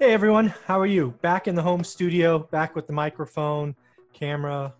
Hey 0.00 0.12
everyone, 0.12 0.54
how 0.64 0.78
are 0.78 0.86
you? 0.86 1.10
Back 1.22 1.48
in 1.48 1.56
the 1.56 1.62
home 1.62 1.82
studio, 1.82 2.38
back 2.38 2.76
with 2.76 2.86
the 2.86 2.92
microphone, 2.92 3.74
camera, 4.14 4.72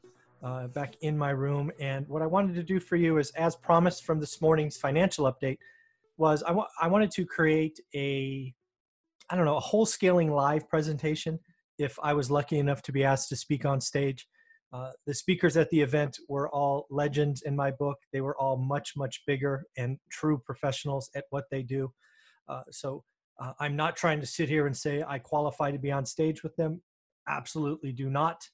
uh, 0.44 0.68
back 0.68 0.94
in 1.00 1.18
my 1.18 1.30
room. 1.30 1.72
And 1.80 2.06
what 2.06 2.22
I 2.22 2.26
wanted 2.26 2.54
to 2.54 2.62
do 2.62 2.78
for 2.78 2.94
you 2.94 3.18
is, 3.18 3.32
as 3.32 3.56
promised 3.56 4.04
from 4.04 4.20
this 4.20 4.40
morning's 4.40 4.76
financial 4.76 5.24
update, 5.24 5.58
was 6.18 6.44
I, 6.44 6.52
wa- 6.52 6.68
I 6.80 6.86
wanted 6.86 7.10
to 7.10 7.26
create 7.26 7.80
a 7.96 8.54
I 9.28 9.34
don't 9.34 9.44
know 9.44 9.56
a 9.56 9.60
Wholesaling 9.60 10.30
Live 10.30 10.68
presentation. 10.68 11.40
If 11.78 11.98
I 12.00 12.12
was 12.12 12.30
lucky 12.30 12.60
enough 12.60 12.82
to 12.82 12.92
be 12.92 13.02
asked 13.02 13.28
to 13.30 13.36
speak 13.36 13.64
on 13.64 13.80
stage, 13.80 14.24
uh, 14.72 14.92
the 15.04 15.14
speakers 15.14 15.56
at 15.56 15.68
the 15.70 15.80
event 15.80 16.16
were 16.28 16.48
all 16.50 16.86
legends 16.90 17.42
in 17.42 17.56
my 17.56 17.72
book. 17.72 17.98
They 18.12 18.20
were 18.20 18.38
all 18.38 18.56
much 18.56 18.92
much 18.96 19.22
bigger 19.26 19.64
and 19.76 19.98
true 20.12 20.40
professionals 20.46 21.10
at 21.16 21.24
what 21.30 21.46
they 21.50 21.64
do. 21.64 21.92
Uh, 22.48 22.62
so 22.70 23.02
uh, 23.38 23.52
I'm 23.60 23.76
not 23.76 23.96
trying 23.96 24.20
to 24.20 24.26
sit 24.26 24.48
here 24.48 24.66
and 24.66 24.76
say 24.76 25.04
I 25.06 25.18
qualify 25.18 25.70
to 25.70 25.78
be 25.78 25.92
on 25.92 26.04
stage 26.04 26.42
with 26.42 26.56
them. 26.56 26.82
Absolutely 27.28 27.92
do 27.92 28.10
not. 28.10 28.48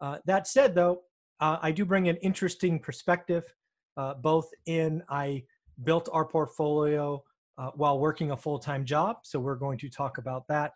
Uh, 0.00 0.18
that 0.26 0.46
said, 0.46 0.74
though, 0.74 1.02
uh, 1.40 1.58
I 1.60 1.72
do 1.72 1.84
bring 1.84 2.08
an 2.08 2.16
interesting 2.16 2.78
perspective, 2.78 3.44
uh, 3.96 4.14
both 4.14 4.48
in 4.66 5.02
I 5.08 5.44
built 5.82 6.08
our 6.12 6.24
portfolio 6.24 7.22
uh, 7.56 7.70
while 7.74 7.98
working 7.98 8.30
a 8.30 8.36
full-time 8.36 8.84
job 8.84 9.16
so 9.22 9.38
we're 9.38 9.56
going 9.56 9.78
to 9.78 9.88
talk 9.88 10.18
about 10.18 10.46
that 10.48 10.72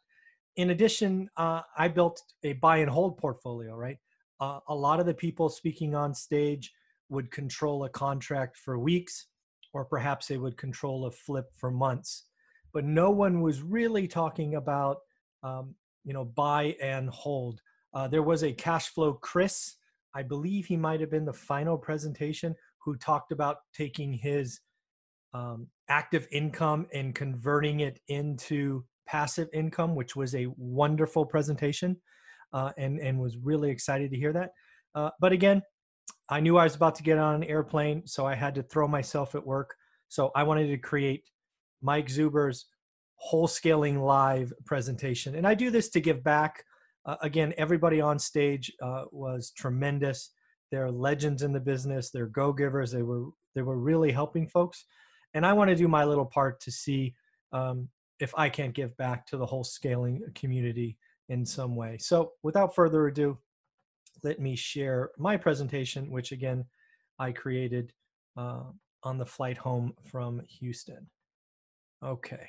in 0.57 0.71
addition 0.71 1.29
uh, 1.37 1.61
i 1.77 1.89
built 1.89 2.23
a 2.45 2.53
buy 2.55 2.79
and 2.79 2.91
hold 2.91 3.17
portfolio 3.19 3.75
right 3.75 3.99
a 4.69 4.75
lot 4.75 4.99
of 4.99 5.07
the 5.07 5.15
people 5.15 5.49
speaking 5.49 5.95
on 5.95 6.13
stage 6.13 6.73
would 7.09 7.31
control 7.31 7.85
a 7.85 7.89
contract 7.89 8.57
for 8.57 8.77
weeks 8.77 9.29
or 9.73 9.85
perhaps 9.85 10.27
they 10.27 10.37
would 10.37 10.57
control 10.57 11.07
a 11.07 11.11
flip 11.13 11.47
for 11.55 11.71
months 11.71 12.25
but 12.73 12.85
no 12.85 13.11
one 13.11 13.41
was 13.41 13.63
really 13.63 14.07
talking 14.09 14.55
about 14.57 14.99
um, 15.43 15.75
you 16.05 16.13
know 16.13 16.25
buy 16.25 16.77
and 16.83 17.09
hold 17.11 17.61
uh, 17.95 18.09
there 18.09 18.23
was 18.23 18.43
a 18.43 18.53
cash 18.53 18.89
flow 18.89 19.15
chris 19.15 19.77
i 20.15 20.23
believe 20.23 20.67
he 20.67 20.77
might 20.77 21.01
have 21.01 21.11
been 21.11 21.25
the 21.25 21.33
final 21.33 21.77
presentation 21.77 22.55
who 22.85 22.97
talked 22.97 23.33
about 23.33 23.59
taking 23.75 24.13
his 24.13 24.61
um, 25.35 25.67
active 25.89 26.27
income 26.31 26.87
and 26.93 27.15
converting 27.15 27.81
it 27.81 28.01
into 28.09 28.85
passive 29.07 29.49
income, 29.53 29.95
which 29.95 30.17
was 30.17 30.35
a 30.35 30.49
wonderful 30.57 31.25
presentation, 31.25 31.97
uh, 32.53 32.71
and 32.79 32.99
and 32.99 33.19
was 33.19 33.37
really 33.39 33.71
excited 33.71 34.11
to 34.11 34.17
hear 34.17 34.33
that. 34.33 34.51
Uh, 34.95 35.11
but 35.21 35.33
again, 35.33 35.63
I 36.29 36.41
knew 36.41 36.57
I 36.57 36.65
was 36.65 36.75
about 36.75 36.95
to 36.97 37.03
get 37.03 37.19
on 37.19 37.37
an 37.37 37.45
airplane, 37.45 38.07
so 38.07 38.27
I 38.27 38.35
had 38.35 38.55
to 38.57 38.63
throw 38.63 38.87
myself 38.87 39.35
at 39.35 39.47
work. 39.47 39.75
So 40.09 40.31
I 40.37 40.43
wanted 40.43 40.69
to 40.69 40.77
create 40.77 41.25
Mike 41.83 42.09
Zuber's 42.09 42.67
Wholesaling 43.31 44.03
Live 44.03 44.53
presentation, 44.65 45.35
and 45.35 45.47
I 45.47 45.55
do 45.55 45.71
this 45.71 45.89
to 45.91 46.01
give 46.01 46.25
back. 46.25 46.65
Uh, 47.05 47.17
again, 47.23 47.53
everybody 47.59 48.01
on 48.01 48.19
stage 48.19 48.73
uh, 48.81 49.05
was 49.11 49.53
tremendous. 49.57 50.31
They're 50.71 50.91
legends 50.91 51.43
in 51.43 51.53
the 51.53 51.61
business. 51.61 52.11
They're 52.11 52.27
go 52.27 52.53
givers. 52.53 52.93
They 52.93 53.03
were 53.03 53.27
they 53.55 53.63
were 53.63 53.79
really 53.79 54.11
helping 54.11 54.49
folks 54.49 54.87
and 55.35 55.47
I 55.47 55.53
want 55.53 55.71
to 55.71 55.77
do 55.77 55.89
my 55.89 56.05
little 56.05 56.27
part 56.27 56.61
to 56.61 56.71
see 56.71 57.15
um, 57.53 57.89
if 58.21 58.33
I 58.37 58.49
can't 58.49 58.75
give 58.75 58.97
back 58.97 59.27
to 59.29 59.37
the 59.37 59.47
whole 59.47 59.65
scaling 59.65 60.23
community 60.35 60.99
in 61.29 61.45
some 61.45 61.77
way. 61.77 61.99
So, 61.99 62.33
without 62.43 62.75
further 62.75 63.07
ado, 63.07 63.39
let 64.23 64.41
me 64.41 64.55
share 64.55 65.11
my 65.19 65.37
presentation, 65.37 66.11
which 66.11 66.33
again 66.33 66.65
I 67.19 67.33
created 67.33 67.93
uh, 68.37 68.65
on 69.03 69.19
the 69.19 69.27
flight 69.27 69.57
home 69.57 69.95
from 70.05 70.43
Houston. 70.61 71.07
Okay. 72.05 72.49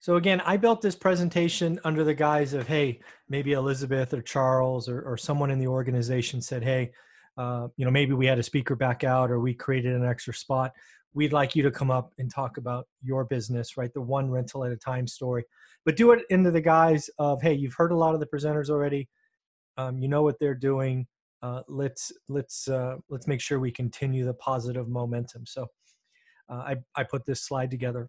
So 0.00 0.16
again, 0.16 0.40
I 0.42 0.56
built 0.56 0.82
this 0.82 0.94
presentation 0.94 1.80
under 1.84 2.04
the 2.04 2.14
guise 2.14 2.54
of, 2.54 2.68
hey, 2.68 3.00
maybe 3.28 3.52
Elizabeth 3.52 4.14
or 4.14 4.22
Charles 4.22 4.88
or, 4.88 5.02
or 5.02 5.16
someone 5.16 5.50
in 5.50 5.58
the 5.58 5.66
organization 5.66 6.40
said, 6.40 6.62
hey, 6.62 6.92
uh, 7.36 7.68
you 7.76 7.84
know, 7.84 7.90
maybe 7.90 8.12
we 8.12 8.26
had 8.26 8.38
a 8.38 8.42
speaker 8.42 8.76
back 8.76 9.04
out 9.04 9.30
or 9.30 9.40
we 9.40 9.52
created 9.52 9.94
an 9.94 10.04
extra 10.04 10.32
spot. 10.32 10.72
We'd 11.12 11.32
like 11.32 11.56
you 11.56 11.62
to 11.64 11.70
come 11.70 11.90
up 11.90 12.12
and 12.18 12.30
talk 12.30 12.56
about 12.56 12.86
your 13.02 13.24
business, 13.24 13.76
right? 13.76 13.92
The 13.92 14.00
one 14.00 14.30
rental 14.30 14.64
at 14.64 14.72
a 14.72 14.76
time 14.76 15.06
story, 15.06 15.44
but 15.84 15.96
do 15.96 16.12
it 16.12 16.24
into 16.30 16.50
the 16.50 16.60
guise 16.60 17.10
of, 17.18 17.42
hey, 17.42 17.54
you've 17.54 17.74
heard 17.74 17.92
a 17.92 17.96
lot 17.96 18.14
of 18.14 18.20
the 18.20 18.26
presenters 18.26 18.70
already. 18.70 19.08
Um, 19.76 19.98
you 19.98 20.08
know 20.08 20.22
what 20.22 20.38
they're 20.38 20.54
doing. 20.54 21.06
Uh, 21.42 21.62
let's 21.68 22.12
let's 22.28 22.66
uh, 22.68 22.96
let's 23.10 23.26
make 23.26 23.40
sure 23.40 23.60
we 23.60 23.70
continue 23.70 24.24
the 24.24 24.34
positive 24.34 24.88
momentum. 24.88 25.44
So 25.46 25.66
I 26.54 26.76
I 26.94 27.04
put 27.04 27.26
this 27.26 27.42
slide 27.42 27.70
together. 27.70 28.08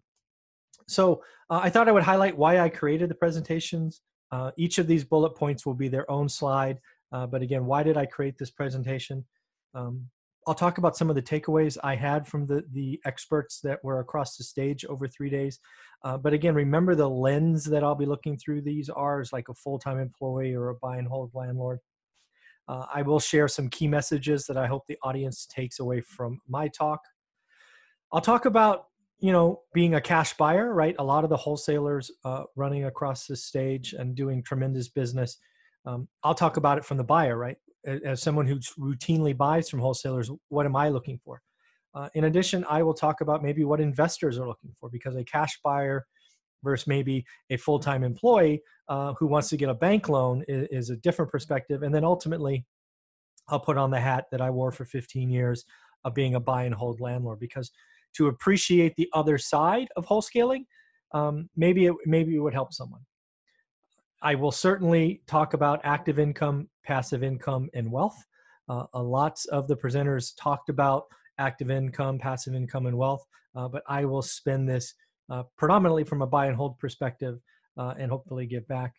So 0.86 1.22
uh, 1.50 1.60
I 1.62 1.70
thought 1.70 1.88
I 1.88 1.92
would 1.92 2.02
highlight 2.02 2.36
why 2.36 2.60
I 2.60 2.68
created 2.68 3.10
the 3.10 3.14
presentations. 3.14 4.00
Uh, 4.30 4.50
each 4.56 4.78
of 4.78 4.86
these 4.86 5.04
bullet 5.04 5.34
points 5.36 5.66
will 5.66 5.74
be 5.74 5.88
their 5.88 6.10
own 6.10 6.28
slide. 6.28 6.78
Uh, 7.12 7.26
but 7.26 7.42
again, 7.42 7.66
why 7.66 7.82
did 7.82 7.96
I 7.96 8.06
create 8.06 8.38
this 8.38 8.50
presentation? 8.50 9.24
Um, 9.74 10.06
I'll 10.46 10.54
talk 10.54 10.78
about 10.78 10.96
some 10.96 11.10
of 11.10 11.16
the 11.16 11.22
takeaways 11.22 11.76
I 11.84 11.94
had 11.94 12.26
from 12.26 12.46
the, 12.46 12.64
the 12.72 12.98
experts 13.04 13.60
that 13.64 13.84
were 13.84 14.00
across 14.00 14.36
the 14.36 14.44
stage 14.44 14.84
over 14.86 15.06
three 15.06 15.28
days. 15.28 15.58
Uh, 16.02 16.16
but 16.16 16.32
again, 16.32 16.54
remember 16.54 16.94
the 16.94 17.08
lens 17.08 17.64
that 17.64 17.84
I'll 17.84 17.94
be 17.94 18.06
looking 18.06 18.38
through 18.38 18.62
these 18.62 18.88
are 18.88 19.20
as 19.20 19.30
like 19.30 19.50
a 19.50 19.54
full-time 19.54 19.98
employee 19.98 20.54
or 20.54 20.70
a 20.70 20.74
buy 20.76 20.96
and 20.96 21.06
hold 21.06 21.32
landlord. 21.34 21.80
Uh, 22.66 22.86
I 22.94 23.02
will 23.02 23.20
share 23.20 23.48
some 23.48 23.68
key 23.68 23.88
messages 23.88 24.46
that 24.46 24.56
I 24.56 24.66
hope 24.66 24.84
the 24.86 24.98
audience 25.02 25.46
takes 25.46 25.80
away 25.80 26.00
from 26.00 26.40
my 26.48 26.68
talk. 26.68 27.00
I'll 28.12 28.20
talk 28.20 28.44
about 28.44 28.86
you 29.20 29.32
know 29.32 29.62
being 29.74 29.94
a 29.94 30.00
cash 30.00 30.36
buyer, 30.36 30.72
right? 30.72 30.96
A 30.98 31.04
lot 31.04 31.24
of 31.24 31.30
the 31.30 31.36
wholesalers 31.36 32.10
uh, 32.24 32.44
running 32.56 32.84
across 32.84 33.26
the 33.26 33.36
stage 33.36 33.92
and 33.92 34.14
doing 34.14 34.42
tremendous 34.42 34.88
business 34.88 35.38
um, 35.88 36.08
I'll 36.22 36.34
talk 36.34 36.58
about 36.58 36.76
it 36.78 36.84
from 36.84 36.98
the 36.98 37.04
buyer, 37.04 37.36
right? 37.36 37.56
As 38.04 38.20
someone 38.20 38.46
who 38.46 38.58
routinely 38.78 39.36
buys 39.36 39.70
from 39.70 39.80
wholesalers, 39.80 40.30
what 40.48 40.66
am 40.66 40.76
I 40.76 40.90
looking 40.90 41.18
for? 41.24 41.40
Uh, 41.94 42.08
in 42.14 42.24
addition, 42.24 42.64
I 42.68 42.82
will 42.82 42.94
talk 42.94 43.22
about 43.22 43.42
maybe 43.42 43.64
what 43.64 43.80
investors 43.80 44.38
are 44.38 44.46
looking 44.46 44.72
for 44.78 44.90
because 44.90 45.16
a 45.16 45.24
cash 45.24 45.58
buyer 45.64 46.06
versus 46.62 46.86
maybe 46.86 47.24
a 47.48 47.56
full 47.56 47.78
time 47.78 48.04
employee 48.04 48.60
uh, 48.88 49.14
who 49.18 49.26
wants 49.26 49.48
to 49.48 49.56
get 49.56 49.70
a 49.70 49.74
bank 49.74 50.08
loan 50.08 50.44
is, 50.46 50.68
is, 50.70 50.90
a 50.90 50.96
different 50.96 51.30
perspective. 51.30 51.82
And 51.82 51.94
then 51.94 52.04
ultimately, 52.04 52.66
I'll 53.48 53.60
put 53.60 53.78
on 53.78 53.90
the 53.90 54.00
hat 54.00 54.26
that 54.30 54.42
I 54.42 54.50
wore 54.50 54.72
for 54.72 54.84
15 54.84 55.30
years 55.30 55.64
of 56.04 56.14
being 56.14 56.34
a 56.34 56.40
buy 56.40 56.64
and 56.64 56.74
hold 56.74 57.00
landlord 57.00 57.40
because 57.40 57.70
to 58.18 58.26
appreciate 58.26 58.94
the 58.96 59.08
other 59.14 59.38
side 59.38 59.88
of 59.96 60.04
wholesaling, 60.06 60.64
um, 61.12 61.48
maybe 61.56 61.86
it, 61.86 61.94
maybe 62.04 62.36
it 62.36 62.40
would 62.40 62.52
help 62.52 62.74
someone. 62.74 63.00
I 64.20 64.34
will 64.34 64.52
certainly 64.52 65.22
talk 65.26 65.54
about 65.54 65.80
active 65.84 66.18
income, 66.18 66.68
passive 66.84 67.22
income, 67.22 67.70
and 67.74 67.90
wealth. 67.90 68.22
Uh, 68.68 68.84
lots 68.94 69.46
of 69.46 69.68
the 69.68 69.76
presenters 69.76 70.32
talked 70.38 70.68
about 70.68 71.04
active 71.38 71.70
income, 71.70 72.18
passive 72.18 72.54
income, 72.54 72.86
and 72.86 72.98
wealth, 72.98 73.24
uh, 73.54 73.68
but 73.68 73.82
I 73.88 74.04
will 74.04 74.22
spend 74.22 74.68
this 74.68 74.92
uh, 75.30 75.44
predominantly 75.56 76.04
from 76.04 76.22
a 76.22 76.26
buy 76.26 76.46
and 76.46 76.56
hold 76.56 76.78
perspective 76.78 77.38
uh, 77.76 77.94
and 77.98 78.10
hopefully 78.10 78.46
give 78.46 78.66
back. 78.68 78.94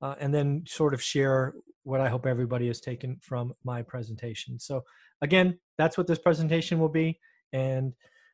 Uh, 0.00 0.16
and 0.18 0.34
then 0.34 0.64
sort 0.66 0.94
of 0.94 1.02
share 1.02 1.54
what 1.84 2.00
I 2.00 2.08
hope 2.08 2.26
everybody 2.26 2.66
has 2.66 2.80
taken 2.80 3.18
from 3.20 3.52
my 3.62 3.82
presentation. 3.82 4.58
So, 4.58 4.82
again, 5.20 5.58
that's 5.78 5.96
what 5.96 6.08
this 6.08 6.18
presentation 6.18 6.80
will 6.80 6.88
be. 6.88 7.20
And 7.52 7.92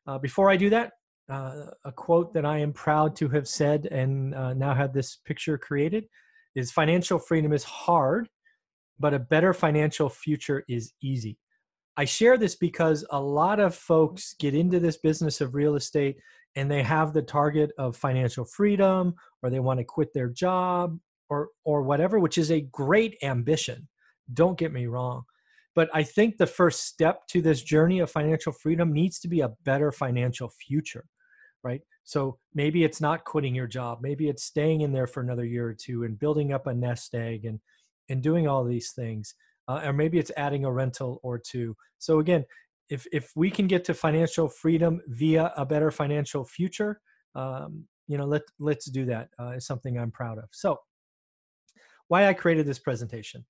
uh, 0.08 0.18
before 0.18 0.50
I 0.50 0.56
do 0.56 0.70
that, 0.70 0.92
uh, 1.30 1.66
a 1.84 1.92
quote 1.92 2.32
that 2.32 2.46
I 2.46 2.58
am 2.58 2.72
proud 2.72 3.14
to 3.16 3.28
have 3.28 3.46
said 3.46 3.86
and 3.86 4.34
uh, 4.34 4.54
now 4.54 4.74
have 4.74 4.94
this 4.94 5.18
picture 5.26 5.58
created 5.58 6.06
is 6.54 6.72
financial 6.72 7.18
freedom 7.18 7.52
is 7.52 7.62
hard, 7.62 8.28
but 8.98 9.12
a 9.12 9.18
better 9.18 9.52
financial 9.52 10.08
future 10.08 10.64
is 10.66 10.92
easy. 11.02 11.36
I 11.98 12.06
share 12.06 12.38
this 12.38 12.56
because 12.56 13.04
a 13.10 13.20
lot 13.20 13.60
of 13.60 13.74
folks 13.74 14.34
get 14.40 14.54
into 14.54 14.80
this 14.80 14.96
business 14.96 15.42
of 15.42 15.54
real 15.54 15.74
estate 15.76 16.16
and 16.56 16.70
they 16.70 16.82
have 16.82 17.12
the 17.12 17.22
target 17.22 17.70
of 17.76 17.96
financial 17.96 18.46
freedom 18.46 19.14
or 19.42 19.50
they 19.50 19.60
want 19.60 19.78
to 19.78 19.84
quit 19.84 20.14
their 20.14 20.28
job 20.28 20.98
or 21.28 21.48
or 21.64 21.82
whatever 21.82 22.18
which 22.18 22.38
is 22.38 22.50
a 22.50 22.62
great 22.72 23.16
ambition 23.22 23.86
don't 24.32 24.58
get 24.58 24.72
me 24.72 24.86
wrong 24.86 25.22
but 25.74 25.88
i 25.94 26.02
think 26.02 26.36
the 26.36 26.46
first 26.46 26.84
step 26.84 27.26
to 27.28 27.40
this 27.40 27.62
journey 27.62 28.00
of 28.00 28.10
financial 28.10 28.52
freedom 28.52 28.92
needs 28.92 29.18
to 29.18 29.28
be 29.28 29.40
a 29.40 29.52
better 29.64 29.92
financial 29.92 30.48
future 30.48 31.04
right? 31.62 31.80
So 32.04 32.38
maybe 32.54 32.84
it's 32.84 33.00
not 33.00 33.24
quitting 33.24 33.54
your 33.54 33.66
job. 33.66 33.98
Maybe 34.00 34.28
it's 34.28 34.44
staying 34.44 34.82
in 34.82 34.92
there 34.92 35.06
for 35.06 35.20
another 35.20 35.44
year 35.44 35.66
or 35.66 35.74
two 35.74 36.04
and 36.04 36.18
building 36.18 36.52
up 36.52 36.66
a 36.66 36.74
nest 36.74 37.14
egg 37.14 37.44
and 37.44 37.60
and 38.08 38.22
doing 38.22 38.48
all 38.48 38.64
these 38.64 38.92
things 38.92 39.34
uh, 39.68 39.82
or 39.84 39.92
maybe 39.92 40.18
it's 40.18 40.32
adding 40.36 40.64
a 40.64 40.72
rental 40.72 41.20
or 41.22 41.38
two. 41.38 41.76
So 41.98 42.20
again 42.20 42.44
if 42.88 43.06
if 43.12 43.30
we 43.36 43.50
can 43.50 43.66
get 43.66 43.84
to 43.84 43.94
financial 43.94 44.48
freedom 44.48 45.00
via 45.08 45.52
a 45.56 45.66
better 45.66 45.90
financial 45.90 46.44
future 46.44 47.00
um, 47.34 47.84
you 48.06 48.16
know 48.16 48.24
let 48.24 48.42
let's 48.58 48.86
do 48.86 49.04
that 49.04 49.28
uh, 49.38 49.50
is 49.50 49.66
something 49.66 49.98
i'm 49.98 50.10
proud 50.10 50.38
of. 50.38 50.48
So 50.52 50.78
why 52.08 52.26
i 52.26 52.32
created 52.32 52.66
this 52.66 52.78
presentation. 52.78 53.44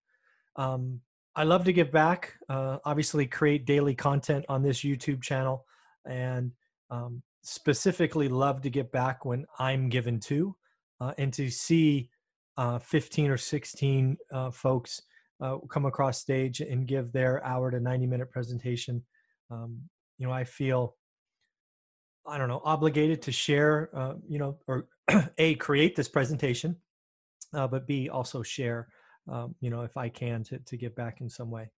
Um, 0.57 1.01
i 1.39 1.45
love 1.45 1.65
to 1.65 1.73
give 1.73 1.93
back 1.93 2.35
uh, 2.49 2.79
obviously 2.85 3.25
create 3.25 3.65
daily 3.65 3.95
content 3.95 4.45
on 4.49 4.61
this 4.61 4.81
youtube 4.81 5.23
channel 5.23 5.65
and 6.05 6.51
um, 6.91 7.23
specifically 7.43 8.29
love 8.29 8.61
to 8.61 8.69
get 8.69 8.91
back 8.91 9.25
when 9.25 9.47
i'm 9.59 9.89
given 9.89 10.19
to 10.19 10.55
uh, 11.01 11.13
and 11.17 11.33
to 11.33 11.49
see 11.49 12.11
uh, 12.57 12.79
15 12.81 13.31
or 13.31 13.37
16 13.37 14.17
uh, 14.33 14.51
folks 14.51 15.03
uh, 15.41 15.59
come 15.71 15.87
across 15.87 16.19
stage 16.19 16.61
and 16.61 16.89
give 16.89 17.13
their 17.13 17.45
hour 17.45 17.71
to 17.71 17.79
90 17.79 18.09
minute 18.09 18.33
presentation. 18.33 19.01
Um, 19.53 19.79
you 20.19 20.27
know 20.27 20.33
i 20.33 20.43
feel 20.43 20.97
i 22.27 22.37
don't 22.37 22.49
know 22.49 22.61
obligated 22.65 23.23
to 23.23 23.33
share 23.33 23.89
uh, 23.95 24.15
you 24.29 24.41
know 24.41 24.59
or 24.67 24.89
a 25.39 25.55
create 25.55 25.95
this 25.95 26.09
presentation 26.09 26.77
but 27.53 27.87
b 27.87 28.09
also 28.09 28.43
share 28.43 28.89
um, 29.31 29.55
you 29.61 29.71
know 29.71 29.83
if 29.83 29.97
i 29.97 30.09
can 30.09 30.43
to, 30.43 30.59
to 30.61 30.77
give 30.77 30.95
back 30.95 31.21
in 31.21 31.29
some 31.29 31.51
way. 31.51 31.71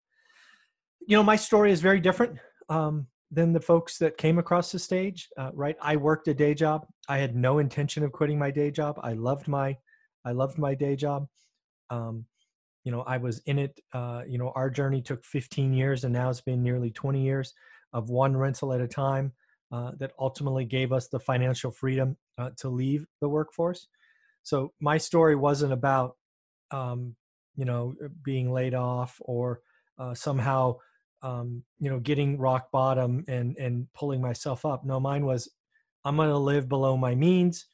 You 1.08 1.18
know 1.18 1.24
my 1.24 1.36
story 1.36 1.72
is 1.72 1.82
very 1.82 2.00
different 2.00 2.38
um, 2.70 3.08
than 3.32 3.54
the 3.54 3.60
folks 3.60 3.98
that 4.00 4.18
came 4.18 4.38
across 4.38 4.72
the 4.72 4.80
stage 4.80 5.28
uh, 5.38 5.52
right? 5.54 5.78
I 5.82 5.96
worked 5.96 6.28
a 6.28 6.34
day 6.34 6.54
job. 6.54 6.86
I 7.08 7.18
had 7.18 7.36
no 7.36 7.60
intention 7.60 8.04
of 8.04 8.12
quitting 8.12 8.40
my 8.40 8.52
day 8.52 8.72
job. 8.72 9.00
I 9.02 9.14
loved 9.14 9.48
my 9.48 9.78
i 10.26 10.32
loved 10.32 10.58
my 10.58 10.76
day 10.76 10.96
job. 10.96 11.28
Um, 11.90 12.26
you 12.86 12.92
know 12.92 13.02
i 13.02 13.18
was 13.18 13.40
in 13.46 13.60
it 13.60 13.80
uh, 13.94 14.24
you 14.28 14.38
know 14.38 14.52
our 14.56 14.70
journey 14.70 15.02
took 15.02 15.24
15 15.26 15.74
years 15.74 16.06
and 16.06 16.14
now 16.14 16.30
it's 16.30 16.42
been 16.42 16.64
nearly 16.64 16.92
20 16.92 17.22
years 17.22 17.54
of 17.94 18.10
one 18.10 18.36
rental 18.36 18.74
at 18.74 18.82
a 18.82 18.88
time 18.88 19.34
uh, 19.72 19.92
that 20.00 20.12
ultimately 20.20 20.66
gave 20.66 20.92
us 20.92 21.08
the 21.08 21.20
financial 21.20 21.72
freedom 21.72 22.18
uh, 22.38 22.50
to 22.58 22.70
leave 22.70 23.06
the 23.22 23.30
workforce. 23.30 23.88
So 24.44 24.74
my 24.80 24.98
story 24.98 25.36
wasn't 25.36 25.74
about 25.74 26.16
um, 26.72 27.16
you 27.60 27.66
know 27.66 27.94
being 28.24 28.52
laid 28.52 28.74
off 28.74 29.18
or 29.22 29.62
uh, 30.00 30.14
somehow 30.14 30.76
um, 31.22 31.64
you 31.80 31.90
know 31.90 32.00
getting 32.00 32.40
rock 32.40 32.72
bottom 32.72 33.24
and 33.28 33.58
and 33.58 33.88
pulling 33.94 34.22
myself 34.22 34.66
up. 34.66 34.86
No 34.86 35.00
mine 35.00 35.26
was 35.26 35.50
i'm 36.06 36.16
going 36.16 36.30
to 36.30 36.38
live 36.38 36.70
below 36.70 36.96
my 36.96 37.14
means. 37.14 37.66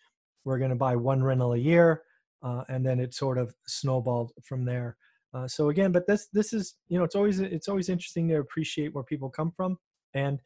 We're 0.44 0.58
going 0.58 0.72
to 0.72 0.76
buy 0.88 0.96
one 0.96 1.24
rental 1.24 1.54
a 1.54 1.58
year 1.58 2.04
uh, 2.46 2.64
and 2.70 2.86
then 2.86 3.00
it 3.00 3.14
sort 3.14 3.38
of 3.38 3.56
snowballed 3.68 4.32
from 4.44 4.66
there. 4.66 4.98
Uh, 5.34 5.48
so 5.48 5.70
again, 5.70 5.92
but 5.92 6.08
this 6.08 6.28
this 6.32 6.54
is 6.54 6.76
you 6.88 6.98
know 6.98 7.04
it's 7.04 7.16
always 7.16 7.40
it's 7.40 7.68
always 7.68 7.90
interesting 7.90 8.28
to 8.30 8.36
appreciate 8.36 8.94
where 8.94 9.04
people 9.04 9.30
come 9.30 9.52
from, 9.52 9.78
and 10.14 10.40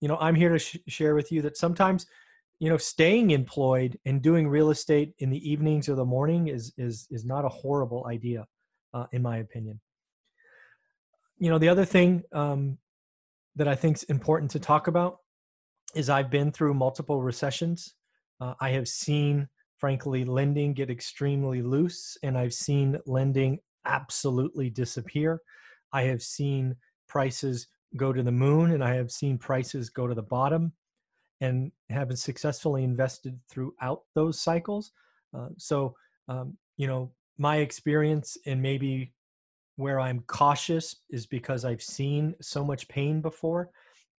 you 0.00 0.08
know 0.08 0.16
I'm 0.18 0.34
here 0.34 0.50
to 0.50 0.58
sh- 0.58 0.78
share 0.86 1.14
with 1.14 1.30
you 1.30 1.42
that 1.42 1.58
sometimes 1.58 2.06
you 2.60 2.70
know 2.70 2.78
staying 2.78 3.32
employed 3.32 3.98
and 4.06 4.22
doing 4.22 4.48
real 4.48 4.70
estate 4.70 5.12
in 5.18 5.28
the 5.28 5.50
evenings 5.50 5.88
or 5.88 5.94
the 5.96 6.04
morning 6.04 6.48
is 6.48 6.72
is 6.78 7.06
is 7.10 7.24
not 7.24 7.44
a 7.44 7.50
horrible 7.50 8.06
idea, 8.06 8.46
uh, 8.94 9.06
in 9.12 9.22
my 9.22 9.38
opinion. 9.38 9.80
You 11.38 11.50
know 11.50 11.58
the 11.58 11.68
other 11.68 11.84
thing 11.84 12.22
um, 12.32 12.78
that 13.56 13.68
I 13.68 13.74
think 13.74 13.96
is 13.96 14.02
important 14.04 14.50
to 14.52 14.60
talk 14.60 14.88
about 14.88 15.18
is 15.94 16.08
I've 16.08 16.30
been 16.30 16.52
through 16.52 16.74
multiple 16.74 17.22
recessions. 17.22 17.94
Uh, 18.40 18.54
I 18.60 18.70
have 18.70 18.88
seen 18.88 19.48
frankly, 19.80 20.26
lending 20.26 20.74
get 20.74 20.90
extremely 20.90 21.62
loose, 21.62 22.18
and 22.22 22.36
I've 22.36 22.52
seen 22.52 22.98
lending 23.06 23.58
absolutely 23.86 24.68
disappear. 24.68 25.40
I 25.92 26.02
have 26.02 26.22
seen 26.22 26.76
prices 27.08 27.66
go 27.96 28.12
to 28.12 28.22
the 28.22 28.30
moon, 28.30 28.72
and 28.72 28.84
I 28.84 28.94
have 28.94 29.10
seen 29.10 29.38
prices 29.38 29.88
go 29.88 30.06
to 30.06 30.14
the 30.14 30.22
bottom, 30.22 30.72
and 31.40 31.72
have 31.88 32.16
successfully 32.18 32.84
invested 32.84 33.40
throughout 33.50 34.02
those 34.14 34.38
cycles. 34.38 34.92
Uh, 35.34 35.48
so, 35.56 35.94
um, 36.28 36.58
you 36.76 36.86
know, 36.86 37.10
my 37.38 37.58
experience 37.58 38.36
and 38.46 38.60
maybe 38.60 39.12
where 39.76 39.98
I'm 39.98 40.20
cautious 40.26 40.96
is 41.08 41.26
because 41.26 41.64
I've 41.64 41.82
seen 41.82 42.34
so 42.40 42.64
much 42.64 42.88
pain 42.88 43.20
before. 43.20 43.70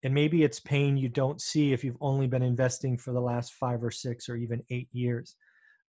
And 0.04 0.14
maybe 0.14 0.44
it's 0.44 0.60
pain 0.60 0.98
you 0.98 1.10
don't 1.10 1.40
see 1.40 1.72
if 1.72 1.84
you've 1.84 2.02
only 2.02 2.26
been 2.26 2.42
investing 2.42 2.98
for 2.98 3.14
the 3.14 3.22
last 3.22 3.54
five 3.54 3.84
or 3.84 3.92
six 3.92 4.28
or 4.28 4.36
even 4.36 4.64
eight 4.72 4.90
years. 4.92 5.36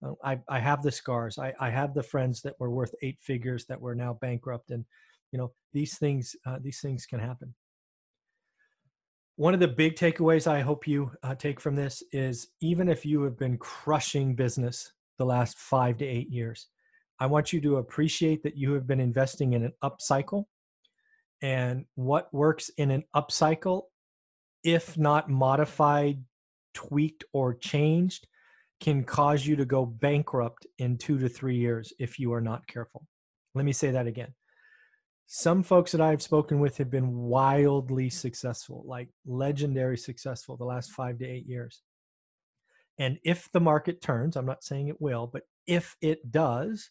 Uh, 0.05 0.13
I, 0.23 0.39
I 0.49 0.59
have 0.59 0.83
the 0.83 0.91
scars. 0.91 1.37
I, 1.37 1.53
I 1.59 1.69
have 1.69 1.93
the 1.93 2.03
friends 2.03 2.41
that 2.41 2.59
were 2.59 2.69
worth 2.69 2.93
eight 3.01 3.17
figures 3.21 3.65
that 3.67 3.79
were 3.79 3.95
now 3.95 4.17
bankrupt, 4.19 4.71
and 4.71 4.83
you 5.31 5.39
know 5.39 5.53
these 5.73 5.97
things 5.97 6.35
uh, 6.45 6.57
these 6.61 6.81
things 6.81 7.05
can 7.05 7.19
happen. 7.19 7.53
One 9.37 9.53
of 9.53 9.59
the 9.59 9.67
big 9.67 9.95
takeaways 9.95 10.45
I 10.45 10.59
hope 10.59 10.87
you 10.87 11.11
uh, 11.23 11.35
take 11.35 11.61
from 11.61 11.75
this 11.75 12.03
is 12.11 12.49
even 12.59 12.89
if 12.89 13.05
you 13.05 13.23
have 13.23 13.37
been 13.37 13.57
crushing 13.57 14.35
business 14.35 14.91
the 15.17 15.25
last 15.25 15.57
five 15.57 15.97
to 15.99 16.05
eight 16.05 16.29
years, 16.29 16.67
I 17.21 17.27
want 17.27 17.53
you 17.53 17.61
to 17.61 17.77
appreciate 17.77 18.41
that 18.41 18.57
you 18.57 18.73
have 18.73 18.87
been 18.87 18.99
investing 18.99 19.53
in 19.53 19.63
an 19.63 19.73
upcycle, 19.83 20.45
and 21.43 21.85
what 21.93 22.33
works 22.33 22.71
in 22.79 22.89
an 22.89 23.03
upcycle, 23.15 23.83
if 24.63 24.97
not 24.97 25.29
modified, 25.29 26.23
tweaked, 26.73 27.23
or 27.31 27.53
changed 27.53 28.27
can 28.79 29.03
cause 29.03 29.45
you 29.45 29.55
to 29.57 29.65
go 29.65 29.85
bankrupt 29.85 30.65
in 30.79 30.97
two 30.97 31.19
to 31.19 31.29
three 31.29 31.57
years 31.57 31.93
if 31.99 32.17
you 32.17 32.33
are 32.33 32.41
not 32.41 32.65
careful. 32.65 33.05
Let 33.53 33.65
me 33.65 33.71
say 33.71 33.91
that 33.91 34.07
again. 34.07 34.33
Some 35.27 35.61
folks 35.61 35.91
that 35.91 36.01
I've 36.01 36.23
spoken 36.23 36.59
with 36.59 36.75
have 36.77 36.89
been 36.89 37.13
wildly 37.13 38.09
successful, 38.09 38.83
like 38.87 39.09
legendary 39.27 39.99
successful, 39.99 40.57
the 40.57 40.65
last 40.65 40.89
five 40.89 41.19
to 41.19 41.27
eight 41.27 41.45
years. 41.45 41.83
And 42.97 43.19
if 43.23 43.47
the 43.51 43.61
market 43.61 44.01
turns, 44.01 44.35
I'm 44.35 44.47
not 44.47 44.63
saying 44.63 44.87
it 44.87 44.99
will, 44.99 45.27
but 45.31 45.43
if 45.67 45.95
it 46.01 46.31
does, 46.31 46.89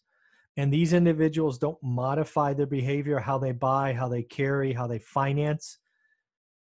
and 0.57 0.71
these 0.71 0.93
individuals 0.93 1.57
don't 1.57 1.81
modify 1.81 2.53
their 2.53 2.65
behavior, 2.65 3.19
how 3.19 3.37
they 3.37 3.51
buy, 3.51 3.93
how 3.93 4.07
they 4.07 4.23
carry, 4.23 4.73
how 4.73 4.87
they 4.87 4.99
finance, 4.99 5.77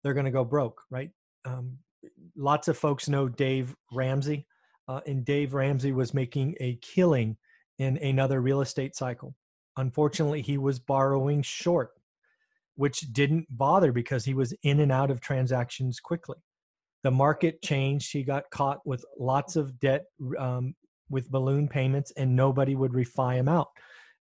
they're 0.03 0.13
going 0.13 0.25
to 0.25 0.31
go 0.31 0.43
broke, 0.43 0.81
right? 0.89 1.11
Um, 1.45 1.77
lots 2.35 2.67
of 2.67 2.77
folks 2.77 3.07
know 3.07 3.29
Dave 3.29 3.75
Ramsey 3.91 4.45
uh, 4.87 5.01
and 5.05 5.23
Dave 5.23 5.53
Ramsey 5.53 5.91
was 5.91 6.13
making 6.13 6.55
a 6.59 6.77
killing 6.81 7.37
in 7.79 7.97
another 7.97 8.41
real 8.41 8.61
estate 8.61 8.95
cycle. 8.95 9.35
Unfortunately, 9.77 10.41
he 10.41 10.57
was 10.57 10.79
borrowing 10.79 11.41
short, 11.41 11.91
which 12.75 12.99
didn't 13.13 13.47
bother 13.49 13.91
because 13.91 14.25
he 14.25 14.33
was 14.33 14.53
in 14.63 14.81
and 14.81 14.91
out 14.91 15.11
of 15.11 15.21
transactions 15.21 15.99
quickly. 15.99 16.37
The 17.03 17.11
market 17.11 17.61
changed. 17.61 18.11
He 18.11 18.23
got 18.23 18.49
caught 18.51 18.85
with 18.85 19.03
lots 19.17 19.55
of 19.55 19.79
debt 19.79 20.05
um, 20.37 20.75
with 21.11 21.29
balloon 21.29 21.67
payments, 21.67 22.11
and 22.17 22.35
nobody 22.35 22.75
would 22.75 22.93
refi 22.93 23.35
him 23.35 23.47
out. 23.47 23.67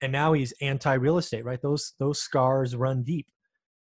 And 0.00 0.12
now 0.12 0.32
he's 0.32 0.54
anti-real 0.62 1.18
estate, 1.18 1.44
right? 1.44 1.60
Those 1.60 1.92
those 1.98 2.20
scars 2.20 2.76
run 2.76 3.02
deep. 3.02 3.26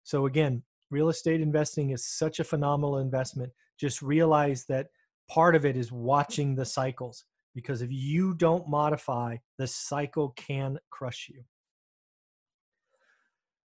So 0.04 0.26
again, 0.26 0.64
real 0.92 1.10
estate 1.10 1.42
investing 1.42 1.92
is 1.92 2.08
such 2.08 2.40
a 2.40 2.44
phenomenal 2.44 3.00
investment. 3.00 3.52
Just 3.80 4.02
realize 4.02 4.66
that 4.70 4.88
part 5.30 5.56
of 5.56 5.66
it 5.66 5.76
is 5.76 5.92
watching 5.92 6.56
the 6.56 6.66
cycles 6.66 7.26
because 7.56 7.82
if 7.82 7.90
you 7.92 8.34
don't 8.36 8.70
modify, 8.70 9.38
the 9.58 9.68
cycle 9.68 10.34
can 10.36 10.78
crush 10.92 11.30
you. 11.34 11.42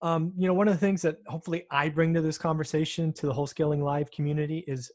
Um, 0.02 0.34
you 0.38 0.48
know, 0.48 0.54
one 0.54 0.68
of 0.68 0.74
the 0.74 0.80
things 0.80 1.02
that 1.02 1.18
hopefully 1.28 1.66
I 1.72 1.90
bring 1.90 2.14
to 2.14 2.22
this 2.22 2.38
conversation 2.38 3.12
to 3.14 3.26
the 3.26 3.34
Wholesaling 3.34 3.82
Live 3.82 4.12
community 4.12 4.64
is 4.68 4.92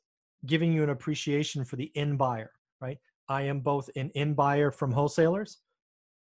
giving 0.46 0.72
you 0.72 0.82
an 0.82 0.90
appreciation 0.90 1.64
for 1.64 1.76
the 1.76 1.90
end 1.94 2.16
buyer, 2.18 2.50
right? 2.80 2.98
I 3.28 3.42
am 3.42 3.60
both 3.60 3.90
an 3.96 4.10
end 4.14 4.36
buyer 4.36 4.70
from 4.70 4.92
wholesalers, 4.92 5.58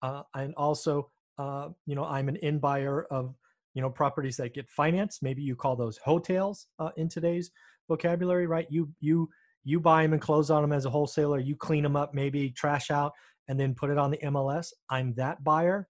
uh, 0.02 0.24
and 0.36 0.54
also, 0.56 1.10
uh, 1.38 1.70
you 1.86 1.96
know, 1.96 2.06
I'm 2.06 2.30
an 2.30 2.38
end 2.38 2.62
buyer 2.62 3.06
of, 3.12 3.36
you 3.74 3.82
know, 3.82 3.90
properties 3.90 4.38
that 4.38 4.54
get 4.54 4.70
financed. 4.70 5.24
Maybe 5.24 5.42
you 5.42 5.56
call 5.56 5.76
those 5.76 5.98
wholetails 5.98 6.68
uh, 6.80 6.90
in 6.98 7.10
today's 7.10 7.52
vocabulary, 7.88 8.48
right? 8.48 8.68
You 8.70 8.90
you 9.00 9.30
you 9.64 9.80
buy 9.80 10.04
them 10.04 10.14
and 10.14 10.22
close 10.22 10.50
on 10.50 10.62
them 10.62 10.74
as 10.74 10.86
a 10.86 10.90
wholesaler. 10.90 11.40
You 11.40 11.56
clean 11.56 11.84
them 11.84 11.96
up, 11.96 12.14
maybe 12.14 12.50
trash 12.52 12.92
out, 12.92 13.14
and 13.48 13.60
then 13.60 13.74
put 13.74 13.90
it 13.90 13.98
on 13.98 14.12
the 14.12 14.18
MLS. 14.18 14.74
I'm 14.90 15.14
that 15.16 15.44
buyer. 15.44 15.88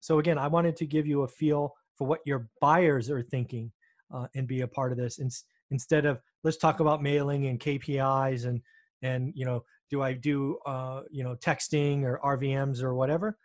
So 0.00 0.18
again, 0.18 0.38
I 0.38 0.48
wanted 0.48 0.76
to 0.76 0.86
give 0.86 1.06
you 1.06 1.22
a 1.22 1.28
feel 1.28 1.74
for 1.96 2.06
what 2.06 2.20
your 2.24 2.48
buyers 2.60 3.10
are 3.10 3.22
thinking 3.22 3.70
uh, 4.12 4.26
and 4.34 4.46
be 4.46 4.62
a 4.62 4.68
part 4.68 4.92
of 4.92 4.98
this 4.98 5.18
In, 5.18 5.30
instead 5.70 6.06
of 6.06 6.20
let's 6.44 6.56
talk 6.56 6.80
about 6.80 7.02
mailing 7.02 7.46
and 7.46 7.60
KPIs 7.60 8.46
and 8.46 8.60
and 9.02 9.32
you 9.34 9.44
know 9.44 9.64
do 9.90 10.02
I 10.02 10.12
do 10.12 10.58
uh, 10.64 11.02
you 11.10 11.24
know 11.24 11.36
texting 11.36 12.04
or 12.04 12.20
RVMs 12.24 12.82
or 12.82 12.94
whatever. 12.94 13.36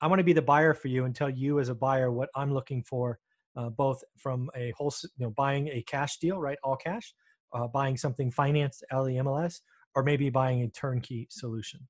I 0.00 0.08
want 0.08 0.18
to 0.18 0.24
be 0.24 0.32
the 0.32 0.42
buyer 0.42 0.74
for 0.74 0.88
you 0.88 1.04
and 1.04 1.14
tell 1.14 1.30
you 1.30 1.60
as 1.60 1.68
a 1.68 1.74
buyer 1.76 2.10
what 2.10 2.28
I'm 2.34 2.52
looking 2.52 2.82
for, 2.82 3.20
uh, 3.56 3.70
both 3.70 4.02
from 4.16 4.50
a 4.56 4.72
whole 4.76 4.92
you 5.16 5.26
know, 5.26 5.30
buying 5.30 5.68
a 5.68 5.82
cash 5.82 6.18
deal, 6.18 6.40
right, 6.40 6.58
all 6.64 6.74
cash, 6.76 7.14
uh, 7.52 7.68
buying 7.68 7.96
something 7.96 8.30
financed 8.32 8.84
out 8.90 9.02
of 9.02 9.06
the 9.06 9.16
MLS, 9.18 9.60
or 9.94 10.02
maybe 10.02 10.28
buying 10.28 10.62
a 10.62 10.68
turnkey 10.68 11.28
solution. 11.30 11.86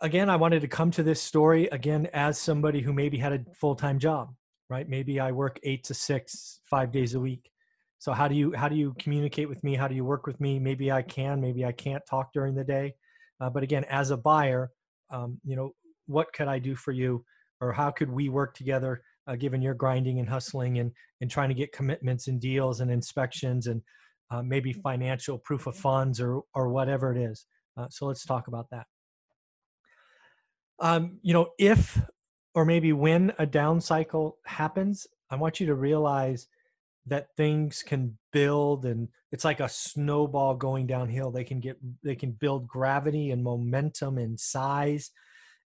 Again, 0.00 0.28
I 0.28 0.34
wanted 0.34 0.62
to 0.62 0.68
come 0.68 0.90
to 0.92 1.04
this 1.04 1.22
story 1.22 1.66
again 1.66 2.08
as 2.12 2.36
somebody 2.36 2.80
who 2.80 2.92
maybe 2.92 3.16
had 3.16 3.32
a 3.32 3.44
full 3.54 3.76
time 3.76 4.00
job, 4.00 4.34
right? 4.68 4.88
Maybe 4.88 5.20
I 5.20 5.30
work 5.30 5.60
eight 5.62 5.84
to 5.84 5.94
six, 5.94 6.58
five 6.64 6.90
days 6.90 7.14
a 7.14 7.20
week. 7.20 7.51
So 8.02 8.10
how 8.10 8.26
do 8.26 8.34
you 8.34 8.52
how 8.52 8.68
do 8.68 8.74
you 8.74 8.96
communicate 8.98 9.48
with 9.48 9.62
me? 9.62 9.76
How 9.76 9.86
do 9.86 9.94
you 9.94 10.04
work 10.04 10.26
with 10.26 10.40
me? 10.40 10.58
Maybe 10.58 10.90
I 10.90 11.02
can, 11.02 11.40
maybe 11.40 11.64
I 11.64 11.70
can't 11.70 12.02
talk 12.04 12.32
during 12.32 12.52
the 12.52 12.64
day. 12.64 12.94
Uh, 13.40 13.48
but 13.48 13.62
again, 13.62 13.84
as 13.84 14.10
a 14.10 14.16
buyer, 14.16 14.72
um, 15.10 15.38
you 15.44 15.54
know, 15.54 15.70
what 16.06 16.32
could 16.32 16.48
I 16.48 16.58
do 16.58 16.74
for 16.74 16.90
you, 16.90 17.24
or 17.60 17.72
how 17.72 17.92
could 17.92 18.10
we 18.10 18.28
work 18.28 18.54
together 18.54 19.02
uh, 19.28 19.36
given 19.36 19.62
your 19.62 19.74
grinding 19.74 20.18
and 20.18 20.28
hustling 20.28 20.80
and 20.80 20.90
and 21.20 21.30
trying 21.30 21.48
to 21.50 21.54
get 21.54 21.70
commitments 21.70 22.26
and 22.26 22.40
deals 22.40 22.80
and 22.80 22.90
inspections 22.90 23.68
and 23.68 23.80
uh, 24.32 24.42
maybe 24.42 24.72
financial 24.72 25.38
proof 25.38 25.68
of 25.68 25.76
funds 25.76 26.20
or 26.20 26.42
or 26.56 26.70
whatever 26.70 27.14
it 27.14 27.22
is. 27.22 27.46
Uh, 27.76 27.86
so 27.88 28.06
let's 28.06 28.26
talk 28.26 28.48
about 28.48 28.66
that. 28.72 28.86
Um, 30.80 31.20
you 31.22 31.34
know, 31.34 31.50
if 31.56 32.02
or 32.52 32.64
maybe 32.64 32.92
when 32.92 33.32
a 33.38 33.46
down 33.46 33.80
cycle 33.80 34.38
happens, 34.44 35.06
I 35.30 35.36
want 35.36 35.60
you 35.60 35.66
to 35.68 35.76
realize 35.76 36.48
that 37.06 37.26
things 37.36 37.82
can 37.82 38.16
build 38.32 38.84
and 38.84 39.08
it's 39.32 39.44
like 39.44 39.60
a 39.60 39.68
snowball 39.68 40.54
going 40.54 40.86
downhill 40.86 41.32
they 41.32 41.42
can 41.42 41.58
get 41.58 41.76
they 42.04 42.14
can 42.14 42.30
build 42.30 42.66
gravity 42.68 43.32
and 43.32 43.42
momentum 43.42 44.18
and 44.18 44.38
size 44.38 45.10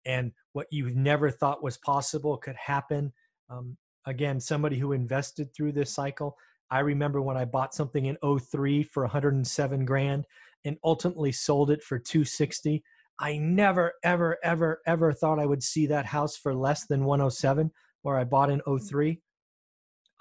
and 0.06 0.32
what 0.52 0.68
you 0.70 0.92
never 0.92 1.32
thought 1.32 1.64
was 1.64 1.78
possible 1.78 2.38
could 2.38 2.56
happen 2.56 3.12
um, 3.50 3.78
again, 4.06 4.40
somebody 4.40 4.78
who 4.78 4.92
invested 4.92 5.54
through 5.54 5.74
this 5.74 5.94
cycle. 5.94 6.36
I 6.70 6.80
remember 6.80 7.22
when 7.22 7.38
I 7.38 7.46
bought 7.46 7.74
something 7.74 8.06
in 8.06 8.18
03 8.40 8.84
for 8.84 9.04
107 9.04 9.86
grand 9.86 10.26
and 10.66 10.78
ultimately 10.84 11.32
sold 11.32 11.72
it 11.72 11.84
for 11.84 12.00
260. 12.00 12.84
I 13.20 13.38
never, 13.38 13.94
ever, 14.04 14.38
ever, 14.44 14.82
ever 14.88 15.14
thought 15.14 15.40
I 15.40 15.46
would 15.46 15.62
see 15.62 15.86
that 15.88 16.06
house 16.06 16.36
for 16.36 16.56
less 16.56 16.86
than 16.88 17.06
107 17.06 17.72
where 18.02 18.18
I 18.18 18.24
bought 18.24 18.50
in 18.50 18.62
03. 18.62 19.22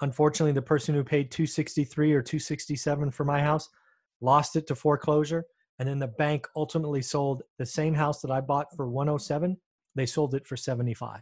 Unfortunately, 0.03 0.51
the 0.51 0.61
person 0.61 0.93
who 0.93 1.03
paid 1.03 1.31
263 1.31 2.13
or 2.13 2.21
267 2.21 3.11
for 3.11 3.25
my 3.25 3.41
house 3.41 3.69
lost 4.21 4.55
it 4.55 4.67
to 4.67 4.75
foreclosure. 4.75 5.45
And 5.79 5.89
then 5.89 5.99
the 5.99 6.07
bank 6.07 6.47
ultimately 6.55 7.01
sold 7.01 7.43
the 7.57 7.65
same 7.65 7.93
house 7.93 8.21
that 8.21 8.31
I 8.31 8.41
bought 8.41 8.67
for 8.75 8.87
107. 8.87 9.57
They 9.95 10.05
sold 10.05 10.35
it 10.35 10.47
for 10.47 10.55
75 10.55 11.21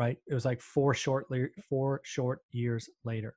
right? 0.00 0.16
It 0.26 0.34
was 0.34 0.46
like 0.46 0.62
four 0.62 0.94
short 0.94 1.26
four 1.68 2.00
short 2.04 2.40
years 2.52 2.88
later. 3.04 3.36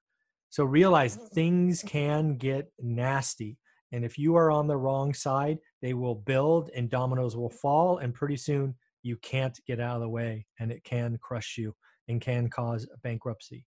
So 0.50 0.64
realize 0.64 1.18
things 1.34 1.84
can 1.86 2.38
get 2.38 2.72
nasty. 2.80 3.58
And 3.92 4.06
if 4.06 4.18
you 4.18 4.38
are 4.38 4.50
on 4.50 4.68
the 4.68 4.78
wrong 4.78 5.14
side, 5.14 5.58
they 5.82 5.94
will 5.94 6.16
build 6.16 6.70
and 6.74 6.90
dominoes 6.90 7.36
will 7.36 7.50
fall. 7.50 7.98
And 7.98 8.14
pretty 8.14 8.38
soon 8.38 8.76
you 9.02 9.18
can't 9.18 9.60
get 9.68 9.82
out 9.82 9.96
of 9.96 10.02
the 10.02 10.10
way 10.10 10.46
and 10.58 10.72
it 10.72 10.86
can 10.86 11.18
crush 11.22 11.58
you 11.58 11.76
and 12.08 12.22
can 12.22 12.50
cause 12.50 12.88
bankruptcy. 13.04 13.66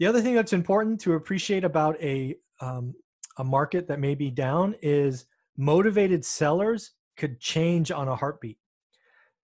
The 0.00 0.06
other 0.06 0.22
thing 0.22 0.34
that's 0.34 0.54
important 0.54 0.98
to 1.02 1.12
appreciate 1.12 1.62
about 1.62 2.02
a, 2.02 2.34
um, 2.60 2.94
a 3.36 3.44
market 3.44 3.86
that 3.88 4.00
may 4.00 4.14
be 4.14 4.30
down 4.30 4.74
is 4.80 5.26
motivated 5.58 6.24
sellers 6.24 6.92
could 7.18 7.38
change 7.38 7.90
on 7.90 8.08
a 8.08 8.16
heartbeat. 8.16 8.56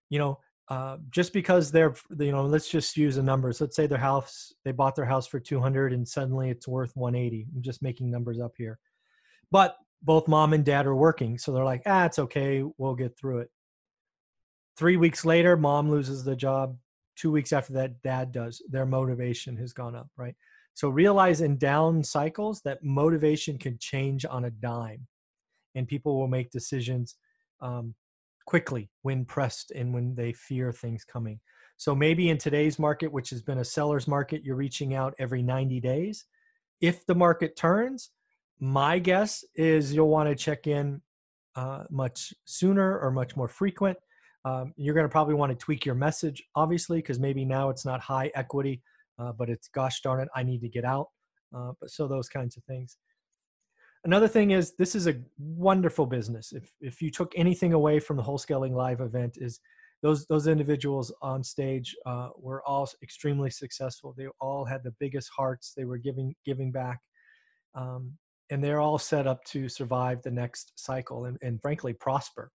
You 0.09 0.19
know, 0.19 0.41
uh, 0.69 0.97
just 1.11 1.35
because 1.35 1.71
they're 1.71 1.95
you 2.19 2.33
know 2.33 2.45
let's 2.45 2.69
just 2.69 2.97
use 2.97 3.17
the 3.17 3.23
numbers. 3.23 3.61
Let's 3.61 3.77
say 3.77 3.87
their 3.87 3.99
house 3.99 4.53
they 4.65 4.73
bought 4.73 4.97
their 4.97 5.05
house 5.05 5.27
for 5.27 5.39
200 5.39 5.93
and 5.93 6.09
suddenly 6.09 6.51
it's 6.51 6.67
worth 6.67 6.91
180 6.97 7.47
i'm 7.55 7.63
just 7.63 7.83
making 7.83 8.11
numbers 8.11 8.41
up 8.41 8.53
here. 8.57 8.79
But 9.53 9.77
both 10.03 10.27
mom 10.27 10.55
and 10.55 10.65
dad 10.65 10.87
are 10.87 10.97
working 10.97 11.39
so 11.39 11.53
they're 11.53 11.65
like 11.65 11.83
ah 11.87 12.07
it's 12.07 12.19
okay. 12.19 12.65
We'll 12.79 12.97
get 12.97 13.17
through 13.17 13.41
it. 13.41 13.51
Three 14.77 14.97
weeks 14.97 15.25
later 15.25 15.57
mom 15.57 15.89
loses 15.89 16.25
the 16.25 16.35
job 16.35 16.77
two 17.17 17.31
weeks 17.31 17.53
after 17.53 17.73
that 17.73 18.01
dad 18.03 18.33
does 18.33 18.63
their 18.69 18.87
motivation 18.87 19.57
has 19.57 19.73
gone 19.73 19.95
up 19.95 20.09
right 20.17 20.35
so 20.75 20.89
realize 20.89 21.41
in 21.41 21.57
down 21.57 22.05
cycles 22.05 22.61
that 22.63 22.85
motivation 22.85 23.59
can 23.59 23.79
change 23.79 24.27
on 24.27 24.45
a 24.45 24.51
dime 24.51 25.07
and 25.75 25.87
people 25.87 26.19
will 26.19 26.29
make 26.29 26.51
decisions 26.51 27.17
um, 27.61 27.95
quickly 28.47 28.91
when 29.03 29.25
pressed 29.25 29.71
and 29.73 29.93
when 29.93 30.15
they 30.15 30.33
fear 30.33 30.73
things 30.73 31.05
coming. 31.05 31.39
So 31.77 31.95
maybe 31.95 32.31
in 32.31 32.39
today's 32.39 32.79
market, 32.79 33.13
which 33.13 33.31
has 33.31 33.43
been 33.43 33.59
a 33.59 33.65
seller's 33.65 34.09
market, 34.09 34.43
you're 34.43 34.57
reaching 34.57 34.95
out 34.95 35.15
every 35.19 35.43
90 35.43 35.81
days. 35.81 36.25
If 36.81 37.05
the 37.07 37.15
market 37.15 37.57
turns, 37.57 38.11
my 38.59 38.99
guess 38.99 39.45
is 39.55 39.93
you'll 39.93 40.09
want 40.09 40.31
to 40.31 40.35
check 40.35 40.67
in 40.67 41.03
uh, 41.55 41.85
much 41.91 42.33
sooner 42.47 42.99
or 42.99 43.11
much 43.11 43.37
more 43.37 43.49
frequent. 43.49 43.99
Um, 44.47 44.73
you're 44.77 44.95
going 44.95 45.05
to 45.05 45.11
probably 45.11 45.35
want 45.35 45.51
to 45.51 45.57
tweak 45.57 45.85
your 45.85 45.95
message, 45.95 46.43
obviously, 46.55 46.99
because 46.99 47.19
maybe 47.19 47.45
now 47.45 47.69
it's 47.69 47.85
not 47.85 48.01
high 48.01 48.31
equity, 48.35 48.81
uh, 49.19 49.33
but 49.33 49.51
it's 49.51 49.69
gosh 49.69 50.01
darn 50.01 50.21
it, 50.21 50.29
I 50.35 50.43
need 50.43 50.61
to 50.63 50.69
get 50.69 50.85
out. 50.85 51.09
Uh, 51.55 51.73
but 51.81 51.91
so 51.91 52.09
those 52.09 52.29
kinds 52.29 52.57
of 52.57 52.65
things 52.65 52.97
another 54.07 54.29
thing 54.29 54.53
is 54.53 54.75
this 54.77 54.95
is 54.95 55.07
a 55.07 55.17
wonderful 55.39 56.07
business. 56.07 56.53
If 56.53 56.73
if 56.81 57.03
you 57.03 57.11
took 57.11 57.33
anything 57.37 57.75
away 57.75 58.01
from 58.01 58.17
the 58.17 58.23
Wholesaling 58.23 58.73
Live 58.73 59.01
event, 59.01 59.37
is 59.39 59.61
those 60.03 60.27
those 60.27 60.47
individuals 60.47 61.13
on 61.21 61.43
stage 61.43 61.95
uh, 62.07 62.31
were 62.39 62.63
all 62.65 62.89
extremely 63.03 63.51
successful. 63.51 64.15
They 64.17 64.29
all 64.41 64.65
had 64.65 64.83
the 64.83 64.95
biggest 65.01 65.29
hearts. 65.37 65.75
They 65.77 65.85
were 65.85 65.99
giving 65.99 66.35
giving 66.47 66.73
back, 66.73 67.01
um, 67.75 68.13
and 68.51 68.63
they're 68.65 68.81
all 68.81 68.99
set 68.99 69.27
up 69.27 69.45
to 69.47 69.69
survive 69.69 70.23
the 70.23 70.31
next 70.31 70.73
cycle 70.77 71.27
and, 71.27 71.37
and 71.43 71.61
frankly 71.61 71.93
prosper. 71.93 72.51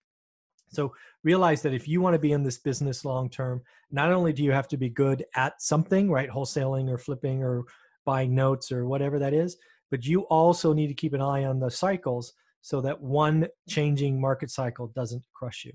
So 0.72 0.94
realize 1.24 1.62
that 1.62 1.74
if 1.74 1.88
you 1.88 2.02
want 2.02 2.14
to 2.14 2.20
be 2.20 2.32
in 2.32 2.44
this 2.44 2.58
business 2.58 3.04
long 3.06 3.30
term, 3.30 3.62
not 3.92 4.12
only 4.12 4.34
do 4.34 4.44
you 4.44 4.52
have 4.52 4.68
to 4.70 4.78
be 4.78 4.90
good 4.90 5.26
at 5.36 5.62
something, 5.62 6.10
right, 6.10 6.30
wholesaling 6.30 6.90
or 6.90 6.98
flipping 6.98 7.44
or 7.44 7.64
buying 8.06 8.34
notes 8.34 8.72
or 8.72 8.88
whatever 8.88 9.20
that 9.20 9.34
is, 9.34 9.58
but 9.90 10.06
you 10.06 10.22
also 10.24 10.74
need 10.74 10.88
to 10.88 10.94
keep 10.94 11.14
an 11.14 11.22
eye 11.22 11.46
on 11.46 11.60
the 11.60 11.70
cycles 11.70 12.34
so 12.62 12.80
that 12.82 13.02
one 13.02 13.48
changing 13.68 14.20
market 14.20 14.50
cycle 14.50 14.88
doesn't 14.96 15.24
crush 15.34 15.66
you. 15.66 15.74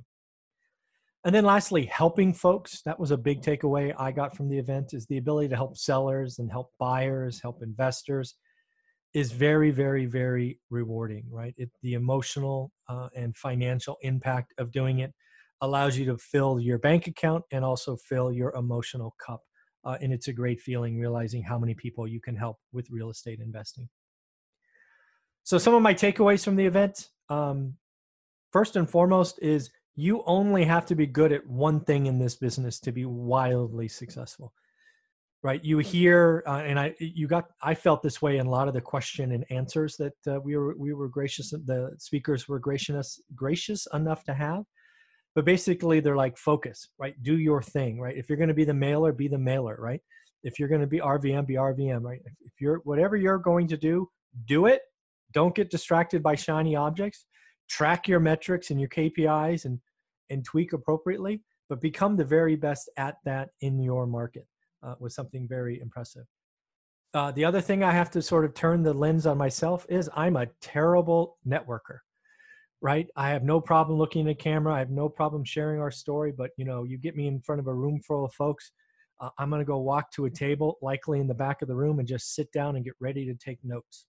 And 1.24 1.34
then 1.34 1.44
lastly, 1.44 1.84
helping 1.86 2.32
folks. 2.32 2.82
That 2.82 3.00
was 3.00 3.10
a 3.10 3.16
big 3.16 3.42
takeaway 3.42 3.92
I 3.98 4.12
got 4.12 4.36
from 4.36 4.48
the 4.48 4.58
event 4.58 4.94
is 4.94 5.06
the 5.06 5.18
ability 5.18 5.48
to 5.48 5.56
help 5.56 5.76
sellers 5.76 6.38
and 6.38 6.50
help 6.50 6.70
buyers, 6.78 7.40
help 7.42 7.62
investors 7.62 8.34
is 9.14 9.32
very, 9.32 9.70
very, 9.70 10.06
very 10.06 10.60
rewarding, 10.70 11.24
right? 11.30 11.54
It, 11.56 11.70
the 11.82 11.94
emotional 11.94 12.70
uh, 12.88 13.08
and 13.14 13.36
financial 13.36 13.96
impact 14.02 14.52
of 14.58 14.70
doing 14.70 14.98
it 14.98 15.12
allows 15.60 15.96
you 15.96 16.04
to 16.06 16.18
fill 16.18 16.60
your 16.60 16.78
bank 16.78 17.06
account 17.06 17.44
and 17.50 17.64
also 17.64 17.96
fill 17.96 18.30
your 18.32 18.54
emotional 18.54 19.14
cup. 19.24 19.40
Uh, 19.84 19.96
and 20.02 20.12
it's 20.12 20.28
a 20.28 20.32
great 20.32 20.60
feeling 20.60 20.98
realizing 20.98 21.42
how 21.42 21.58
many 21.58 21.74
people 21.74 22.06
you 22.06 22.20
can 22.20 22.36
help 22.36 22.58
with 22.72 22.90
real 22.90 23.08
estate 23.08 23.38
investing. 23.40 23.88
So 25.44 25.58
some 25.58 25.74
of 25.74 25.82
my 25.82 25.94
takeaways 25.94 26.44
from 26.44 26.56
the 26.56 26.66
event, 26.66 27.08
um, 27.28 27.74
first 28.52 28.76
and 28.76 28.90
foremost, 28.90 29.38
is 29.40 29.70
you 29.94 30.22
only 30.26 30.64
have 30.64 30.84
to 30.86 30.94
be 30.94 31.06
good 31.06 31.32
at 31.32 31.46
one 31.46 31.80
thing 31.80 32.06
in 32.06 32.18
this 32.18 32.34
business 32.34 32.80
to 32.80 32.92
be 32.92 33.04
wildly 33.04 33.88
successful. 33.88 34.52
Right? 35.46 35.64
You 35.64 35.78
hear 35.78 36.42
uh, 36.48 36.62
and 36.70 36.76
i 36.76 36.92
you 36.98 37.28
got 37.28 37.44
i 37.62 37.72
felt 37.72 38.02
this 38.02 38.20
way 38.20 38.38
in 38.38 38.46
a 38.46 38.50
lot 38.50 38.66
of 38.66 38.74
the 38.74 38.80
question 38.80 39.30
and 39.30 39.44
answers 39.50 39.96
that 39.96 40.18
uh, 40.26 40.40
we 40.40 40.56
were 40.56 40.74
we 40.76 40.92
were 40.92 41.08
gracious 41.08 41.50
the 41.50 41.92
speakers 41.98 42.48
were 42.48 42.58
gracious 42.58 43.20
gracious 43.36 43.86
enough 43.94 44.24
to 44.24 44.34
have. 44.34 44.64
But 45.36 45.44
basically 45.44 46.00
they're 46.00 46.16
like 46.16 46.36
focus 46.36 46.88
right? 46.98 47.14
Do 47.22 47.38
your 47.38 47.62
thing 47.62 48.00
right? 48.00 48.16
If 48.16 48.28
you're 48.28 48.42
going 48.42 48.54
to 48.54 48.60
be 48.62 48.64
the 48.64 48.74
mailer 48.74 49.12
be 49.12 49.28
the 49.28 49.38
mailer 49.38 49.76
right? 49.78 50.00
If 50.42 50.58
you're 50.58 50.68
going 50.68 50.80
to 50.80 50.92
be 50.96 50.98
rvm 50.98 51.46
be 51.46 51.54
rvm 51.54 52.02
right? 52.02 52.22
If 52.50 52.54
you're 52.60 52.80
whatever 52.90 53.16
you're 53.16 53.38
going 53.38 53.68
to 53.68 53.76
do 53.76 54.08
do 54.46 54.66
it. 54.66 54.80
Don't 55.32 55.54
get 55.54 55.70
distracted 55.70 56.24
by 56.24 56.34
shiny 56.34 56.74
objects. 56.74 57.26
Track 57.68 58.08
your 58.08 58.20
metrics 58.20 58.70
and 58.70 58.80
your 58.80 58.88
kpis 58.88 59.64
and 59.64 59.78
and 60.30 60.44
tweak 60.44 60.72
appropriately 60.72 61.36
but 61.68 61.80
become 61.80 62.16
the 62.16 62.24
very 62.36 62.56
best 62.56 62.84
at 62.96 63.16
that 63.24 63.50
in 63.60 63.80
your 63.80 64.06
market 64.06 64.46
uh, 64.86 64.94
was 65.00 65.14
something 65.14 65.46
very 65.48 65.80
impressive. 65.80 66.24
Uh, 67.14 67.30
the 67.32 67.44
other 67.44 67.60
thing 67.60 67.82
I 67.82 67.92
have 67.92 68.10
to 68.12 68.22
sort 68.22 68.44
of 68.44 68.54
turn 68.54 68.82
the 68.82 68.92
lens 68.92 69.26
on 69.26 69.38
myself 69.38 69.86
is 69.88 70.10
I'm 70.14 70.36
a 70.36 70.46
terrible 70.60 71.38
networker, 71.46 71.98
right? 72.80 73.08
I 73.16 73.30
have 73.30 73.42
no 73.42 73.60
problem 73.60 73.98
looking 73.98 74.26
at 74.26 74.32
a 74.32 74.34
camera. 74.34 74.74
I 74.74 74.78
have 74.80 74.90
no 74.90 75.08
problem 75.08 75.44
sharing 75.44 75.80
our 75.80 75.90
story, 75.90 76.32
but 76.36 76.50
you 76.56 76.64
know, 76.64 76.84
you 76.84 76.98
get 76.98 77.16
me 77.16 77.26
in 77.26 77.40
front 77.40 77.60
of 77.60 77.66
a 77.66 77.74
room 77.74 78.00
full 78.06 78.24
of 78.24 78.32
folks. 78.34 78.72
Uh, 79.18 79.30
I'm 79.38 79.48
going 79.48 79.60
to 79.60 79.66
go 79.66 79.78
walk 79.78 80.10
to 80.12 80.26
a 80.26 80.30
table, 80.30 80.76
likely 80.82 81.20
in 81.20 81.26
the 81.26 81.34
back 81.34 81.62
of 81.62 81.68
the 81.68 81.74
room, 81.74 81.98
and 81.98 82.06
just 82.06 82.34
sit 82.34 82.52
down 82.52 82.76
and 82.76 82.84
get 82.84 82.94
ready 83.00 83.24
to 83.24 83.34
take 83.34 83.58
notes, 83.64 84.04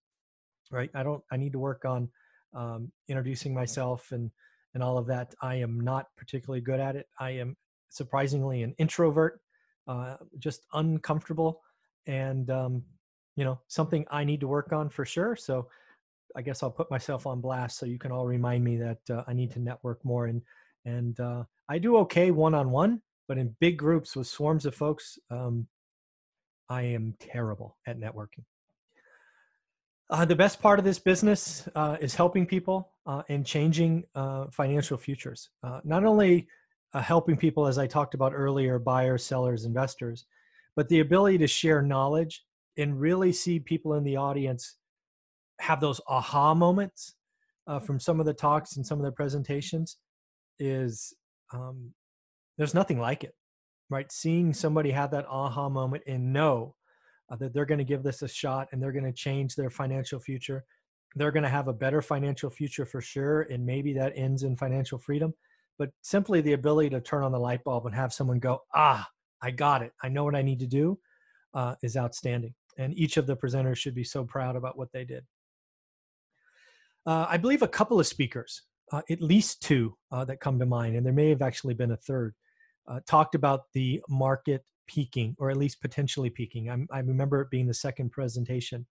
right? 0.69 0.89
I 0.93 1.03
don't. 1.03 1.23
I 1.31 1.37
need 1.37 1.53
to 1.53 1.59
work 1.59 1.85
on 1.85 2.09
um, 2.53 2.91
introducing 3.07 3.53
myself 3.53 4.11
and 4.11 4.29
and 4.73 4.83
all 4.83 4.97
of 4.97 5.07
that. 5.07 5.33
I 5.41 5.55
am 5.55 5.79
not 5.79 6.07
particularly 6.17 6.59
good 6.59 6.81
at 6.81 6.97
it. 6.97 7.05
I 7.19 7.31
am 7.31 7.55
surprisingly 7.89 8.63
an 8.63 8.75
introvert 8.79 9.39
uh, 9.87 10.17
just 10.39 10.65
uncomfortable 10.73 11.61
and 12.07 12.49
um, 12.49 12.83
you 13.35 13.43
know 13.43 13.59
something 13.67 14.05
i 14.11 14.23
need 14.23 14.39
to 14.39 14.47
work 14.47 14.71
on 14.71 14.89
for 14.89 15.05
sure 15.05 15.35
so 15.35 15.67
i 16.35 16.41
guess 16.41 16.63
i'll 16.63 16.71
put 16.71 16.89
myself 16.91 17.27
on 17.27 17.41
blast 17.41 17.77
so 17.77 17.85
you 17.85 17.99
can 17.99 18.11
all 18.11 18.25
remind 18.25 18.63
me 18.63 18.77
that 18.77 18.99
uh, 19.09 19.23
i 19.27 19.33
need 19.33 19.51
to 19.51 19.59
network 19.59 20.03
more 20.03 20.27
and 20.27 20.41
and 20.85 21.19
uh, 21.19 21.43
i 21.69 21.77
do 21.77 21.97
okay 21.97 22.31
one-on-one 22.31 23.01
but 23.27 23.37
in 23.37 23.55
big 23.59 23.77
groups 23.77 24.15
with 24.15 24.27
swarms 24.27 24.65
of 24.65 24.73
folks 24.75 25.19
um, 25.31 25.67
i 26.69 26.81
am 26.81 27.13
terrible 27.19 27.77
at 27.85 27.99
networking 27.99 28.43
uh, 30.09 30.23
the 30.23 30.35
best 30.35 30.61
part 30.61 30.79
of 30.79 30.85
this 30.85 30.99
business 30.99 31.67
uh, 31.75 31.97
is 31.99 32.15
helping 32.15 32.45
people 32.45 32.91
uh, 33.05 33.23
and 33.27 33.45
changing 33.45 34.05
uh, 34.15 34.45
financial 34.51 34.97
futures. 34.97 35.49
Uh, 35.63 35.81
not 35.83 36.05
only 36.05 36.47
uh, 36.97 37.01
helping 37.01 37.37
people, 37.37 37.67
as 37.67 37.77
I 37.77 37.85
talked 37.85 38.15
about 38.15 38.33
earlier, 38.33 38.79
buyers, 38.79 39.23
sellers, 39.23 39.65
investors, 39.65 40.25
but 40.75 40.89
the 40.89 41.01
ability 41.01 41.37
to 41.37 41.47
share 41.47 41.83
knowledge 41.83 42.43
and 42.75 42.99
really 42.99 43.31
see 43.31 43.59
people 43.59 43.93
in 43.93 44.03
the 44.03 44.15
audience 44.15 44.77
have 45.59 45.79
those 45.79 46.01
aha 46.07 46.55
moments 46.55 47.13
uh, 47.67 47.79
from 47.79 47.99
some 47.99 48.19
of 48.19 48.25
the 48.25 48.33
talks 48.33 48.77
and 48.77 48.85
some 48.85 48.97
of 48.97 49.05
the 49.05 49.11
presentations 49.11 49.97
is 50.57 51.13
um, 51.53 51.93
there's 52.57 52.73
nothing 52.73 52.99
like 52.99 53.23
it, 53.23 53.35
right? 53.91 54.11
Seeing 54.11 54.51
somebody 54.51 54.89
have 54.89 55.11
that 55.11 55.27
aha 55.29 55.69
moment 55.69 56.01
and 56.07 56.33
know 56.33 56.73
uh, 57.29 57.35
that 57.35 57.53
they're 57.53 57.65
going 57.65 57.77
to 57.77 57.83
give 57.83 58.01
this 58.01 58.23
a 58.23 58.27
shot 58.27 58.69
and 58.71 58.81
they're 58.81 58.91
going 58.91 59.05
to 59.05 59.13
change 59.13 59.53
their 59.53 59.69
financial 59.69 60.19
future. 60.19 60.63
They're 61.15 61.31
going 61.31 61.43
to 61.43 61.49
have 61.49 61.67
a 61.67 61.73
better 61.73 62.01
financial 62.01 62.49
future 62.49 62.87
for 62.87 63.01
sure. 63.01 63.43
And 63.43 63.63
maybe 63.63 63.93
that 63.93 64.13
ends 64.15 64.41
in 64.41 64.55
financial 64.55 64.97
freedom 64.97 65.35
but 65.77 65.89
simply 66.01 66.41
the 66.41 66.53
ability 66.53 66.89
to 66.89 67.01
turn 67.01 67.23
on 67.23 67.31
the 67.31 67.39
light 67.39 67.63
bulb 67.63 67.85
and 67.85 67.95
have 67.95 68.13
someone 68.13 68.39
go, 68.39 68.61
ah, 68.73 69.07
I 69.41 69.51
got 69.51 69.83
it. 69.83 69.91
I 70.01 70.09
know 70.09 70.23
what 70.23 70.35
I 70.35 70.41
need 70.41 70.59
to 70.59 70.67
do 70.67 70.99
uh, 71.53 71.75
is 71.83 71.95
outstanding. 71.95 72.53
And 72.77 72.97
each 72.97 73.17
of 73.17 73.27
the 73.27 73.35
presenters 73.35 73.77
should 73.77 73.95
be 73.95 74.03
so 74.03 74.23
proud 74.23 74.55
about 74.55 74.77
what 74.77 74.91
they 74.91 75.03
did. 75.03 75.23
Uh, 77.05 77.25
I 77.29 77.37
believe 77.37 77.61
a 77.61 77.67
couple 77.67 77.99
of 77.99 78.07
speakers, 78.07 78.63
uh, 78.91 79.01
at 79.09 79.21
least 79.21 79.61
two 79.61 79.95
uh, 80.11 80.25
that 80.25 80.39
come 80.39 80.59
to 80.59 80.65
mind, 80.65 80.95
and 80.95 81.05
there 81.05 81.13
may 81.13 81.29
have 81.29 81.41
actually 81.41 81.73
been 81.73 81.91
a 81.91 81.97
third, 81.97 82.35
uh, 82.87 82.99
talked 83.07 83.35
about 83.35 83.63
the 83.73 84.01
market 84.09 84.63
peaking 84.87 85.35
or 85.37 85.49
at 85.49 85.57
least 85.57 85.81
potentially 85.81 86.29
peaking. 86.29 86.69
I'm, 86.69 86.87
i 86.91 86.99
remember 86.99 87.41
it 87.41 87.49
being 87.49 87.67
the 87.67 87.73
second 87.73 88.11
presentation, 88.11 88.85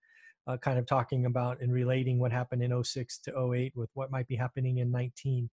uh, 0.46 0.57
kind 0.57 0.79
of 0.79 0.87
talking 0.87 1.27
about 1.27 1.61
and 1.61 1.72
relating 1.72 2.18
what 2.18 2.33
happened 2.33 2.62
in 2.62 2.85
06 2.85 3.18
to 3.20 3.53
08 3.53 3.72
with 3.75 3.90
what 3.94 4.11
might 4.11 4.29
be 4.29 4.37
happening 4.37 4.79
in 4.79 4.90
19 4.90 5.51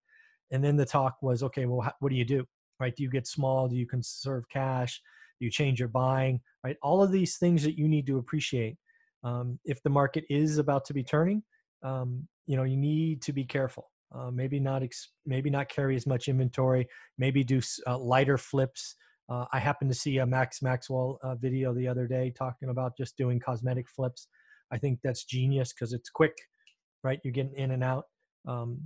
and 0.51 0.63
then 0.63 0.75
the 0.75 0.86
talk 0.86 1.17
was 1.21 1.43
okay 1.43 1.65
well 1.65 1.93
what 1.99 2.10
do 2.10 2.15
you 2.15 2.25
do? 2.25 2.45
Right? 2.79 2.95
Do 2.95 3.03
you 3.03 3.10
get 3.10 3.27
small? 3.27 3.67
Do 3.67 3.75
you 3.75 3.88
conserve 3.88 4.43
cash? 4.49 5.01
Do 5.39 5.45
you 5.45 5.51
change 5.51 5.79
your 5.79 5.89
buying? 5.89 6.41
Right? 6.63 6.77
All 6.82 7.03
of 7.03 7.12
these 7.12 7.38
things 7.38 7.63
that 7.63 7.77
you 7.77 7.88
need 7.88 8.08
to 8.08 8.17
appreciate. 8.17 8.77
Um, 9.23 9.60
if 9.63 9.82
the 9.84 9.89
market 9.89 10.25
is 10.29 10.58
about 10.58 10.84
to 10.86 10.93
be 10.93 11.03
turning 11.03 11.43
um, 11.84 12.27
you 12.45 12.58
know 12.58 12.63
you 12.63 12.77
need 12.77 13.21
to 13.23 13.34
be 13.34 13.45
careful. 13.45 13.89
Uh, 14.13 14.29
maybe 14.29 14.60
not 14.60 14.84
ex- 14.84 15.12
maybe 15.25 15.49
not 15.49 15.69
carry 15.69 15.95
as 15.95 16.06
much 16.06 16.27
inventory 16.27 16.88
maybe 17.17 17.43
do 17.43 17.62
uh, 17.88 17.97
lighter 17.97 18.38
flips. 18.38 18.95
Uh, 19.29 19.45
i 19.53 19.58
happened 19.58 19.89
to 19.89 19.97
see 19.97 20.17
a 20.17 20.25
max 20.25 20.62
maxwell 20.62 21.17
uh, 21.23 21.34
video 21.36 21.73
the 21.73 21.88
other 21.88 22.06
day 22.06 22.32
talking 22.38 22.69
about 22.69 22.95
just 22.97 23.17
doing 23.17 23.39
cosmetic 23.39 23.88
flips. 23.89 24.27
I 24.71 24.77
think 24.77 24.99
that's 25.03 25.23
genius 25.23 25.73
because 25.73 25.93
it's 25.93 26.10
quick 26.10 26.36
right? 27.03 27.19
You're 27.23 27.34
getting 27.34 27.56
in 27.56 27.71
and 27.71 27.84
out. 27.84 28.06
Um, 28.47 28.79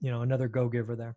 you 0.00 0.10
know 0.10 0.22
another 0.22 0.48
go 0.48 0.68
giver 0.68 0.96
there. 0.96 1.16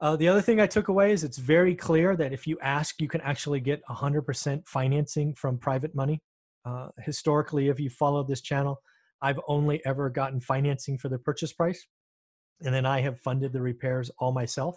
Uh, 0.00 0.14
the 0.14 0.28
other 0.28 0.40
thing 0.40 0.60
I 0.60 0.66
took 0.66 0.88
away 0.88 1.10
is 1.10 1.24
it's 1.24 1.38
very 1.38 1.74
clear 1.74 2.14
that 2.16 2.32
if 2.32 2.46
you 2.46 2.56
ask, 2.62 3.00
you 3.00 3.08
can 3.08 3.20
actually 3.22 3.58
get 3.58 3.82
100% 3.90 4.62
financing 4.64 5.34
from 5.34 5.58
private 5.58 5.92
money. 5.94 6.22
Uh, 6.64 6.88
historically, 7.00 7.68
if 7.68 7.80
you 7.80 7.90
follow 7.90 8.22
this 8.22 8.40
channel, 8.40 8.80
I've 9.22 9.40
only 9.48 9.84
ever 9.84 10.08
gotten 10.08 10.40
financing 10.40 10.98
for 10.98 11.08
the 11.08 11.18
purchase 11.18 11.52
price, 11.52 11.84
and 12.64 12.72
then 12.72 12.86
I 12.86 13.00
have 13.00 13.18
funded 13.20 13.52
the 13.52 13.60
repairs 13.60 14.10
all 14.18 14.30
myself. 14.30 14.76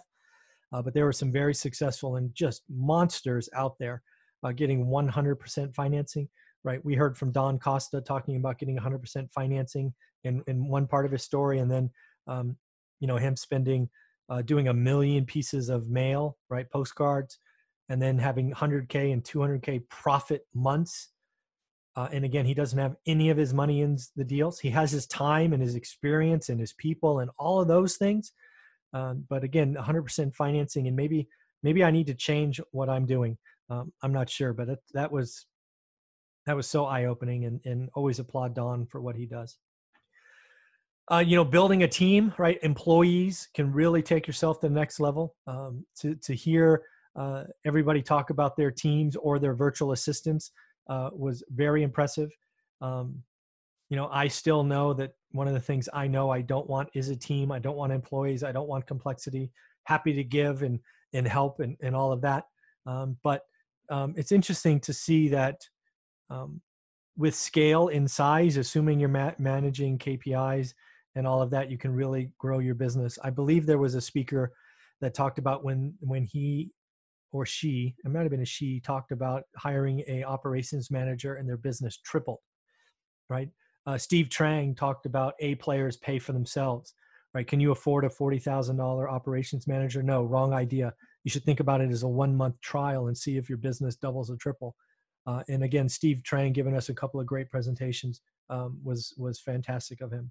Uh, 0.72 0.82
but 0.82 0.94
there 0.94 1.04
were 1.04 1.12
some 1.12 1.30
very 1.30 1.54
successful 1.54 2.16
and 2.16 2.34
just 2.34 2.62
monsters 2.68 3.48
out 3.54 3.74
there 3.78 4.02
uh, 4.42 4.52
getting 4.52 4.86
100% 4.86 5.74
financing. 5.74 6.28
Right? 6.64 6.84
We 6.84 6.94
heard 6.94 7.16
from 7.16 7.30
Don 7.30 7.58
Costa 7.58 8.00
talking 8.00 8.36
about 8.36 8.58
getting 8.58 8.78
100% 8.78 9.30
financing 9.32 9.92
in 10.24 10.42
in 10.46 10.68
one 10.68 10.86
part 10.86 11.04
of 11.06 11.12
his 11.12 11.22
story, 11.22 11.58
and 11.58 11.70
then 11.70 11.90
um, 12.26 12.56
you 13.02 13.08
know 13.08 13.16
him 13.16 13.36
spending 13.36 13.90
uh, 14.30 14.40
doing 14.40 14.68
a 14.68 14.72
million 14.72 15.26
pieces 15.26 15.68
of 15.68 15.90
mail 15.90 16.38
right 16.48 16.70
postcards 16.70 17.38
and 17.90 18.00
then 18.00 18.16
having 18.16 18.52
100k 18.52 19.12
and 19.12 19.24
200k 19.24 19.86
profit 19.90 20.46
months 20.54 21.10
uh, 21.96 22.08
and 22.12 22.24
again 22.24 22.46
he 22.46 22.54
doesn't 22.54 22.78
have 22.78 22.96
any 23.06 23.28
of 23.28 23.36
his 23.36 23.52
money 23.52 23.82
in 23.82 23.98
the 24.16 24.24
deals. 24.24 24.58
He 24.58 24.70
has 24.70 24.90
his 24.90 25.06
time 25.06 25.52
and 25.52 25.60
his 25.60 25.74
experience 25.74 26.48
and 26.48 26.58
his 26.58 26.72
people 26.72 27.18
and 27.18 27.30
all 27.38 27.60
of 27.60 27.68
those 27.68 27.96
things. 27.96 28.32
Um, 28.94 29.26
but 29.28 29.44
again 29.44 29.74
100% 29.74 30.34
financing 30.34 30.86
and 30.86 30.96
maybe 30.96 31.28
maybe 31.62 31.84
i 31.84 31.90
need 31.90 32.06
to 32.06 32.14
change 32.14 32.60
what 32.70 32.88
i'm 32.88 33.06
doing. 33.06 33.36
Um, 33.68 33.92
i'm 34.02 34.12
not 34.12 34.30
sure 34.30 34.52
but 34.52 34.68
it, 34.68 34.78
that 34.94 35.10
was 35.10 35.46
that 36.46 36.56
was 36.56 36.68
so 36.68 36.86
eye-opening 36.86 37.44
and, 37.46 37.60
and 37.64 37.88
always 37.94 38.18
applaud 38.18 38.54
don 38.54 38.86
for 38.86 39.00
what 39.00 39.16
he 39.16 39.26
does 39.26 39.56
uh, 41.10 41.18
you 41.18 41.36
know, 41.36 41.44
building 41.44 41.82
a 41.82 41.88
team, 41.88 42.32
right? 42.38 42.58
Employees 42.62 43.48
can 43.54 43.72
really 43.72 44.02
take 44.02 44.26
yourself 44.26 44.60
to 44.60 44.68
the 44.68 44.74
next 44.74 45.00
level. 45.00 45.34
Um, 45.46 45.84
to 46.00 46.14
to 46.16 46.34
hear 46.34 46.82
uh, 47.16 47.44
everybody 47.64 48.02
talk 48.02 48.30
about 48.30 48.56
their 48.56 48.70
teams 48.70 49.16
or 49.16 49.38
their 49.38 49.54
virtual 49.54 49.92
assistants 49.92 50.52
uh, 50.88 51.10
was 51.12 51.42
very 51.50 51.82
impressive. 51.82 52.30
Um, 52.80 53.22
you 53.90 53.96
know, 53.96 54.08
I 54.10 54.28
still 54.28 54.64
know 54.64 54.94
that 54.94 55.12
one 55.32 55.48
of 55.48 55.54
the 55.54 55.60
things 55.60 55.88
I 55.92 56.06
know 56.06 56.30
I 56.30 56.40
don't 56.40 56.68
want 56.68 56.88
is 56.94 57.08
a 57.08 57.16
team. 57.16 57.52
I 57.52 57.58
don't 57.58 57.76
want 57.76 57.92
employees. 57.92 58.42
I 58.42 58.52
don't 58.52 58.68
want 58.68 58.86
complexity. 58.86 59.50
Happy 59.84 60.14
to 60.14 60.24
give 60.24 60.62
and 60.62 60.78
and 61.12 61.26
help 61.26 61.60
and 61.60 61.76
and 61.82 61.96
all 61.96 62.12
of 62.12 62.20
that. 62.22 62.44
Um, 62.86 63.16
but 63.22 63.42
um, 63.90 64.14
it's 64.16 64.32
interesting 64.32 64.80
to 64.80 64.92
see 64.92 65.28
that 65.28 65.60
um, 66.30 66.60
with 67.16 67.34
scale 67.34 67.88
in 67.88 68.08
size, 68.08 68.56
assuming 68.56 69.00
you're 69.00 69.08
ma- 69.08 69.32
managing 69.38 69.98
KPIs 69.98 70.72
and 71.14 71.26
all 71.26 71.42
of 71.42 71.50
that, 71.50 71.70
you 71.70 71.78
can 71.78 71.92
really 71.92 72.32
grow 72.38 72.58
your 72.58 72.74
business. 72.74 73.18
I 73.22 73.30
believe 73.30 73.66
there 73.66 73.78
was 73.78 73.94
a 73.94 74.00
speaker 74.00 74.52
that 75.00 75.14
talked 75.14 75.38
about 75.38 75.64
when 75.64 75.94
when 76.00 76.24
he 76.24 76.70
or 77.32 77.46
she, 77.46 77.94
it 78.04 78.10
might 78.10 78.22
have 78.22 78.30
been 78.30 78.42
a 78.42 78.44
she, 78.46 78.78
talked 78.80 79.10
about 79.10 79.44
hiring 79.56 80.04
a 80.06 80.22
operations 80.22 80.90
manager 80.90 81.34
and 81.34 81.48
their 81.48 81.56
business 81.56 81.98
tripled. 82.04 82.40
Right. 83.28 83.48
Uh, 83.86 83.98
Steve 83.98 84.28
Trang 84.28 84.76
talked 84.76 85.06
about 85.06 85.34
A 85.40 85.54
players 85.56 85.96
pay 85.96 86.18
for 86.18 86.32
themselves. 86.32 86.94
Right. 87.34 87.46
Can 87.46 87.60
you 87.60 87.72
afford 87.72 88.04
a 88.04 88.10
forty 88.10 88.38
thousand 88.38 88.76
dollar 88.76 89.08
operations 89.08 89.66
manager? 89.66 90.02
No, 90.02 90.24
wrong 90.24 90.52
idea. 90.52 90.92
You 91.24 91.30
should 91.30 91.44
think 91.44 91.60
about 91.60 91.80
it 91.80 91.90
as 91.90 92.02
a 92.02 92.08
one 92.08 92.36
month 92.36 92.60
trial 92.60 93.06
and 93.06 93.16
see 93.16 93.36
if 93.36 93.48
your 93.48 93.58
business 93.58 93.96
doubles 93.96 94.30
or 94.30 94.36
triple. 94.36 94.76
Uh, 95.26 95.42
and 95.48 95.62
again, 95.62 95.88
Steve 95.88 96.20
Trang 96.28 96.52
giving 96.52 96.76
us 96.76 96.88
a 96.88 96.94
couple 96.94 97.20
of 97.20 97.26
great 97.26 97.48
presentations 97.48 98.20
um, 98.50 98.78
was 98.84 99.14
was 99.16 99.40
fantastic 99.40 100.00
of 100.00 100.12
him. 100.12 100.30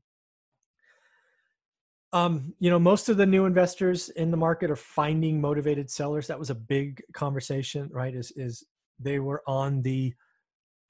Um, 2.13 2.54
you 2.60 2.69
know, 2.69 2.80
most 2.80 3.08
of 3.08 3.17
the 3.17 3.26
new 3.26 3.45
investors 3.45 4.10
in 4.10 4.32
the 4.32 4.38
market 4.38 4.69
are 4.69 4.76
finding 4.76 5.39
motivated 5.39 5.89
sellers. 5.89 6.28
That 6.28 6.39
was 6.39 6.50
a 6.50 6.56
big 6.56 7.02
conversation, 7.13 7.89
right? 7.91 8.13
Is 8.13 8.32
is 8.36 8.65
they 9.00 9.19
were 9.19 9.41
on 9.47 9.82
the 9.82 10.13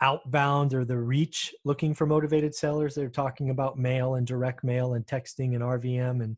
outbound 0.01 0.73
or 0.73 0.83
the 0.83 0.97
reach 0.97 1.53
looking 1.63 1.93
for 1.93 2.07
motivated 2.07 2.55
sellers. 2.55 2.95
They're 2.95 3.07
talking 3.09 3.51
about 3.51 3.77
mail 3.77 4.15
and 4.15 4.25
direct 4.25 4.63
mail 4.63 4.95
and 4.95 5.05
texting 5.05 5.53
and 5.53 5.61
RVM 5.61 6.23
and 6.23 6.37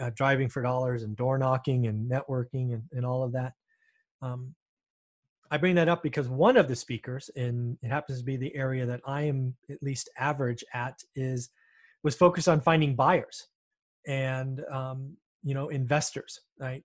uh, 0.00 0.10
driving 0.14 0.48
for 0.48 0.60
dollars 0.60 1.04
and 1.04 1.16
door 1.16 1.38
knocking 1.38 1.86
and 1.86 2.10
networking 2.10 2.74
and, 2.74 2.82
and 2.92 3.06
all 3.06 3.22
of 3.22 3.32
that. 3.32 3.52
Um, 4.22 4.54
I 5.52 5.56
bring 5.56 5.76
that 5.76 5.88
up 5.88 6.02
because 6.02 6.28
one 6.28 6.56
of 6.56 6.68
the 6.68 6.76
speakers, 6.76 7.30
and 7.36 7.76
it 7.82 7.88
happens 7.88 8.18
to 8.18 8.24
be 8.24 8.36
the 8.36 8.54
area 8.54 8.86
that 8.86 9.00
I 9.04 9.22
am 9.22 9.54
at 9.68 9.82
least 9.82 10.08
average 10.18 10.64
at, 10.74 11.00
is 11.14 11.50
was 12.02 12.14
focused 12.14 12.48
on 12.48 12.60
finding 12.60 12.96
buyers 12.96 13.46
and 14.06 14.62
um, 14.70 15.16
you 15.42 15.54
know 15.54 15.68
investors, 15.68 16.40
right? 16.58 16.82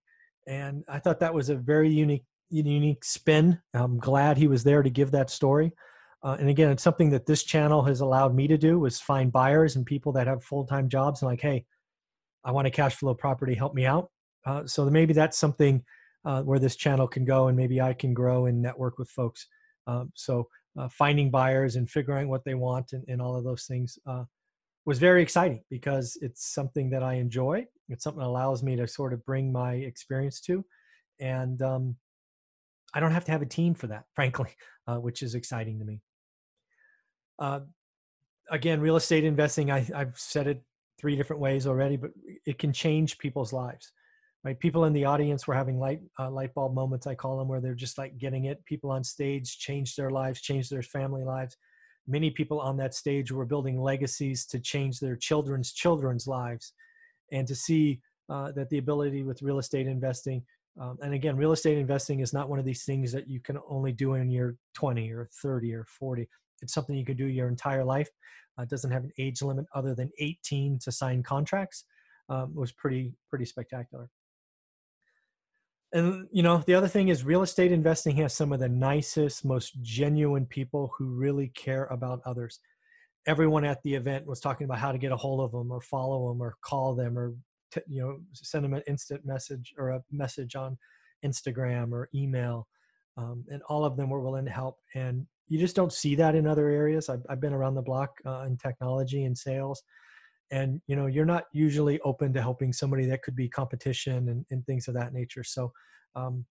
And 0.47 0.83
I 0.87 0.99
thought 0.99 1.19
that 1.19 1.33
was 1.33 1.49
a 1.49 1.55
very 1.55 1.89
unique 1.89 2.25
unique 2.49 3.03
spin. 3.03 3.59
I'm 3.73 3.97
glad 3.97 4.37
he 4.37 4.47
was 4.47 4.63
there 4.63 4.83
to 4.83 4.89
give 4.89 5.11
that 5.11 5.29
story. 5.29 5.73
Uh, 6.23 6.37
and 6.39 6.49
again, 6.49 6.71
it's 6.71 6.83
something 6.83 7.09
that 7.11 7.25
this 7.25 7.43
channel 7.43 7.83
has 7.83 8.01
allowed 8.01 8.33
me 8.33 8.47
to 8.47 8.57
do 8.57 8.79
was 8.79 8.99
find 8.99 9.31
buyers 9.31 9.75
and 9.75 9.85
people 9.85 10.11
that 10.13 10.25
have 10.27 10.43
full-time 10.43 10.89
jobs 10.89 11.21
and 11.21 11.29
like, 11.29 11.41
hey, 11.41 11.65
I 12.43 12.51
want 12.51 12.67
a 12.67 12.71
cash 12.71 12.95
flow 12.95 13.13
property, 13.13 13.53
help 13.53 13.75
me 13.75 13.85
out. 13.85 14.09
Uh, 14.45 14.65
so 14.65 14.85
maybe 14.89 15.13
that's 15.13 15.37
something 15.37 15.83
uh, 16.25 16.41
where 16.41 16.59
this 16.59 16.75
channel 16.75 17.07
can 17.07 17.25
go 17.25 17.47
and 17.47 17.57
maybe 17.57 17.79
I 17.79 17.93
can 17.93 18.13
grow 18.13 18.47
and 18.47 18.61
network 18.61 18.97
with 18.97 19.09
folks. 19.09 19.47
Um, 19.85 20.11
so 20.15 20.47
uh, 20.79 20.89
finding 20.89 21.29
buyers 21.29 21.75
and 21.75 21.89
figuring 21.89 22.27
what 22.27 22.43
they 22.43 22.55
want 22.55 22.93
and, 22.93 23.03
and 23.07 23.21
all 23.21 23.35
of 23.35 23.43
those 23.43 23.65
things 23.65 23.97
uh, 24.07 24.23
was 24.85 24.99
very 24.99 25.21
exciting 25.21 25.61
because 25.69 26.17
it's 26.21 26.53
something 26.53 26.89
that 26.91 27.03
I 27.03 27.15
enjoy. 27.15 27.65
It's 27.89 28.03
something 28.03 28.19
that 28.19 28.27
allows 28.27 28.63
me 28.63 28.75
to 28.75 28.87
sort 28.87 29.13
of 29.13 29.25
bring 29.25 29.51
my 29.51 29.73
experience 29.73 30.39
to. 30.41 30.63
And 31.19 31.61
um, 31.61 31.95
I 32.93 32.99
don't 32.99 33.11
have 33.11 33.25
to 33.25 33.31
have 33.31 33.41
a 33.41 33.47
team 33.47 33.73
for 33.73 33.87
that, 33.87 34.05
frankly, 34.15 34.51
uh, 34.87 34.97
which 34.97 35.23
is 35.23 35.35
exciting 35.35 35.79
to 35.79 35.85
me. 35.85 36.01
Uh, 37.39 37.61
again, 38.49 38.79
real 38.79 38.95
estate 38.95 39.23
investing, 39.23 39.71
I, 39.71 39.87
I've 39.93 40.17
said 40.17 40.47
it 40.47 40.63
three 40.99 41.15
different 41.15 41.41
ways 41.41 41.67
already, 41.67 41.97
but 41.97 42.11
it 42.45 42.57
can 42.57 42.71
change 42.71 43.17
people's 43.17 43.51
lives. 43.51 43.91
Right, 44.43 44.59
people 44.59 44.85
in 44.85 44.93
the 44.93 45.05
audience 45.05 45.47
were 45.47 45.55
having 45.55 45.79
light 45.79 46.01
uh, 46.19 46.29
light 46.29 46.53
bulb 46.53 46.75
moments. 46.75 47.07
I 47.07 47.15
call 47.15 47.39
them 47.39 47.47
where 47.47 47.59
they're 47.59 47.73
just 47.73 47.97
like 47.97 48.19
getting 48.19 48.45
it. 48.45 48.63
People 48.65 48.91
on 48.91 49.03
stage 49.03 49.57
changed 49.57 49.97
their 49.97 50.11
lives, 50.11 50.39
changed 50.39 50.71
their 50.71 50.83
family 50.83 51.23
lives. 51.23 51.57
Many 52.07 52.29
people 52.29 52.59
on 52.59 52.77
that 52.77 52.93
stage 52.93 53.31
were 53.31 53.45
building 53.45 53.81
legacies 53.81 54.45
to 54.47 54.59
change 54.59 54.99
their 54.99 55.15
children's 55.15 55.73
children's 55.73 56.27
lives, 56.27 56.73
and 57.31 57.47
to 57.47 57.55
see 57.55 57.99
uh, 58.29 58.51
that 58.53 58.69
the 58.69 58.77
ability 58.77 59.23
with 59.23 59.41
real 59.41 59.59
estate 59.59 59.87
investing 59.87 60.43
um, 60.79 60.97
and 61.01 61.13
again, 61.13 61.37
real 61.37 61.53
estate 61.53 61.77
investing 61.77 62.19
is 62.19 62.33
not 62.33 62.49
one 62.49 62.59
of 62.59 62.65
these 62.65 62.83
things 62.83 63.11
that 63.13 63.29
you 63.29 63.39
can 63.39 63.57
only 63.67 63.91
do 63.91 64.15
in 64.15 64.29
your 64.29 64.55
20 64.73 65.09
or 65.11 65.29
30 65.41 65.73
or 65.73 65.85
40. 65.85 66.27
It's 66.61 66.73
something 66.73 66.95
you 66.95 67.05
could 67.05 67.17
do 67.17 67.27
your 67.27 67.47
entire 67.47 67.83
life. 67.83 68.09
Uh, 68.57 68.63
it 68.63 68.69
doesn't 68.69 68.91
have 68.91 69.03
an 69.03 69.11
age 69.17 69.41
limit 69.41 69.65
other 69.73 69.95
than 69.95 70.11
18 70.19 70.79
to 70.79 70.91
sign 70.91 71.23
contracts. 71.23 71.85
Um, 72.27 72.55
was 72.55 72.71
pretty 72.71 73.13
pretty 73.29 73.45
spectacular. 73.45 74.09
And 75.95 76.27
you 76.29 76.43
know, 76.43 76.61
the 76.67 76.73
other 76.73 76.89
thing 76.89 77.07
is 77.07 77.23
real 77.23 77.41
estate 77.41 77.71
investing 77.71 78.17
has 78.17 78.33
some 78.33 78.51
of 78.51 78.59
the 78.59 78.67
nicest, 78.67 79.45
most 79.45 79.81
genuine 79.81 80.45
people 80.45 80.91
who 80.97 81.05
really 81.05 81.47
care 81.55 81.85
about 81.85 82.19
others. 82.25 82.59
Everyone 83.27 83.63
at 83.63 83.81
the 83.83 83.95
event 83.95 84.27
was 84.27 84.41
talking 84.41 84.65
about 84.65 84.79
how 84.79 84.91
to 84.91 84.97
get 84.97 85.13
a 85.13 85.17
hold 85.17 85.39
of 85.39 85.53
them, 85.53 85.71
or 85.71 85.79
follow 85.79 86.27
them, 86.27 86.41
or 86.41 86.57
call 86.61 86.95
them, 86.95 87.17
or 87.17 87.33
t- 87.73 87.79
you 87.87 88.01
know, 88.01 88.17
send 88.33 88.65
them 88.65 88.73
an 88.73 88.83
instant 88.87 89.25
message 89.25 89.73
or 89.77 89.91
a 89.91 90.03
message 90.11 90.57
on 90.57 90.77
Instagram 91.23 91.93
or 91.93 92.09
email. 92.13 92.67
Um, 93.15 93.45
and 93.49 93.61
all 93.69 93.85
of 93.85 93.95
them 93.95 94.09
were 94.09 94.21
willing 94.21 94.45
to 94.45 94.51
help. 94.51 94.75
And 94.95 95.25
you 95.47 95.57
just 95.57 95.77
don't 95.77 95.93
see 95.93 96.13
that 96.15 96.35
in 96.35 96.45
other 96.45 96.67
areas. 96.67 97.07
I've, 97.07 97.23
I've 97.29 97.39
been 97.39 97.53
around 97.53 97.75
the 97.75 97.81
block 97.81 98.11
uh, 98.25 98.43
in 98.45 98.57
technology 98.57 99.23
and 99.23 99.37
sales, 99.37 99.81
and 100.51 100.81
you 100.87 100.95
know 100.95 101.07
you're 101.07 101.25
not 101.25 101.45
usually 101.53 101.99
open 102.01 102.33
to 102.33 102.41
helping 102.41 102.71
somebody 102.71 103.05
that 103.05 103.23
could 103.23 103.35
be 103.35 103.49
competition 103.49 104.29
and, 104.29 104.45
and 104.51 104.65
things 104.65 104.87
of 104.87 104.93
that 104.93 105.13
nature. 105.13 105.43
So 105.43 105.71
um, 106.15 106.45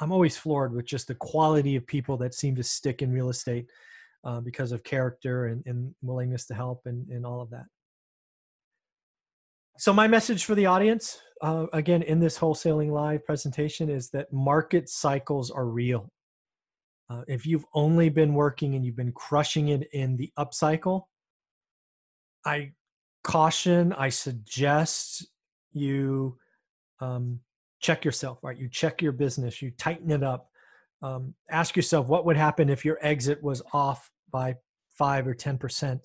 I'm 0.00 0.12
always 0.12 0.36
floored 0.36 0.74
with 0.74 0.86
just 0.86 1.08
the 1.08 1.14
quality 1.14 1.76
of 1.76 1.86
people 1.86 2.16
that 2.18 2.34
seem 2.34 2.56
to 2.56 2.62
stick 2.62 3.02
in 3.02 3.12
real 3.12 3.28
estate 3.30 3.66
uh, 4.24 4.40
because 4.40 4.72
of 4.72 4.82
character 4.84 5.46
and, 5.46 5.62
and 5.66 5.94
willingness 6.02 6.46
to 6.46 6.54
help 6.54 6.82
and, 6.86 7.08
and 7.08 7.24
all 7.24 7.40
of 7.40 7.50
that. 7.50 7.64
So 9.78 9.92
my 9.92 10.06
message 10.06 10.44
for 10.44 10.54
the 10.54 10.66
audience, 10.66 11.18
uh, 11.42 11.66
again, 11.72 12.02
in 12.02 12.20
this 12.20 12.38
wholesaling 12.38 12.92
live 12.92 13.24
presentation, 13.26 13.90
is 13.90 14.08
that 14.10 14.32
market 14.32 14.88
cycles 14.88 15.50
are 15.50 15.66
real. 15.66 16.08
Uh, 17.10 17.22
if 17.26 17.44
you've 17.44 17.66
only 17.74 18.08
been 18.08 18.34
working 18.34 18.74
and 18.74 18.86
you've 18.86 18.96
been 18.96 19.12
crushing 19.12 19.68
it 19.68 19.88
in 19.92 20.16
the 20.16 20.30
upcycle, 20.38 21.02
I 22.46 22.72
caution, 23.24 23.92
I 23.94 24.10
suggest 24.10 25.26
you 25.72 26.38
um, 27.00 27.40
check 27.80 28.04
yourself, 28.04 28.38
right? 28.42 28.56
You 28.56 28.68
check 28.68 29.02
your 29.02 29.12
business, 29.12 29.60
you 29.60 29.72
tighten 29.72 30.10
it 30.12 30.22
up. 30.22 30.48
Um, 31.02 31.34
ask 31.50 31.74
yourself 31.74 32.06
what 32.06 32.24
would 32.24 32.36
happen 32.36 32.70
if 32.70 32.84
your 32.84 32.98
exit 33.02 33.42
was 33.42 33.60
off 33.72 34.10
by 34.30 34.54
five 34.90 35.26
or 35.26 35.34
10%. 35.34 36.00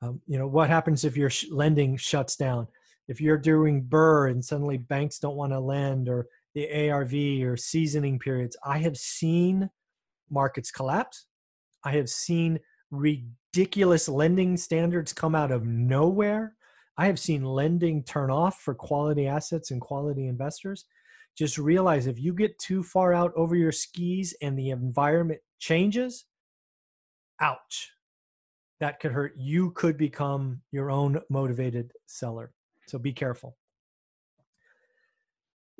Um, 0.00 0.20
you 0.26 0.38
know, 0.38 0.46
what 0.46 0.70
happens 0.70 1.04
if 1.04 1.16
your 1.16 1.30
sh- 1.30 1.46
lending 1.50 1.96
shuts 1.96 2.36
down? 2.36 2.66
If 3.08 3.20
you're 3.20 3.38
doing 3.38 3.84
BRRRR 3.84 4.30
and 4.30 4.44
suddenly 4.44 4.78
banks 4.78 5.18
don't 5.18 5.36
want 5.36 5.52
to 5.52 5.60
lend 5.60 6.08
or 6.08 6.28
the 6.54 6.90
ARV 6.90 7.14
or 7.46 7.56
seasoning 7.56 8.18
periods, 8.18 8.56
I 8.64 8.78
have 8.78 8.96
seen 8.96 9.68
markets 10.30 10.70
collapse. 10.70 11.26
I 11.84 11.92
have 11.92 12.08
seen 12.08 12.58
ridiculous 12.92 14.08
lending 14.08 14.56
standards 14.56 15.12
come 15.12 15.34
out 15.34 15.50
of 15.50 15.66
nowhere. 15.66 16.54
I 16.96 17.06
have 17.06 17.18
seen 17.18 17.44
lending 17.44 18.04
turn 18.04 18.30
off 18.30 18.60
for 18.60 18.74
quality 18.74 19.26
assets 19.26 19.72
and 19.72 19.80
quality 19.80 20.28
investors. 20.28 20.84
Just 21.36 21.56
realize 21.58 22.06
if 22.06 22.20
you 22.20 22.34
get 22.34 22.58
too 22.58 22.82
far 22.82 23.14
out 23.14 23.32
over 23.34 23.56
your 23.56 23.72
skis 23.72 24.36
and 24.42 24.56
the 24.56 24.70
environment 24.70 25.40
changes, 25.58 26.26
ouch, 27.40 27.90
that 28.78 29.00
could 29.00 29.12
hurt. 29.12 29.32
You 29.36 29.70
could 29.70 29.96
become 29.96 30.60
your 30.70 30.90
own 30.90 31.20
motivated 31.30 31.92
seller. 32.06 32.52
So 32.86 32.98
be 32.98 33.12
careful 33.12 33.56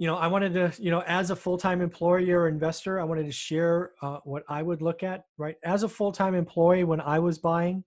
you 0.03 0.09
know, 0.09 0.17
I 0.17 0.27
wanted 0.27 0.55
to, 0.55 0.73
you 0.83 0.91
know, 0.91 1.05
as 1.07 1.31
a 1.31 1.37
full-time 1.37 1.81
employee 1.81 2.33
or 2.33 2.49
investor, 2.49 2.99
I 2.99 3.05
wanted 3.05 3.25
to 3.27 3.31
share 3.31 3.93
uh, 4.03 4.19
what 4.25 4.43
I 4.49 4.61
would 4.61 4.83
look 4.83 5.05
at, 5.05 5.27
right? 5.39 5.55
As 5.63 5.85
a 5.85 5.89
full-time 5.89 6.35
employee, 6.35 6.83
when 6.83 7.01
I 7.01 7.21
was 7.21 7.39
buying, 7.39 7.85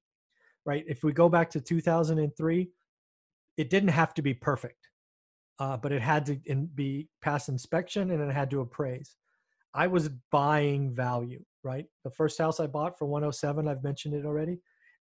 right? 0.65 0.85
If 0.87 1.03
we 1.03 1.11
go 1.11 1.27
back 1.27 1.49
to 1.49 1.59
2003, 1.59 2.69
it 3.57 3.69
didn't 3.69 3.89
have 3.89 4.13
to 4.13 4.21
be 4.21 4.33
perfect, 4.33 4.87
uh, 5.59 5.75
but 5.75 5.91
it 5.91 6.01
had 6.01 6.25
to 6.27 6.39
in, 6.45 6.67
be 6.67 7.09
pass 7.21 7.49
inspection 7.49 8.09
and 8.11 8.21
it 8.21 8.33
had 8.33 8.49
to 8.51 8.61
appraise. 8.61 9.17
I 9.73 9.87
was 9.87 10.09
buying 10.31 10.95
value, 10.95 11.43
right? 11.65 11.85
The 12.05 12.11
first 12.11 12.37
house 12.37 12.61
I 12.61 12.67
bought 12.67 12.97
for 12.97 13.07
107, 13.07 13.67
I've 13.67 13.83
mentioned 13.83 14.13
it 14.13 14.25
already. 14.25 14.59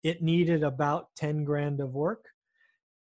It 0.05 0.23
needed 0.23 0.63
about 0.63 1.09
10 1.17 1.43
grand 1.43 1.81
of 1.81 1.93
work. 1.93 2.27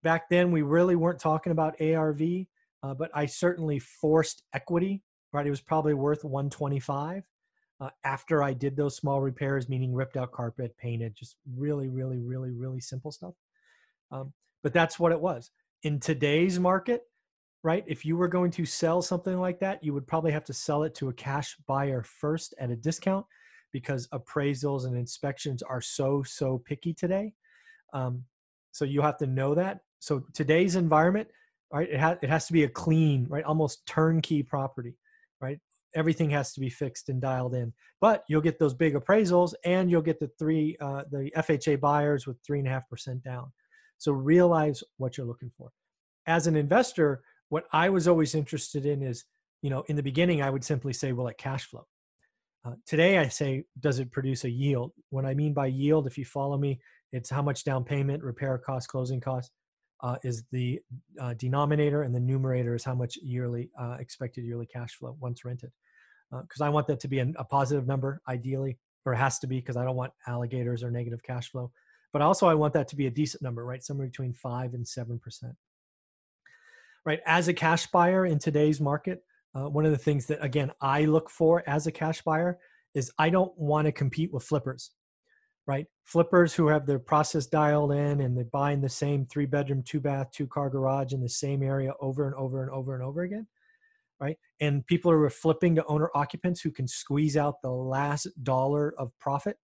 Back 0.03 0.31
then, 0.31 0.51
we 0.51 0.63
really 0.63 0.97
weren't 0.97 1.21
talking 1.21 1.53
about 1.53 1.79
ARV 1.79 2.47
uh, 2.83 2.95
but 2.95 3.11
I 3.15 3.27
certainly 3.27 3.79
forced 3.79 4.43
equity. 4.53 5.03
Right, 5.31 5.47
it 5.47 5.51
was 5.51 5.61
probably 5.61 5.93
worth 5.93 6.25
125 6.25 7.23
uh, 7.81 7.91
after 8.05 8.43
I 8.43 8.53
did 8.55 8.77
those 8.77 8.97
small 8.97 9.21
repairs, 9.21 9.69
meaning 9.69 9.93
ripped 9.95 10.17
out 10.17 10.33
carpet, 10.33 10.75
painted, 10.79 11.15
just 11.15 11.37
really, 11.57 11.89
really, 11.89 12.19
really, 12.19 12.51
really 12.51 12.81
simple 12.81 13.13
stuff. 13.13 13.35
Um, 14.11 14.33
but 14.63 14.73
that's 14.73 14.99
what 14.99 15.13
it 15.13 15.21
was. 15.21 15.51
In 15.83 16.01
today's 16.01 16.59
market, 16.59 17.03
right? 17.63 17.85
If 17.87 18.05
you 18.05 18.17
were 18.17 18.29
going 18.29 18.51
to 18.53 18.65
sell 18.65 19.03
something 19.03 19.39
like 19.39 19.61
that, 19.61 19.85
you 19.85 19.93
would 19.95 20.07
probably 20.07 20.33
have 20.33 20.45
to 20.45 20.53
sell 20.53 20.83
it 20.83 20.95
to 20.97 21.09
a 21.09 21.13
cash 21.13 21.57
buyer 21.67 22.03
first 22.03 22.55
at 22.59 22.71
a 22.71 22.77
discount 22.77 23.27
because 23.73 24.09
appraisals 24.09 24.87
and 24.87 24.97
inspections 24.97 25.63
are 25.63 25.81
so 25.81 26.23
so 26.23 26.59
picky 26.65 26.95
today. 26.95 27.33
Um, 27.93 28.25
so 28.73 28.85
you 28.85 29.03
have 29.03 29.19
to 29.19 29.27
know 29.27 29.55
that. 29.55 29.81
So 30.01 30.25
today's 30.33 30.75
environment, 30.75 31.29
right? 31.73 31.89
It 31.89 32.01
has 32.01 32.19
it 32.23 32.29
has 32.29 32.47
to 32.47 32.53
be 32.53 32.65
a 32.65 32.69
clean, 32.69 33.27
right? 33.29 33.45
Almost 33.45 33.87
turnkey 33.87 34.43
property, 34.43 34.97
right? 35.41 35.59
Everything 35.95 36.31
has 36.31 36.53
to 36.53 36.61
be 36.61 36.69
fixed 36.69 37.09
and 37.09 37.21
dialed 37.21 37.55
in. 37.55 37.73
But 38.01 38.25
you'll 38.29 38.41
get 38.41 38.59
those 38.59 38.75
big 38.75 38.95
appraisals, 38.95 39.55
and 39.65 39.91
you'll 39.91 40.03
get 40.03 40.21
the 40.21 40.31
three 40.39 40.77
uh, 40.81 41.05
the 41.11 41.31
FHA 41.37 41.81
buyers 41.81 42.27
with 42.27 42.39
three 42.47 42.59
and 42.59 42.69
a 42.69 42.71
half 42.71 42.89
percent 42.89 43.23
down. 43.23 43.53
So 43.99 44.13
realize 44.13 44.83
what 44.97 45.17
you're 45.17 45.27
looking 45.27 45.51
for. 45.57 45.71
As 46.27 46.47
an 46.47 46.57
investor, 46.57 47.23
what 47.49 47.65
I 47.73 47.89
was 47.89 48.07
always 48.07 48.35
interested 48.35 48.87
in 48.87 49.03
is, 49.03 49.25
you 49.63 49.71
know, 49.71 49.83
in 49.89 49.97
the 49.97 50.03
beginning, 50.03 50.43
I 50.43 50.51
would 50.51 50.65
simply 50.65 50.93
say, 50.93 51.13
well, 51.13 51.27
it 51.29 51.39
cash 51.39 51.65
flow. 51.65 51.87
Uh, 52.65 52.73
today, 52.87 53.19
I 53.19 53.29
say, 53.29 53.65
does 53.81 53.99
it 53.99 54.13
produce 54.13 54.45
a 54.45 54.51
yield? 54.51 54.93
What 55.11 55.25
I 55.25 55.35
mean 55.35 55.55
by 55.55 55.67
yield, 55.67 56.07
if 56.07 56.19
you 56.19 56.25
follow 56.25 56.59
me, 56.59 56.81
it's 57.13 57.31
how 57.31 57.41
much 57.41 57.65
down 57.65 57.83
payment, 57.83 58.23
repair 58.23 58.59
cost, 58.59 58.89
closing 58.89 59.21
costs 59.21 59.51
uh, 60.01 60.17
is 60.23 60.45
the 60.53 60.81
uh, 61.21 61.35
denominator 61.35 62.03
and 62.03 62.15
the 62.15 62.21
numerator 62.21 62.75
is 62.75 62.85
how 62.85 62.95
much 62.95 63.17
yearly 63.23 63.71
uh, 63.81 63.97
expected 63.99 64.45
yearly 64.45 64.67
cash 64.67 64.95
flow 64.95 65.17
once 65.21 65.45
rented. 65.45 65.71
because 66.31 66.61
uh, 66.61 66.65
I 66.65 66.69
want 66.69 66.87
that 66.87 67.01
to 67.01 67.09
be 67.09 67.19
an, 67.19 67.35
a 67.39 67.45
positive 67.45 67.87
number, 67.87 68.21
ideally, 68.29 68.79
or 69.05 69.13
it 69.13 69.17
has 69.17 69.39
to 69.41 69.47
be 69.47 69.57
because 69.57 69.77
I 69.77 69.85
don't 69.85 69.97
want 69.97 70.13
alligators 70.27 70.83
or 70.83 70.91
negative 70.91 71.23
cash 71.23 71.51
flow. 71.51 71.73
But 72.13 72.23
also, 72.23 72.47
I 72.47 72.55
want 72.55 72.73
that 72.75 72.89
to 72.89 72.97
be 72.97 73.07
a 73.07 73.11
decent 73.11 73.43
number, 73.43 73.65
right? 73.65 73.83
Somewhere 73.83 74.07
between 74.07 74.33
five 74.33 74.75
and 74.75 74.87
seven 74.87 75.19
percent. 75.19 75.55
Right. 77.05 77.21
As 77.27 77.49
a 77.49 77.55
cash 77.55 77.87
buyer 77.87 78.27
in 78.27 78.39
today's 78.39 78.81
market, 78.81 79.23
uh, 79.55 79.69
one 79.69 79.85
of 79.85 79.93
the 79.93 79.99
things 79.99 80.27
that 80.27 80.43
again 80.43 80.71
I 80.81 81.05
look 81.05 81.31
for 81.31 81.63
as 81.67 81.87
a 81.87 81.93
cash 81.93 82.23
buyer 82.23 82.59
is 82.95 83.11
I 83.19 83.31
don't 83.31 83.57
want 83.59 83.87
to 83.87 83.93
compete 83.93 84.33
with 84.33 84.45
flippers 84.45 84.91
right? 85.69 85.87
Flippers 86.05 86.55
who 86.55 86.67
have 86.67 86.87
their 86.87 86.99
process 86.99 87.47
dialed 87.47 87.93
in 87.93 88.23
and 88.23 88.37
they 88.37 88.43
buy 88.45 88.73
in 88.73 88.81
the 88.81 88.89
same 88.89 89.27
three 89.27 89.45
bedroom, 89.45 89.83
two 89.87 90.01
bath, 90.01 90.29
two 90.33 90.47
car 90.47 90.71
garage 90.71 91.13
in 91.13 91.21
the 91.21 91.29
same 91.29 91.63
area 91.63 91.93
over 92.01 92.27
and 92.27 92.35
over 92.37 92.63
and 92.63 92.73
over 92.73 92.95
and 92.95 93.05
over 93.05 93.23
again, 93.23 93.47
right? 94.19 94.39
And 94.61 94.85
people 94.87 95.11
are 95.11 95.31
flipping 95.31 95.77
to 95.77 95.85
owner 95.85 96.11
occupants 96.15 96.63
who 96.63 96.71
can 96.71 96.89
squeeze 96.89 97.37
out 97.37 97.61
the 97.63 97.71
last 97.71 98.27
dollar 98.43 98.95
of 98.99 99.13
profit. 99.21 99.59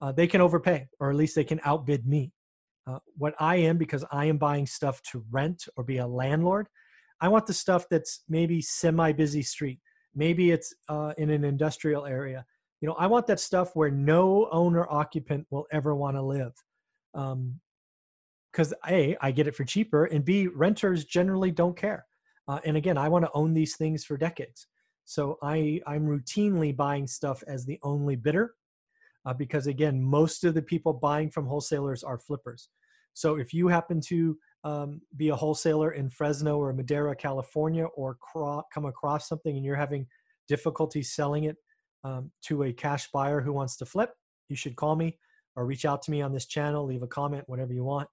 Uh, 0.00 0.10
they 0.10 0.26
can 0.26 0.40
overpay, 0.40 0.88
or 0.98 1.10
at 1.10 1.16
least 1.16 1.36
they 1.36 1.44
can 1.44 1.60
outbid 1.64 2.06
me. 2.06 2.32
Uh, 2.86 2.98
what 3.16 3.34
I 3.38 3.56
am, 3.56 3.78
because 3.78 4.04
I 4.10 4.24
am 4.24 4.36
buying 4.36 4.66
stuff 4.66 5.00
to 5.12 5.24
rent 5.30 5.64
or 5.76 5.84
be 5.84 5.98
a 5.98 6.06
landlord, 6.06 6.66
I 7.20 7.28
want 7.28 7.46
the 7.46 7.54
stuff 7.54 7.84
that's 7.88 8.24
maybe 8.28 8.60
semi 8.60 9.12
busy 9.12 9.42
street. 9.42 9.78
Maybe 10.12 10.50
it's 10.50 10.74
uh, 10.88 11.12
in 11.18 11.30
an 11.30 11.44
industrial 11.44 12.04
area 12.06 12.44
you 12.80 12.88
know 12.88 12.94
i 12.94 13.06
want 13.06 13.26
that 13.26 13.40
stuff 13.40 13.74
where 13.74 13.90
no 13.90 14.48
owner 14.50 14.86
occupant 14.90 15.46
will 15.50 15.66
ever 15.70 15.94
want 15.94 16.16
to 16.16 16.22
live 16.22 16.52
because 17.12 18.72
um, 18.72 18.78
a 18.88 19.16
i 19.20 19.30
get 19.30 19.46
it 19.46 19.54
for 19.54 19.64
cheaper 19.64 20.06
and 20.06 20.24
b 20.24 20.48
renters 20.48 21.04
generally 21.04 21.50
don't 21.50 21.76
care 21.76 22.06
uh, 22.48 22.60
and 22.64 22.76
again 22.76 22.98
i 22.98 23.08
want 23.08 23.24
to 23.24 23.30
own 23.34 23.54
these 23.54 23.76
things 23.76 24.04
for 24.04 24.16
decades. 24.16 24.66
So 25.04 25.38
i 25.42 25.80
i'm 25.86 26.06
routinely 26.06 26.76
buying 26.76 27.06
stuff 27.06 27.42
as 27.46 27.64
the 27.64 27.78
only 27.82 28.16
bidder 28.16 28.54
uh, 29.26 29.34
because 29.34 29.66
again 29.66 30.02
most 30.02 30.44
of 30.44 30.54
the 30.54 30.62
people 30.62 30.92
buying 30.92 31.30
from 31.30 31.46
wholesalers 31.46 32.02
are 32.02 32.18
flippers. 32.18 32.68
So 33.12 33.36
if 33.36 33.52
you 33.52 33.66
happen 33.68 34.00
to 34.02 34.38
um, 34.62 35.00
be 35.16 35.30
a 35.30 35.36
wholesaler 35.36 35.92
in 35.92 36.10
fresno 36.10 36.58
or 36.58 36.72
madera 36.72 37.16
california 37.16 37.86
or 37.96 38.16
cro- 38.20 38.62
come 38.72 38.84
across 38.84 39.26
something 39.26 39.56
and 39.56 39.64
you're 39.64 39.74
having 39.74 40.06
difficulty 40.48 41.02
selling 41.02 41.44
it 41.44 41.56
um, 42.04 42.30
to 42.42 42.64
a 42.64 42.72
cash 42.72 43.10
buyer 43.12 43.40
who 43.40 43.52
wants 43.52 43.76
to 43.76 43.86
flip, 43.86 44.10
you 44.48 44.56
should 44.56 44.76
call 44.76 44.96
me 44.96 45.18
or 45.56 45.66
reach 45.66 45.84
out 45.84 46.02
to 46.02 46.10
me 46.10 46.22
on 46.22 46.32
this 46.32 46.46
channel, 46.46 46.86
leave 46.86 47.02
a 47.02 47.06
comment, 47.06 47.44
whatever 47.46 47.72
you 47.72 47.84
want, 47.84 48.08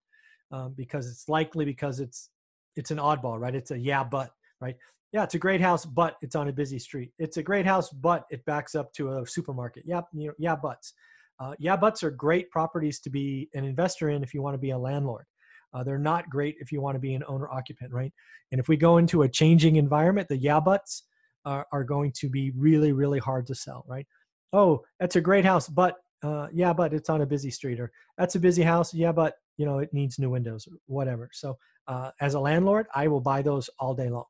um, 0.51 0.73
because 0.75 1.07
it's 1.07 1.29
likely 1.29 1.65
because 1.65 1.99
it's 1.99 2.29
it's 2.75 2.91
an 2.91 2.97
oddball, 2.97 3.39
right? 3.39 3.55
It's 3.55 3.71
a 3.71 3.77
yeah, 3.77 4.03
but 4.03 4.31
right? 4.61 4.75
Yeah, 5.13 5.23
it's 5.23 5.35
a 5.35 5.39
great 5.39 5.61
house, 5.61 5.85
but 5.85 6.17
it's 6.21 6.35
on 6.35 6.49
a 6.49 6.53
busy 6.53 6.77
street. 6.77 7.11
It's 7.17 7.37
a 7.37 7.43
great 7.43 7.65
house, 7.65 7.89
but 7.89 8.25
it 8.29 8.43
backs 8.45 8.75
up 8.75 8.91
to 8.93 9.17
a 9.17 9.25
supermarket. 9.25 9.83
Yeah, 9.85 10.01
you 10.13 10.27
know, 10.27 10.33
yeah, 10.37 10.55
buts. 10.55 10.93
Uh, 11.39 11.53
yeah, 11.59 11.75
buts 11.75 12.03
are 12.03 12.11
great 12.11 12.49
properties 12.49 12.99
to 13.01 13.09
be 13.09 13.49
an 13.53 13.63
investor 13.63 14.09
in 14.09 14.23
if 14.23 14.33
you 14.33 14.41
want 14.41 14.55
to 14.55 14.59
be 14.59 14.71
a 14.71 14.77
landlord. 14.77 15.25
Uh, 15.73 15.83
they're 15.83 15.99
not 15.99 16.29
great 16.29 16.55
if 16.59 16.71
you 16.71 16.81
want 16.81 16.95
to 16.95 16.99
be 16.99 17.13
an 17.13 17.23
owner 17.27 17.49
occupant, 17.49 17.91
right? 17.93 18.11
And 18.51 18.59
if 18.59 18.67
we 18.67 18.77
go 18.77 18.97
into 18.97 19.21
a 19.21 19.29
changing 19.29 19.75
environment, 19.75 20.27
the 20.27 20.37
yeah 20.37 20.59
buts 20.59 21.03
are, 21.47 21.65
are 21.71 21.83
going 21.83 22.11
to 22.11 22.29
be 22.29 22.51
really, 22.55 22.91
really 22.91 23.19
hard 23.19 23.47
to 23.47 23.55
sell, 23.55 23.85
right? 23.87 24.05
Oh, 24.51 24.83
that's 24.99 25.15
a 25.15 25.21
great 25.21 25.45
house, 25.45 25.67
but 25.69 25.95
uh, 26.23 26.47
yeah, 26.51 26.73
but 26.73 26.93
it's 26.93 27.09
on 27.09 27.21
a 27.21 27.25
busy 27.25 27.51
street, 27.51 27.79
or 27.79 27.91
that's 28.17 28.35
a 28.35 28.39
busy 28.39 28.63
house, 28.63 28.93
yeah, 28.93 29.11
but 29.11 29.35
you 29.57 29.65
know 29.65 29.79
it 29.79 29.93
needs 29.93 30.19
new 30.19 30.29
windows, 30.29 30.67
or 30.67 30.77
whatever. 30.87 31.29
So, 31.31 31.57
uh, 31.87 32.11
as 32.19 32.33
a 32.33 32.39
landlord, 32.39 32.87
I 32.93 33.07
will 33.07 33.21
buy 33.21 33.41
those 33.41 33.69
all 33.79 33.93
day 33.93 34.09
long. 34.09 34.25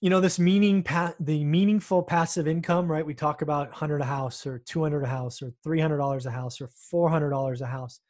You 0.00 0.10
know 0.10 0.20
this 0.20 0.38
meaning, 0.38 0.82
pa- 0.82 1.14
the 1.18 1.44
meaningful 1.44 2.02
passive 2.02 2.46
income, 2.46 2.90
right? 2.90 3.06
We 3.06 3.14
talk 3.14 3.42
about 3.42 3.72
hundred 3.72 4.00
a 4.00 4.04
house, 4.04 4.46
or 4.46 4.58
two 4.60 4.82
hundred 4.82 5.04
a 5.04 5.08
house, 5.08 5.42
or 5.42 5.52
three 5.64 5.80
hundred 5.80 5.98
dollars 5.98 6.26
a 6.26 6.30
house, 6.30 6.60
or 6.60 6.68
four 6.68 7.08
hundred 7.08 7.30
dollars 7.30 7.62
a 7.62 7.66
house. 7.66 8.00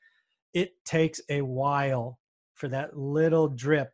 It 0.55 0.73
takes 0.85 1.21
a 1.29 1.43
while 1.43 2.19
for 2.55 2.69
that 2.69 2.99
little 2.99 3.49
drip 3.49 3.93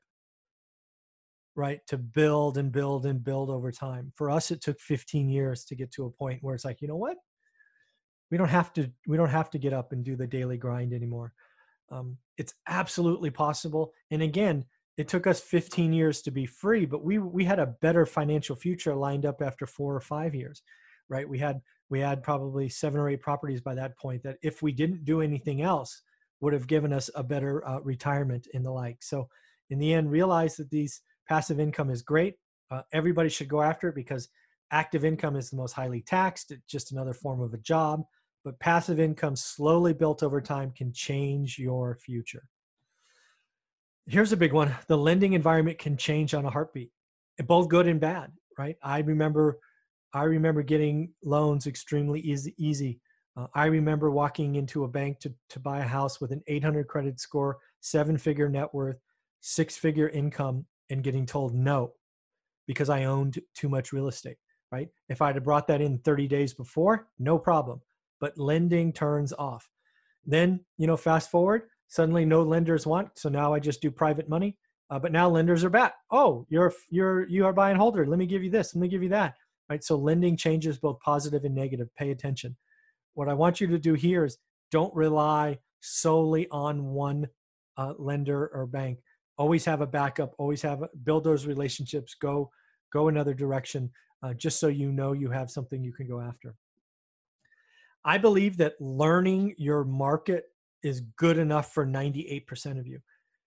right 1.56 1.80
to 1.86 1.98
build 1.98 2.58
and 2.58 2.72
build 2.72 3.06
and 3.06 3.22
build 3.22 3.50
over 3.50 3.70
time. 3.70 4.12
For 4.14 4.30
us 4.30 4.50
it 4.50 4.62
took 4.62 4.80
15 4.80 5.28
years 5.28 5.64
to 5.66 5.76
get 5.76 5.92
to 5.92 6.06
a 6.06 6.10
point 6.10 6.42
where 6.42 6.54
it's 6.54 6.64
like 6.64 6.80
you 6.80 6.88
know 6.88 6.96
what? 6.96 7.16
We 8.30 8.38
don't 8.38 8.48
have 8.48 8.72
to 8.74 8.90
we 9.06 9.16
don't 9.16 9.28
have 9.28 9.50
to 9.50 9.58
get 9.58 9.72
up 9.72 9.92
and 9.92 10.04
do 10.04 10.16
the 10.16 10.26
daily 10.26 10.56
grind 10.56 10.92
anymore. 10.92 11.32
Um, 11.90 12.18
it's 12.38 12.54
absolutely 12.68 13.30
possible 13.30 13.92
and 14.10 14.22
again 14.22 14.64
it 14.96 15.08
took 15.08 15.26
us 15.26 15.40
15 15.40 15.92
years 15.92 16.22
to 16.22 16.30
be 16.30 16.46
free 16.46 16.86
but 16.86 17.04
we 17.04 17.18
we 17.18 17.44
had 17.44 17.58
a 17.58 17.74
better 17.82 18.06
financial 18.06 18.56
future 18.56 18.94
lined 18.94 19.26
up 19.26 19.42
after 19.42 19.66
four 19.66 19.94
or 19.94 20.00
five 20.00 20.34
years 20.34 20.62
right? 21.08 21.28
We 21.28 21.38
had 21.38 21.60
we 21.90 22.00
had 22.00 22.22
probably 22.22 22.68
seven 22.68 23.00
or 23.00 23.08
eight 23.08 23.20
properties 23.20 23.60
by 23.60 23.74
that 23.74 23.96
point 23.98 24.22
that 24.22 24.38
if 24.42 24.62
we 24.62 24.72
didn't 24.72 25.04
do 25.04 25.20
anything 25.20 25.62
else 25.62 26.02
would 26.40 26.52
have 26.52 26.66
given 26.66 26.92
us 26.92 27.10
a 27.14 27.22
better 27.22 27.66
uh, 27.66 27.80
retirement 27.80 28.48
and 28.54 28.64
the 28.64 28.70
like. 28.70 29.02
So 29.02 29.28
in 29.70 29.78
the 29.78 29.94
end 29.94 30.10
realize 30.10 30.56
that 30.56 30.70
these 30.70 31.00
Passive 31.28 31.60
income 31.60 31.90
is 31.90 32.02
great. 32.02 32.34
Uh, 32.70 32.82
everybody 32.92 33.28
should 33.28 33.48
go 33.48 33.62
after 33.62 33.88
it 33.88 33.94
because 33.94 34.28
active 34.70 35.04
income 35.04 35.37
is 35.37 35.50
the 35.50 35.56
most 35.56 35.72
highly 35.72 36.00
taxed. 36.00 36.50
It's 36.50 36.66
just 36.66 36.92
another 36.92 37.14
form 37.14 37.40
of 37.40 37.54
a 37.54 37.58
job. 37.58 38.04
But 38.44 38.58
passive 38.60 39.00
income, 39.00 39.37
slowly 39.37 39.94
built 39.94 40.22
over 40.22 40.40
time, 40.40 40.72
can 40.76 40.92
change 40.92 41.58
your 41.58 41.96
future. 41.96 42.42
Here's 44.06 44.32
a 44.32 44.37
big 44.37 44.52
one 44.52 44.74
the 44.87 44.98
lending 44.98 45.32
environment 45.32 45.78
can 45.78 45.96
change 45.96 46.34
on 46.34 46.44
a 46.44 46.50
heartbeat, 46.50 46.90
both 47.46 47.68
good 47.68 47.87
and 47.87 48.00
bad, 48.00 48.32
right? 48.58 48.76
I 48.82 48.98
remember. 49.00 49.58
I 50.12 50.24
remember 50.24 50.62
getting 50.62 51.12
loans 51.24 51.66
extremely 51.66 52.20
easy. 52.20 52.54
easy. 52.56 53.00
Uh, 53.37 53.48
I 53.52 53.64
remember 53.64 54.12
walking 54.12 54.54
into 54.54 54.84
a 54.84 54.88
bank 54.88 55.18
to, 55.20 55.34
to 55.48 55.58
buy 55.58 55.80
a 55.80 55.88
house 55.88 56.20
with 56.20 56.30
an 56.30 56.40
800 56.46 56.87
credit 56.87 57.18
score, 57.18 57.58
seven 57.80 58.16
figure 58.16 58.48
net 58.48 58.72
worth, 58.72 59.00
six 59.40 59.76
figure 59.76 60.08
income, 60.10 60.66
and 60.94 61.02
getting 61.02 61.26
told 61.26 61.54
no 61.54 61.92
because 62.66 62.88
I 62.88 63.04
owned 63.04 63.38
too 63.54 63.68
much 63.68 63.92
real 63.92 64.09
estate, 64.09 64.38
right? 64.72 64.88
If 65.09 65.20
I'd 65.20 65.35
have 65.35 65.44
brought 65.44 65.66
that 65.66 65.83
in 65.83 65.98
30 65.98 66.28
days 66.28 66.54
before, 66.54 67.09
no 67.18 67.37
problem. 67.37 67.80
But 68.20 68.38
lending 68.38 68.92
turns 68.92 69.33
off. 69.35 69.68
Then, 70.24 70.61
you 70.78 70.87
know, 70.87 70.96
fast 70.96 71.30
forward, 71.30 71.62
suddenly 71.88 72.24
no 72.24 72.42
lenders 72.42 72.87
want, 72.87 73.11
so 73.16 73.28
now 73.28 73.52
I 73.52 73.59
just 73.59 73.83
do 73.83 73.90
private 73.90 74.28
money. 74.28 74.57
Uh, 74.88 74.98
but 74.98 75.12
now 75.12 75.28
lenders 75.28 75.64
are 75.64 75.70
back. 75.70 75.94
Oh, 76.11 76.46
you're 76.48 76.72
you're 76.90 77.26
you 77.28 77.44
are 77.46 77.52
buy 77.52 77.70
and 77.70 77.78
holder. 77.78 78.07
Let 78.07 78.18
me 78.18 78.26
give 78.26 78.44
you 78.44 78.50
this. 78.50 78.74
Let 78.74 78.80
me 78.80 78.88
give 78.88 79.02
you 79.02 79.09
that. 79.09 79.35
Right. 79.68 79.83
So 79.83 79.96
lending 79.96 80.37
changes 80.37 80.78
both 80.78 81.00
positive 81.00 81.44
and 81.44 81.54
negative. 81.54 81.88
Pay 81.96 82.11
attention. 82.11 82.54
What 83.14 83.28
I 83.28 83.35
want 83.35 83.61
you 83.61 83.66
to 83.68 83.78
do 83.78 83.94
here 83.94 84.24
is 84.26 84.37
don't 84.70 84.94
rely 84.94 85.59
solely 85.80 86.46
on 86.50 86.85
one 86.85 87.28
uh, 87.78 87.94
lender 87.98 88.50
or 88.54 88.66
bank 88.66 88.98
always 89.37 89.64
have 89.64 89.81
a 89.81 89.87
backup 89.87 90.35
always 90.38 90.62
have 90.62 90.83
build 91.03 91.25
those 91.25 91.47
relationships 91.47 92.14
go 92.14 92.51
go 92.92 93.09
another 93.09 93.35
direction 93.35 93.90
uh, 94.23 94.33
just 94.33 94.59
so 94.59 94.68
you 94.68 94.90
know 94.92 95.12
you 95.12 95.31
have 95.31 95.51
something 95.51 95.85
you 95.85 95.92
can 95.92 96.09
go 96.09 96.20
after. 96.20 96.55
I 98.07 98.16
believe 98.16 98.57
that 98.59 98.81
learning 98.81 99.55
your 99.59 99.85
market 99.85 100.44
is 100.83 101.03
good 101.18 101.37
enough 101.37 101.73
for 101.73 101.87
98% 101.87 102.79
of 102.79 102.87
you. 102.87 103.01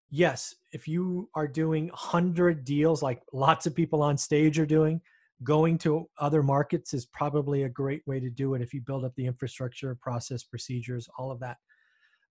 Yes 0.09 0.55
if 0.71 0.87
you 0.87 1.29
are 1.35 1.47
doing 1.47 1.87
100 1.87 2.63
deals 2.63 3.01
like 3.01 3.21
lots 3.33 3.65
of 3.65 3.75
people 3.75 4.01
on 4.01 4.17
stage 4.17 4.59
are 4.59 4.65
doing 4.65 5.01
going 5.43 5.77
to 5.77 6.09
other 6.19 6.41
markets 6.41 6.93
is 6.93 7.05
probably 7.05 7.63
a 7.63 7.69
great 7.69 8.01
way 8.07 8.19
to 8.19 8.29
do 8.29 8.53
it 8.55 8.61
if 8.61 8.73
you 8.73 8.81
build 8.81 9.05
up 9.05 9.13
the 9.15 9.25
infrastructure 9.25 9.95
process 9.95 10.43
procedures 10.43 11.07
all 11.17 11.31
of 11.31 11.39
that. 11.39 11.57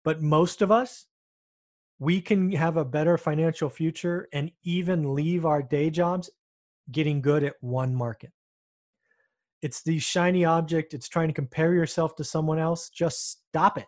But 0.04 0.22
most 0.22 0.62
of 0.62 0.72
us 0.72 1.06
we 1.98 2.20
can 2.20 2.52
have 2.52 2.76
a 2.76 2.84
better 2.84 3.16
financial 3.16 3.70
future 3.70 4.28
and 4.32 4.50
even 4.64 5.14
leave 5.14 5.46
our 5.46 5.62
day 5.62 5.90
jobs 5.90 6.30
getting 6.90 7.22
good 7.22 7.42
at 7.42 7.54
one 7.60 7.94
market. 7.94 8.32
It's 9.62 9.82
the 9.82 9.98
shiny 9.98 10.44
object, 10.44 10.94
it's 10.94 11.08
trying 11.08 11.28
to 11.28 11.34
compare 11.34 11.74
yourself 11.74 12.14
to 12.16 12.24
someone 12.24 12.58
else. 12.58 12.90
Just 12.90 13.40
stop 13.48 13.78
it. 13.78 13.86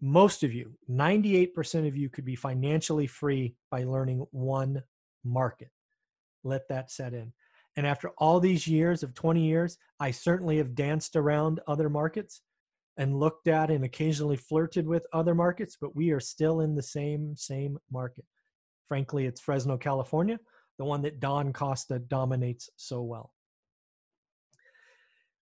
Most 0.00 0.44
of 0.44 0.52
you, 0.52 0.78
98% 0.90 1.88
of 1.88 1.96
you, 1.96 2.08
could 2.08 2.24
be 2.24 2.36
financially 2.36 3.06
free 3.06 3.56
by 3.70 3.84
learning 3.84 4.26
one 4.30 4.82
market. 5.24 5.70
Let 6.44 6.68
that 6.68 6.90
set 6.90 7.12
in. 7.12 7.32
And 7.76 7.86
after 7.86 8.10
all 8.18 8.38
these 8.40 8.66
years 8.66 9.02
of 9.02 9.14
20 9.14 9.44
years, 9.44 9.76
I 9.98 10.10
certainly 10.10 10.58
have 10.58 10.74
danced 10.74 11.16
around 11.16 11.60
other 11.66 11.90
markets 11.90 12.42
and 12.96 13.18
looked 13.18 13.48
at 13.48 13.70
and 13.70 13.84
occasionally 13.84 14.36
flirted 14.36 14.86
with 14.86 15.06
other 15.12 15.34
markets, 15.34 15.76
but 15.80 15.94
we 15.94 16.10
are 16.10 16.20
still 16.20 16.60
in 16.60 16.74
the 16.74 16.82
same 16.82 17.34
same 17.36 17.78
market. 17.90 18.24
Frankly, 18.88 19.26
it's 19.26 19.40
Fresno, 19.40 19.76
California, 19.76 20.38
the 20.78 20.84
one 20.84 21.02
that 21.02 21.20
Don 21.20 21.52
Costa 21.52 21.98
dominates 21.98 22.70
so 22.76 23.02
well. 23.02 23.32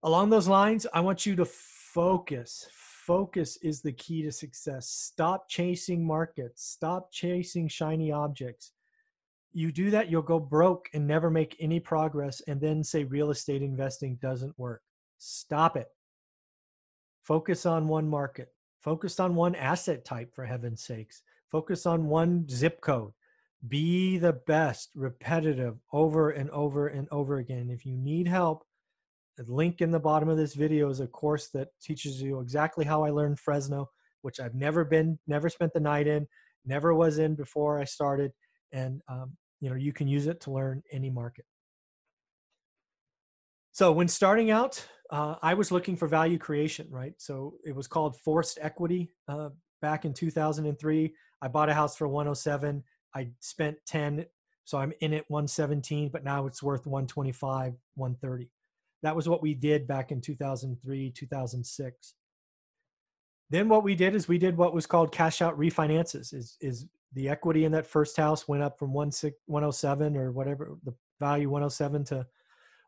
Along 0.03 0.29
those 0.29 0.47
lines, 0.47 0.85
I 0.93 1.01
want 1.01 1.25
you 1.25 1.35
to 1.37 1.45
focus. 1.45 2.67
Focus 2.71 3.57
is 3.61 3.81
the 3.81 3.91
key 3.91 4.23
to 4.23 4.31
success. 4.31 4.89
Stop 4.89 5.49
chasing 5.49 6.05
markets. 6.05 6.63
Stop 6.63 7.11
chasing 7.11 7.67
shiny 7.67 8.11
objects. 8.11 8.71
You 9.51 9.71
do 9.71 9.91
that, 9.91 10.09
you'll 10.09 10.23
go 10.23 10.39
broke 10.39 10.89
and 10.93 11.05
never 11.05 11.29
make 11.29 11.55
any 11.59 11.79
progress, 11.79 12.41
and 12.47 12.59
then 12.59 12.83
say 12.83 13.03
real 13.03 13.29
estate 13.29 13.61
investing 13.61 14.17
doesn't 14.21 14.57
work. 14.57 14.81
Stop 15.19 15.77
it. 15.77 15.87
Focus 17.23 17.65
on 17.65 17.87
one 17.87 18.07
market. 18.07 18.49
Focus 18.81 19.19
on 19.19 19.35
one 19.35 19.55
asset 19.55 20.03
type, 20.03 20.33
for 20.35 20.45
heaven's 20.45 20.83
sakes. 20.83 21.21
Focus 21.51 21.85
on 21.85 22.07
one 22.07 22.47
zip 22.49 22.81
code. 22.81 23.13
Be 23.67 24.17
the 24.17 24.33
best, 24.33 24.89
repetitive, 24.93 25.77
over 25.93 26.31
and 26.31 26.49
over 26.49 26.87
and 26.87 27.07
over 27.11 27.37
again. 27.37 27.69
If 27.69 27.85
you 27.85 27.95
need 27.95 28.27
help, 28.27 28.65
the 29.37 29.45
link 29.47 29.79
in 29.79 29.89
the 29.89 29.99
bottom 29.99 30.27
of 30.27 30.37
this 30.37 30.53
video 30.53 30.89
is 30.89 30.99
a 30.99 31.07
course 31.07 31.47
that 31.49 31.69
teaches 31.81 32.21
you 32.21 32.41
exactly 32.41 32.83
how 32.83 33.03
I 33.03 33.09
learned 33.09 33.39
Fresno, 33.39 33.89
which 34.21 34.41
I've 34.41 34.53
never 34.53 34.83
been, 34.83 35.17
never 35.25 35.47
spent 35.49 35.73
the 35.73 35.79
night 35.79 36.07
in, 36.07 36.27
never 36.65 36.93
was 36.93 37.19
in 37.19 37.35
before 37.35 37.79
I 37.79 37.85
started. 37.85 38.33
And, 38.73 39.01
um, 39.07 39.37
you 39.61 39.69
know, 39.69 39.75
you 39.75 39.93
can 39.93 40.09
use 40.09 40.27
it 40.27 40.41
to 40.41 40.51
learn 40.51 40.83
any 40.91 41.09
market. 41.09 41.45
So 43.71 43.91
when 43.91 44.07
starting 44.07 44.51
out, 44.51 44.85
uh, 45.13 45.35
I 45.43 45.53
was 45.53 45.71
looking 45.71 45.95
for 45.95 46.07
value 46.07 46.39
creation, 46.39 46.87
right? 46.89 47.13
So 47.19 47.53
it 47.63 47.75
was 47.75 47.87
called 47.87 48.17
forced 48.17 48.57
equity 48.59 49.11
uh, 49.27 49.49
back 49.79 50.05
in 50.05 50.13
2003. 50.13 51.13
I 51.39 51.47
bought 51.47 51.69
a 51.69 51.73
house 51.73 51.95
for 51.95 52.07
107. 52.07 52.83
I 53.15 53.29
spent 53.39 53.77
10, 53.85 54.25
so 54.65 54.79
I'm 54.79 54.91
in 55.01 55.13
it 55.13 55.25
117, 55.27 56.09
but 56.09 56.23
now 56.23 56.47
it's 56.47 56.63
worth 56.63 56.87
125, 56.87 57.75
130. 57.93 58.49
That 59.03 59.15
was 59.15 59.29
what 59.29 59.43
we 59.43 59.53
did 59.53 59.85
back 59.85 60.11
in 60.11 60.19
2003, 60.19 61.11
2006. 61.11 62.15
Then 63.51 63.69
what 63.69 63.83
we 63.83 63.93
did 63.93 64.15
is 64.15 64.27
we 64.27 64.39
did 64.39 64.57
what 64.57 64.73
was 64.73 64.87
called 64.87 65.11
cash 65.11 65.43
out 65.43 65.59
refinances. 65.59 66.33
Is 66.33 66.57
is 66.59 66.87
the 67.13 67.29
equity 67.29 67.65
in 67.65 67.71
that 67.73 67.85
first 67.85 68.17
house 68.17 68.47
went 68.47 68.63
up 68.63 68.79
from 68.79 68.91
107 68.93 70.17
or 70.17 70.31
whatever 70.31 70.75
the 70.83 70.95
value 71.19 71.51
107 71.51 72.03
to 72.05 72.25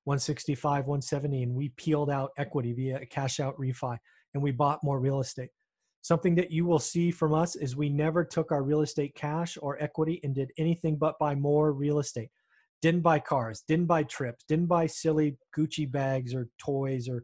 165, 0.06 0.86
170, 0.86 1.44
and 1.44 1.54
we 1.54 1.70
peeled 1.70 2.10
out 2.10 2.32
equity 2.38 2.74
via 2.74 3.00
a 3.02 3.06
cash 3.06 3.40
out 3.40 3.58
refi 3.58 3.98
and 4.34 4.42
we 4.44 4.52
bought 4.52 4.84
more 4.84 5.00
real 5.00 5.20
estate. 5.20 5.50
Something 6.02 6.36
that 6.36 6.52
you 6.52 6.66
will 6.66 6.78
see 6.78 7.10
from 7.10 7.34
us 7.34 7.56
is 7.56 7.76
we 7.76 7.90
never 7.90 8.24
took 8.24 8.52
our 8.52 8.62
real 8.62 8.82
estate 8.82 9.16
cash 9.16 9.58
or 9.60 9.82
equity 9.82 10.20
and 10.24 10.36
did 10.36 10.52
anything 10.60 10.98
but 10.98 11.18
buy 11.18 11.34
more 11.34 11.74
real 11.74 11.98
estate. 11.98 12.30
Didn't 12.84 13.02
buy 13.02 13.18
cars, 13.18 13.64
didn't 13.68 13.88
buy 13.88 14.04
trips, 14.04 14.46
didn't 14.48 14.68
buy 14.68 14.86
silly 14.86 15.38
Gucci 15.58 15.92
bags 15.92 16.36
or 16.36 16.48
toys 16.60 17.10
or 17.10 17.24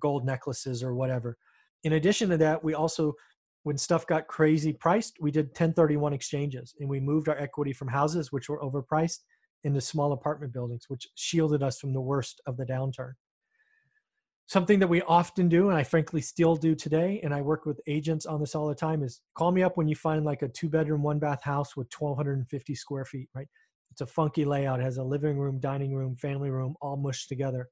gold 0.00 0.26
necklaces 0.26 0.82
or 0.82 0.94
whatever. 0.94 1.38
In 1.84 1.94
addition 1.94 2.28
to 2.28 2.36
that, 2.36 2.62
we 2.62 2.74
also, 2.74 3.14
when 3.62 3.78
stuff 3.78 4.06
got 4.06 4.26
crazy 4.26 4.74
priced, 4.74 5.16
we 5.18 5.30
did 5.30 5.46
1031 5.46 6.12
exchanges 6.12 6.74
and 6.78 6.90
we 6.90 7.00
moved 7.00 7.30
our 7.30 7.38
equity 7.38 7.72
from 7.72 7.88
houses, 7.88 8.30
which 8.30 8.50
were 8.50 8.60
overpriced, 8.60 9.20
into 9.64 9.80
small 9.80 10.12
apartment 10.12 10.52
buildings, 10.52 10.84
which 10.88 11.08
shielded 11.14 11.62
us 11.62 11.78
from 11.78 11.92
the 11.92 12.00
worst 12.00 12.40
of 12.46 12.56
the 12.56 12.64
downturn. 12.64 13.12
Something 14.46 14.80
that 14.80 14.88
we 14.88 15.00
often 15.02 15.48
do, 15.48 15.68
and 15.68 15.78
I 15.78 15.84
frankly 15.84 16.20
still 16.20 16.56
do 16.56 16.74
today, 16.74 17.20
and 17.22 17.32
I 17.32 17.40
work 17.40 17.66
with 17.66 17.80
agents 17.86 18.26
on 18.26 18.40
this 18.40 18.56
all 18.56 18.66
the 18.66 18.74
time, 18.74 19.02
is 19.04 19.20
call 19.34 19.52
me 19.52 19.62
up 19.62 19.76
when 19.76 19.86
you 19.86 19.94
find 19.94 20.24
like 20.24 20.42
a 20.42 20.48
two 20.48 20.68
bedroom, 20.68 21.02
one 21.02 21.20
bath 21.20 21.42
house 21.42 21.76
with 21.76 21.86
1,250 21.96 22.74
square 22.74 23.04
feet, 23.04 23.28
right? 23.34 23.46
It's 23.92 24.00
a 24.00 24.06
funky 24.06 24.44
layout, 24.44 24.80
it 24.80 24.84
has 24.84 24.96
a 24.96 25.04
living 25.04 25.38
room, 25.38 25.60
dining 25.60 25.94
room, 25.94 26.16
family 26.16 26.50
room, 26.50 26.74
all 26.80 26.96
mushed 26.96 27.28
together, 27.28 27.68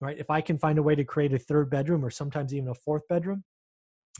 right? 0.00 0.18
If 0.18 0.30
I 0.30 0.42
can 0.42 0.58
find 0.58 0.78
a 0.78 0.82
way 0.82 0.94
to 0.94 1.04
create 1.04 1.32
a 1.32 1.38
third 1.38 1.70
bedroom 1.70 2.04
or 2.04 2.10
sometimes 2.10 2.52
even 2.52 2.68
a 2.68 2.74
fourth 2.74 3.06
bedroom, 3.08 3.44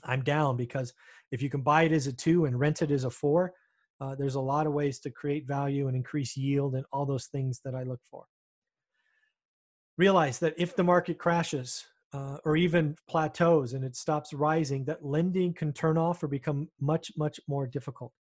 I'm 0.04 0.22
down 0.22 0.56
because 0.56 0.94
if 1.32 1.42
you 1.42 1.50
can 1.50 1.62
buy 1.62 1.82
it 1.82 1.92
as 1.92 2.06
a 2.06 2.12
two 2.12 2.46
and 2.46 2.58
rent 2.58 2.82
it 2.82 2.90
as 2.90 3.04
a 3.04 3.10
four, 3.10 3.52
uh, 4.00 4.14
there's 4.14 4.34
a 4.34 4.40
lot 4.40 4.66
of 4.66 4.72
ways 4.72 4.98
to 5.00 5.10
create 5.10 5.46
value 5.46 5.86
and 5.86 5.96
increase 5.96 6.36
yield 6.36 6.74
and 6.74 6.84
all 6.92 7.04
those 7.04 7.26
things 7.26 7.60
that 7.64 7.74
I 7.74 7.82
look 7.82 8.00
for. 8.10 8.24
Realize 9.98 10.38
that 10.38 10.54
if 10.56 10.74
the 10.74 10.84
market 10.84 11.18
crashes 11.18 11.84
uh, 12.12 12.38
or 12.44 12.56
even 12.56 12.96
plateaus 13.08 13.74
and 13.74 13.84
it 13.84 13.94
stops 13.94 14.32
rising, 14.32 14.84
that 14.84 15.04
lending 15.04 15.52
can 15.52 15.72
turn 15.72 15.98
off 15.98 16.22
or 16.22 16.28
become 16.28 16.68
much, 16.80 17.12
much 17.16 17.38
more 17.46 17.66
difficult, 17.66 18.12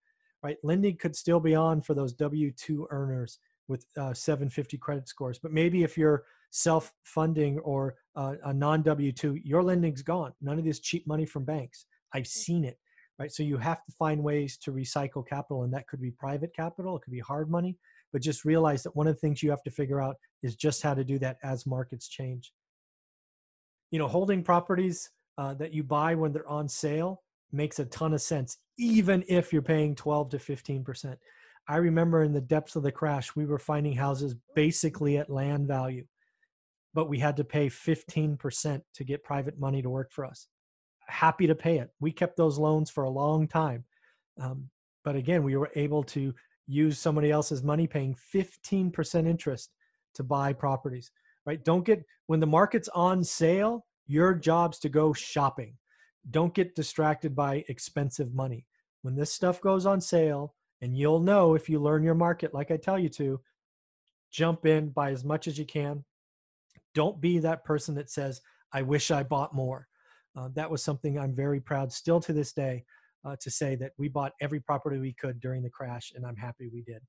right? 0.43 0.57
Lending 0.63 0.97
could 0.97 1.15
still 1.15 1.39
be 1.39 1.55
on 1.55 1.81
for 1.81 1.93
those 1.93 2.13
W 2.13 2.51
2 2.51 2.87
earners 2.91 3.39
with 3.69 3.85
uh, 3.97 4.13
750 4.13 4.77
credit 4.77 5.07
scores. 5.07 5.39
But 5.39 5.53
maybe 5.53 5.83
if 5.83 5.97
you're 5.97 6.23
self 6.51 6.91
funding 7.03 7.59
or 7.59 7.95
uh, 8.15 8.35
a 8.43 8.53
non 8.53 8.81
W 8.81 9.11
2, 9.13 9.39
your 9.43 9.63
lending's 9.63 10.01
gone. 10.01 10.33
None 10.41 10.59
of 10.59 10.65
this 10.65 10.79
cheap 10.79 11.07
money 11.07 11.25
from 11.25 11.45
banks. 11.45 11.85
I've 12.13 12.27
seen 12.27 12.65
it 12.65 12.77
right? 13.19 13.31
So 13.31 13.43
you 13.43 13.57
have 13.57 13.83
to 13.83 13.91
find 13.91 14.23
ways 14.23 14.57
to 14.59 14.71
recycle 14.71 15.27
capital, 15.27 15.63
and 15.63 15.73
that 15.73 15.87
could 15.87 16.01
be 16.01 16.11
private 16.11 16.55
capital, 16.55 16.95
it 16.95 17.01
could 17.01 17.13
be 17.13 17.19
hard 17.19 17.49
money, 17.49 17.75
but 18.13 18.21
just 18.21 18.45
realize 18.45 18.81
that 18.83 18.95
one 18.95 19.07
of 19.07 19.15
the 19.15 19.19
things 19.19 19.43
you 19.43 19.49
have 19.49 19.63
to 19.63 19.71
figure 19.71 20.01
out 20.01 20.15
is 20.41 20.55
just 20.55 20.81
how 20.81 20.93
to 20.93 21.03
do 21.03 21.19
that 21.19 21.37
as 21.43 21.67
markets 21.67 22.07
change. 22.07 22.53
You 23.91 23.99
know, 23.99 24.07
holding 24.07 24.41
properties 24.41 25.09
uh, 25.37 25.53
that 25.55 25.73
you 25.73 25.83
buy 25.83 26.15
when 26.15 26.31
they're 26.31 26.47
on 26.47 26.69
sale 26.69 27.21
makes 27.51 27.79
a 27.79 27.85
ton 27.85 28.13
of 28.13 28.21
sense, 28.21 28.57
even 28.77 29.23
if 29.27 29.51
you're 29.51 29.61
paying 29.61 29.95
12 29.95 30.29
to 30.29 30.37
15%. 30.37 31.17
I 31.67 31.77
remember 31.77 32.23
in 32.23 32.33
the 32.33 32.41
depths 32.41 32.75
of 32.75 32.83
the 32.83 32.91
crash, 32.91 33.35
we 33.35 33.45
were 33.45 33.59
finding 33.59 33.93
houses 33.93 34.35
basically 34.55 35.17
at 35.17 35.29
land 35.29 35.67
value, 35.67 36.05
but 36.93 37.09
we 37.09 37.19
had 37.19 37.35
to 37.37 37.43
pay 37.43 37.67
15% 37.67 38.81
to 38.93 39.03
get 39.03 39.23
private 39.23 39.59
money 39.59 39.81
to 39.81 39.89
work 39.89 40.11
for 40.11 40.25
us 40.25 40.47
happy 41.09 41.47
to 41.47 41.55
pay 41.55 41.79
it. 41.79 41.89
We 41.99 42.11
kept 42.11 42.37
those 42.37 42.57
loans 42.57 42.89
for 42.89 43.03
a 43.03 43.09
long 43.09 43.47
time. 43.47 43.83
Um, 44.39 44.69
but 45.03 45.15
again, 45.15 45.43
we 45.43 45.55
were 45.55 45.71
able 45.75 46.03
to 46.03 46.33
use 46.67 46.99
somebody 46.99 47.31
else's 47.31 47.63
money 47.63 47.87
paying 47.87 48.15
15% 48.33 49.27
interest 49.27 49.71
to 50.15 50.23
buy 50.23 50.53
properties, 50.53 51.11
right? 51.45 51.63
Don't 51.63 51.85
get, 51.85 52.05
when 52.27 52.39
the 52.39 52.47
market's 52.47 52.89
on 52.89 53.23
sale, 53.23 53.85
your 54.07 54.33
job's 54.33 54.79
to 54.79 54.89
go 54.89 55.13
shopping. 55.13 55.73
Don't 56.29 56.53
get 56.53 56.75
distracted 56.75 57.35
by 57.35 57.63
expensive 57.69 58.33
money. 58.33 58.65
When 59.01 59.15
this 59.15 59.33
stuff 59.33 59.61
goes 59.61 59.85
on 59.85 60.01
sale, 60.01 60.55
and 60.81 60.97
you'll 60.97 61.19
know 61.19 61.55
if 61.55 61.69
you 61.69 61.79
learn 61.79 62.03
your 62.03 62.15
market 62.15 62.53
like 62.53 62.71
I 62.71 62.77
tell 62.77 62.97
you 62.97 63.09
to, 63.09 63.41
jump 64.31 64.65
in, 64.65 64.89
buy 64.89 65.11
as 65.11 65.25
much 65.25 65.47
as 65.47 65.57
you 65.57 65.65
can. 65.65 66.05
Don't 66.93 67.19
be 67.19 67.39
that 67.39 67.65
person 67.65 67.95
that 67.95 68.09
says, 68.09 68.41
I 68.71 68.83
wish 68.83 69.11
I 69.11 69.23
bought 69.23 69.53
more 69.53 69.88
uh, 70.39 70.49
that 70.55 70.71
was 70.71 70.83
something 70.83 71.19
I'm 71.19 71.35
very 71.35 71.59
proud 71.59 71.91
still 71.91 72.19
to 72.21 72.33
this 72.33 72.53
day 72.53 72.83
uh, 73.25 73.35
to 73.41 73.51
say 73.51 73.75
that 73.75 73.91
we 73.97 74.07
bought 74.07 74.33
every 74.39 74.59
property 74.61 74.97
we 74.97 75.13
could 75.13 75.39
during 75.39 75.61
the 75.61 75.69
crash, 75.69 76.13
and 76.15 76.25
I'm 76.25 76.37
happy 76.37 76.69
we 76.71 76.81
did. 76.81 77.01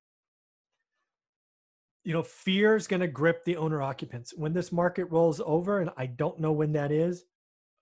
You 2.03 2.15
know, 2.15 2.23
fear 2.23 2.75
is 2.77 2.87
going 2.87 3.01
to 3.01 3.09
grip 3.09 3.45
the 3.45 3.57
owner 3.57 3.83
occupants. 3.83 4.33
When 4.35 4.53
this 4.53 4.73
market 4.73 5.05
rolls 5.05 5.41
over, 5.45 5.81
and 5.81 5.91
I 5.97 6.07
don't 6.07 6.41
know 6.41 6.53
when 6.53 6.73
that 6.73 6.91
is, 6.91 7.25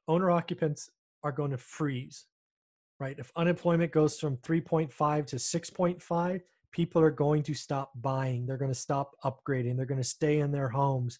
owner 0.07 0.31
occupants 0.31 0.91
are 1.23 1.33
going 1.33 1.53
to 1.53 1.59
freeze, 1.59 2.27
right? 3.01 3.17
If 3.19 3.31
unemployment 3.37 3.93
goes 3.93 4.19
from 4.19 4.37
3.5 4.39 5.27
to 5.27 5.37
6.5, 5.37 6.41
people 6.73 7.01
are 7.01 7.11
going 7.11 7.43
to 7.45 7.55
stop 7.55 7.93
buying. 8.03 8.45
They're 8.45 8.59
going 8.59 8.73
to 8.73 8.79
stop 8.79 9.13
upgrading. 9.25 9.77
They're 9.77 9.87
going 9.87 10.03
to 10.03 10.09
stay 10.09 10.41
in 10.41 10.53
their 10.53 10.69
homes 10.69 11.19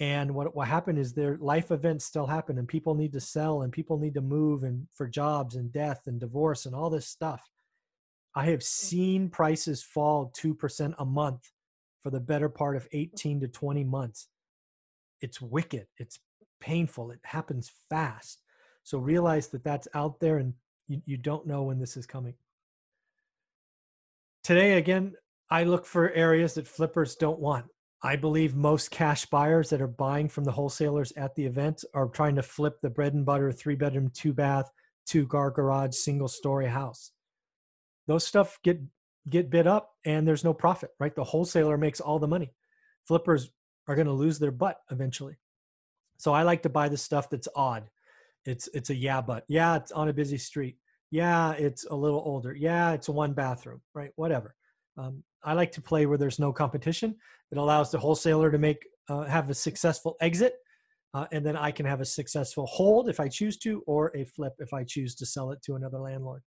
and 0.00 0.32
what 0.32 0.54
what 0.54 0.68
happened 0.68 0.98
is 0.98 1.12
their 1.12 1.36
life 1.38 1.70
events 1.70 2.04
still 2.04 2.26
happen 2.26 2.58
and 2.58 2.68
people 2.68 2.94
need 2.94 3.12
to 3.12 3.20
sell 3.20 3.62
and 3.62 3.72
people 3.72 3.98
need 3.98 4.14
to 4.14 4.20
move 4.20 4.62
and 4.62 4.86
for 4.94 5.08
jobs 5.08 5.56
and 5.56 5.72
death 5.72 6.02
and 6.06 6.20
divorce 6.20 6.66
and 6.66 6.74
all 6.74 6.88
this 6.88 7.08
stuff. 7.08 7.42
I 8.34 8.44
have 8.46 8.60
mm-hmm. 8.60 8.86
seen 8.88 9.28
prices 9.28 9.82
fall 9.82 10.32
2% 10.38 10.94
a 10.98 11.04
month 11.04 11.50
for 12.02 12.10
the 12.10 12.20
better 12.20 12.48
part 12.48 12.76
of 12.76 12.86
18 12.92 13.40
to 13.40 13.48
20 13.48 13.82
months. 13.84 14.28
It's 15.20 15.40
wicked. 15.40 15.86
It's 15.96 16.20
painful. 16.60 17.10
It 17.10 17.20
happens 17.24 17.72
fast. 17.90 18.42
So 18.84 18.98
realize 18.98 19.48
that 19.48 19.64
that's 19.64 19.88
out 19.94 20.20
there 20.20 20.38
and 20.38 20.54
you, 20.86 21.02
you 21.06 21.16
don't 21.16 21.46
know 21.46 21.64
when 21.64 21.80
this 21.80 21.96
is 21.96 22.06
coming. 22.06 22.34
Today 24.44 24.78
again 24.78 25.14
i 25.50 25.64
look 25.64 25.84
for 25.84 26.10
areas 26.10 26.54
that 26.54 26.66
flippers 26.66 27.16
don't 27.16 27.38
want 27.38 27.66
I 28.02 28.16
believe 28.16 28.54
most 28.54 28.90
cash 28.90 29.26
buyers 29.26 29.70
that 29.70 29.82
are 29.82 29.88
buying 29.88 30.28
from 30.28 30.44
the 30.44 30.52
wholesalers 30.52 31.12
at 31.16 31.34
the 31.34 31.44
event 31.44 31.84
are 31.94 32.06
trying 32.06 32.36
to 32.36 32.42
flip 32.42 32.80
the 32.80 32.90
bread 32.90 33.14
and 33.14 33.26
butter 33.26 33.50
three 33.50 33.74
bedroom, 33.74 34.10
two 34.14 34.32
bath, 34.32 34.70
two 35.06 35.26
car 35.26 35.50
garage, 35.50 35.96
single 35.96 36.28
story 36.28 36.66
house. 36.66 37.10
Those 38.06 38.26
stuff 38.26 38.58
get 38.62 38.80
get 39.28 39.50
bid 39.50 39.66
up 39.66 39.90
and 40.04 40.26
there's 40.26 40.44
no 40.44 40.54
profit, 40.54 40.90
right? 41.00 41.14
The 41.14 41.24
wholesaler 41.24 41.76
makes 41.76 42.00
all 42.00 42.18
the 42.18 42.28
money. 42.28 42.54
Flippers 43.06 43.50
are 43.88 43.94
going 43.94 44.06
to 44.06 44.12
lose 44.12 44.38
their 44.38 44.52
butt 44.52 44.78
eventually. 44.90 45.36
So 46.18 46.32
I 46.32 46.42
like 46.42 46.62
to 46.62 46.68
buy 46.68 46.88
the 46.88 46.96
stuff 46.96 47.28
that's 47.28 47.48
odd. 47.54 47.90
It's 48.44 48.68
it's 48.72 48.90
a 48.90 48.94
yeah 48.94 49.20
but. 49.20 49.44
Yeah, 49.48 49.76
it's 49.76 49.92
on 49.92 50.08
a 50.08 50.12
busy 50.12 50.38
street. 50.38 50.76
Yeah, 51.10 51.52
it's 51.52 51.84
a 51.84 51.94
little 51.94 52.22
older. 52.24 52.54
Yeah, 52.54 52.92
it's 52.92 53.08
a 53.08 53.12
one 53.12 53.32
bathroom, 53.32 53.80
right? 53.94 54.12
Whatever. 54.16 54.54
Um, 54.96 55.24
I 55.44 55.54
like 55.54 55.72
to 55.72 55.80
play 55.80 56.06
where 56.06 56.18
there's 56.18 56.38
no 56.38 56.52
competition. 56.52 57.16
It 57.50 57.58
allows 57.58 57.90
the 57.90 57.98
wholesaler 57.98 58.50
to 58.50 58.58
make 58.58 58.84
uh, 59.08 59.22
have 59.22 59.48
a 59.48 59.54
successful 59.54 60.16
exit, 60.20 60.54
uh, 61.14 61.26
and 61.32 61.44
then 61.44 61.56
I 61.56 61.70
can 61.70 61.86
have 61.86 62.00
a 62.00 62.04
successful 62.04 62.66
hold 62.66 63.08
if 63.08 63.20
I 63.20 63.28
choose 63.28 63.56
to, 63.58 63.82
or 63.86 64.12
a 64.14 64.24
flip 64.24 64.54
if 64.58 64.72
I 64.74 64.84
choose 64.84 65.14
to 65.16 65.26
sell 65.26 65.50
it 65.52 65.62
to 65.62 65.76
another 65.76 65.98
landlord. 65.98 66.42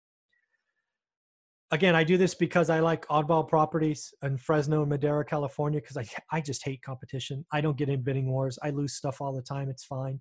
again, 1.72 1.96
I 1.96 2.04
do 2.04 2.18
this 2.18 2.36
because 2.36 2.70
I 2.70 2.82
like 2.82 3.08
oddball 3.08 3.48
properties 3.48 4.14
in 4.22 4.38
Fresno 4.38 4.82
and 4.82 4.90
Madera, 4.90 5.26
California, 5.26 5.80
because 5.82 5.98
I, 5.98 6.06
I 6.32 6.42
just 6.42 6.64
hate 6.64 6.82
competition. 6.82 7.46
I 7.52 7.62
don't 7.62 7.78
get 7.78 7.90
in 7.90 8.02
bidding 8.04 8.30
wars. 8.30 8.60
I 8.62 8.70
lose 8.72 8.94
stuff 8.94 9.22
all 9.22 9.34
the 9.34 9.42
time. 9.42 9.70
It's 9.70 9.86
fine. 9.86 10.20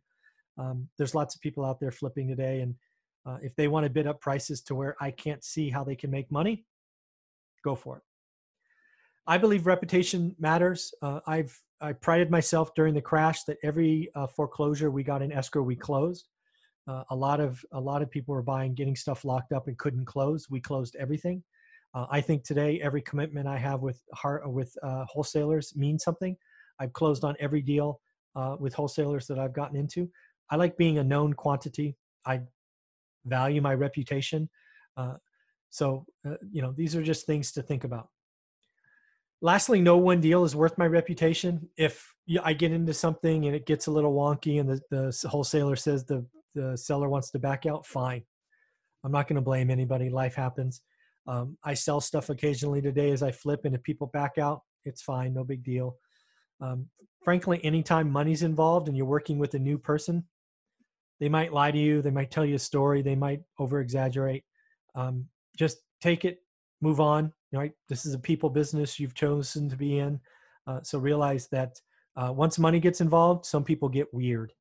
Um, 0.59 0.89
there's 0.97 1.15
lots 1.15 1.35
of 1.35 1.41
people 1.41 1.65
out 1.65 1.81
there 1.81 1.91
flipping 1.91 2.29
today. 2.29 2.61
And 2.61 2.75
uh, 3.27 3.39
if 3.43 3.55
they 3.57 3.69
want 3.69 3.85
to 3.85 3.91
bid 3.91 4.07
up 4.07 4.21
prices 4.21 4.63
to 4.63 4.75
where 4.75 4.97
I 5.01 5.11
can't 5.11 5.45
see 5.45 5.71
how 5.71 5.85
they 5.85 5.97
can 5.97 6.11
make 6.11 6.31
money, 6.31 6.65
go 7.65 7.75
for 7.75 7.99
it. 7.99 8.03
I 9.31 9.39
believe 9.39 9.65
reputation 9.65 10.35
matters. 10.41 10.93
Uh, 11.03 11.21
I've 11.25 11.57
I 11.81 11.93
prided 11.93 12.33
myself 12.33 12.75
during 12.75 12.95
the 12.95 13.01
crash 13.01 13.45
that 13.45 13.59
every 13.63 14.11
uh, 14.17 14.27
foreclosure 14.27 14.91
we 14.91 15.05
got 15.05 15.23
in 15.23 15.31
escrow 15.31 15.63
we 15.63 15.77
closed. 15.77 16.27
Uh, 16.89 17.05
a 17.11 17.15
lot 17.15 17.39
of 17.39 17.65
a 17.71 17.81
lot 17.81 18.03
of 18.03 18.11
people 18.11 18.35
were 18.35 18.43
buying, 18.43 18.75
getting 18.75 18.97
stuff 18.97 19.25
locked 19.25 19.53
up 19.53 19.69
and 19.69 19.79
couldn't 19.79 20.05
close. 20.05 20.51
We 20.51 20.61
closed 20.61 20.97
everything. 20.99 21.45
Uh, 21.95 22.07
I 22.11 22.21
think 22.21 22.43
today 22.43 22.81
every 22.83 23.03
commitment 23.03 23.47
I 23.47 23.57
have 23.57 23.83
with 23.83 24.03
heart, 24.15 24.43
with 24.51 24.77
uh, 24.83 25.05
wholesalers 25.05 25.77
means 25.77 26.03
something. 26.03 26.37
I've 26.81 26.93
closed 26.93 27.23
on 27.23 27.37
every 27.39 27.63
deal 27.63 28.01
uh, 28.35 28.57
with 28.59 28.75
wholesalers 28.75 29.29
that 29.29 29.39
I've 29.39 29.55
gotten 29.55 29.77
into. 29.77 30.11
I 30.51 30.57
like 30.57 30.77
being 30.77 30.99
a 30.99 31.05
known 31.05 31.35
quantity. 31.35 31.97
I 32.27 32.41
value 33.27 33.63
my 33.63 33.75
reputation. 33.75 34.51
So 35.73 36.05
you 36.51 36.63
know 36.63 36.73
these 36.73 36.97
are 36.97 37.03
just 37.05 37.27
things 37.27 37.53
to 37.53 37.63
think 37.63 37.85
about. 37.85 38.09
Lastly, 39.43 39.81
no 39.81 39.97
one 39.97 40.21
deal 40.21 40.45
is 40.45 40.55
worth 40.55 40.77
my 40.77 40.87
reputation. 40.87 41.69
If 41.77 42.15
I 42.43 42.53
get 42.53 42.73
into 42.73 42.93
something 42.93 43.47
and 43.47 43.57
it 43.57 43.67
gets 43.67 43.87
a 43.87 43.91
little 43.91 44.13
wonky 44.13 44.61
and 44.61 44.69
the, 44.69 44.81
the 44.91 45.29
wholesaler 45.29 45.77
says 45.77 46.05
the 46.05 46.27
the 46.55 46.77
seller 46.77 47.09
wants 47.09 47.31
to 47.31 47.39
back 47.39 47.67
out, 47.67 47.87
fine. 47.87 48.23
I'm 49.05 49.13
not 49.13 49.29
going 49.29 49.37
to 49.37 49.43
blame 49.43 49.71
anybody. 49.71 50.11
Life 50.11 50.35
happens. 50.35 50.83
Um, 51.27 51.57
I 51.65 51.75
sell 51.75 52.01
stuff 52.01 52.29
occasionally 52.29 52.83
today 52.83 53.13
as 53.13 53.23
I 53.23 53.31
flip, 53.31 53.61
and 53.65 53.75
if 53.75 53.83
people 53.83 54.09
back 54.09 54.39
out, 54.39 54.63
it's 54.85 55.03
fine, 55.03 55.35
no 55.35 55.45
big 55.45 55.63
deal. 55.63 55.97
Um, 56.61 56.87
frankly, 57.23 57.65
anytime 57.65 58.11
money's 58.11 58.43
involved 58.43 58.89
and 58.89 58.97
you're 58.97 59.07
working 59.07 59.39
with 59.39 59.55
a 59.55 59.59
new 59.59 59.79
person, 59.79 60.25
they 61.21 61.29
might 61.29 61.53
lie 61.53 61.71
to 61.71 61.79
you, 61.79 62.03
they 62.03 62.11
might 62.11 62.31
tell 62.31 62.45
you 62.45 62.57
a 62.57 62.59
story, 62.59 63.03
they 63.03 63.15
might 63.15 63.41
over 63.59 63.81
exaggerate. 63.81 64.45
Um, 64.95 65.27
just 65.57 65.79
take 66.01 66.25
it, 66.25 66.39
move 66.81 67.01
on. 67.01 67.33
Right? 67.53 67.73
This 67.89 68.07
is 68.07 68.15
a 68.15 68.19
people 68.19 68.51
business 68.51 69.01
you've 69.01 69.15
chosen 69.15 69.69
to 69.69 69.77
be 69.77 69.99
in. 69.99 70.21
Uh, 70.67 70.81
so 70.83 70.99
realize 70.99 71.49
that 71.49 71.81
uh, 72.17 72.33
once 72.33 72.59
money 72.59 72.81
gets 72.81 73.01
involved, 73.01 73.45
some 73.45 73.65
people 73.65 73.89
get 73.89 74.13
weird. 74.13 74.53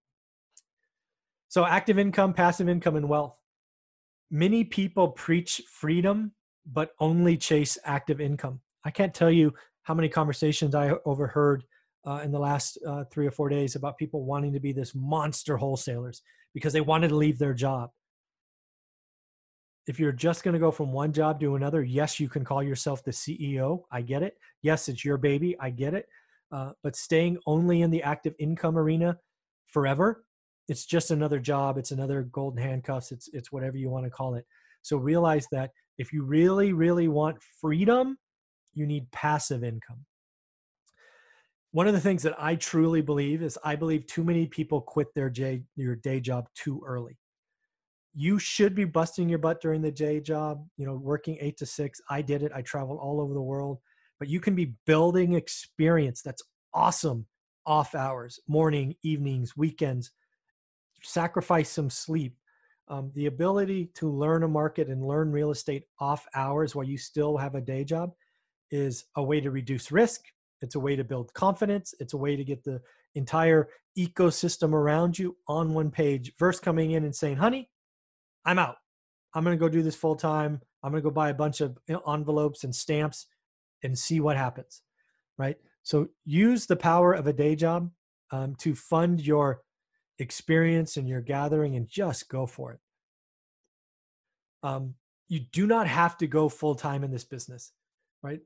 So, 1.50 1.66
active 1.66 1.98
income, 1.98 2.34
passive 2.34 2.70
income, 2.70 2.96
and 2.96 3.10
wealth. 3.10 3.40
Many 4.32 4.64
people 4.64 5.10
preach 5.10 5.64
freedom, 5.68 6.32
but 6.66 6.92
only 7.00 7.38
chase 7.38 7.78
active 7.84 8.22
income. 8.22 8.62
I 8.86 8.92
can't 8.92 9.14
tell 9.14 9.32
you 9.32 9.54
how 9.84 9.94
many 9.96 10.10
conversations 10.10 10.76
I 10.76 10.92
overheard 11.06 11.64
uh, 12.06 12.22
in 12.24 12.32
the 12.32 12.40
last 12.40 12.78
uh, 12.88 13.04
three 13.06 13.26
or 13.26 13.32
four 13.32 13.50
days 13.50 13.76
about 13.76 13.98
people 13.98 14.24
wanting 14.24 14.54
to 14.54 14.60
be 14.60 14.72
this 14.72 14.94
monster 14.94 15.58
wholesalers 15.58 16.22
because 16.54 16.74
they 16.74 16.82
wanted 16.82 17.10
to 17.10 17.16
leave 17.16 17.40
their 17.40 17.54
job. 17.54 17.90
If 19.88 20.00
you're 20.00 20.12
just 20.12 20.44
going 20.44 20.54
to 20.54 20.60
go 20.60 20.72
from 20.72 20.92
one 20.92 21.12
job 21.12 21.40
to 21.40 21.56
another, 21.56 21.82
yes, 21.82 22.20
you 22.20 22.30
can 22.30 22.44
call 22.44 22.62
yourself 22.62 23.04
the 23.04 23.12
CEO. 23.12 23.84
I 23.92 24.02
get 24.02 24.24
it. 24.24 24.38
Yes, 24.62 24.88
it's 24.88 25.04
your 25.04 25.18
baby. 25.18 25.56
I 25.60 25.70
get 25.72 25.94
it. 25.94 26.08
Uh, 26.52 26.72
but 26.84 26.96
staying 26.96 27.38
only 27.48 27.82
in 27.82 27.92
the 27.92 28.04
active 28.04 28.36
income 28.40 28.78
arena 28.78 29.18
forever 29.68 30.24
it's 30.70 30.86
just 30.86 31.12
another 31.12 31.40
job 31.40 31.78
it's 31.78 31.92
another 31.92 32.24
golden 32.24 32.62
handcuffs 32.62 33.12
it's 33.12 33.30
it's 33.34 33.52
whatever 33.52 33.78
you 33.78 33.90
want 33.90 34.06
to 34.06 34.10
call 34.10 34.36
it 34.36 34.46
so 34.82 34.98
realize 34.98 35.48
that 35.52 35.72
if 35.98 36.14
you 36.14 36.24
really 36.24 36.72
really 36.74 37.08
want 37.08 37.38
freedom 37.60 38.18
you 38.74 38.86
need 38.86 39.10
passive 39.12 39.64
income 39.64 40.06
one 41.72 41.88
of 41.88 41.94
the 41.94 42.00
things 42.00 42.24
that 42.24 42.36
i 42.42 42.56
truly 42.56 43.02
believe 43.02 43.42
is 43.42 43.58
i 43.64 43.76
believe 43.76 44.06
too 44.06 44.24
many 44.24 44.46
people 44.46 44.82
quit 44.82 45.08
their 45.16 45.30
day 45.30 45.62
your 45.76 45.96
day 45.96 46.20
job 46.20 46.48
too 46.56 46.82
early 46.86 47.18
you 48.14 48.40
should 48.40 48.76
be 48.76 48.86
busting 48.86 49.30
your 49.30 49.40
butt 49.40 49.62
during 49.62 49.82
the 49.82 49.92
day 49.92 50.20
job 50.20 50.66
you 50.78 50.86
know 50.86 50.96
working 50.96 51.38
8 51.40 51.58
to 51.58 51.66
6 51.66 52.02
i 52.10 52.22
did 52.22 52.44
it 52.44 52.52
i 52.56 52.62
traveled 52.62 53.00
all 53.00 53.22
over 53.22 53.34
the 53.34 53.42
world 53.42 53.80
but 54.20 54.28
you 54.28 54.40
can 54.40 54.56
be 54.56 54.74
building 54.86 55.34
experience 55.34 56.22
that's 56.22 56.44
awesome 56.74 57.26
off 57.66 57.94
hours 57.94 58.40
morning 58.48 58.96
evenings 59.04 59.56
weekends 59.56 60.12
sacrifice 61.04 61.70
some 61.70 61.90
sleep. 61.90 62.36
Um, 62.88 63.12
the 63.14 63.28
ability 63.28 63.92
to 63.96 64.10
learn 64.10 64.44
a 64.44 64.48
market 64.48 64.88
and 64.88 65.06
learn 65.06 65.32
real 65.32 65.52
estate 65.52 65.84
off 66.00 66.26
hours 66.34 66.76
while 66.76 66.86
you 66.86 66.98
still 66.98 67.38
have 67.38 67.56
a 67.56 67.62
day 67.62 67.84
job 67.84 68.14
is 68.72 69.06
a 69.16 69.24
way 69.24 69.40
to 69.42 69.52
reduce 69.52 69.92
risk. 69.92 70.22
It's 70.62 70.76
a 70.76 70.80
way 70.80 70.96
to 70.96 71.04
build 71.04 71.34
confidence. 71.34 71.94
It's 72.00 72.14
a 72.14 72.18
way 72.18 72.36
to 72.36 72.44
get 72.44 72.64
the 72.64 72.82
entire 73.16 73.70
ecosystem 73.98 74.74
around 74.74 75.18
you 75.18 75.38
on 75.48 75.74
one 75.74 75.92
page 75.92 76.34
versus 76.40 76.60
coming 76.60 76.92
in 76.92 77.04
and 77.04 77.16
saying, 77.16 77.38
honey, 77.38 77.70
I'm 78.46 78.60
out. 78.60 78.76
I'm 79.34 79.44
going 79.44 79.58
to 79.58 79.60
go 79.60 79.70
do 79.70 79.84
this 79.84 79.96
full 79.96 80.16
time. 80.16 80.62
I'm 80.84 80.92
going 80.92 81.04
to 81.04 81.10
go 81.10 81.14
buy 81.14 81.30
a 81.30 81.34
bunch 81.34 81.62
of 81.62 81.78
envelopes 82.08 82.64
and 82.64 82.74
stamps 82.74 83.28
and 83.84 83.98
see 83.98 84.20
what 84.20 84.38
happens. 84.38 84.82
Right. 85.38 85.58
So 85.84 86.10
use 86.26 86.66
the 86.66 86.76
power 86.76 87.14
of 87.14 87.28
a 87.28 87.34
day 87.34 87.56
job 87.56 87.92
um, 88.32 88.56
to 88.56 88.76
fund 88.76 89.26
your 89.26 89.62
experience 90.20 90.98
and 90.98 91.08
you're 91.08 91.22
gathering 91.22 91.76
and 91.76 91.88
just 91.88 92.30
go 92.30 92.46
for 92.46 92.74
it. 92.74 92.80
Um, 94.62 94.96
you 95.30 95.42
do 95.52 95.66
not 95.66 95.88
have 95.88 96.18
to 96.18 96.28
go 96.28 96.50
full 96.50 96.76
time 96.76 97.04
in 97.04 97.12
this 97.12 97.24
business, 97.24 97.72
right? 98.22 98.42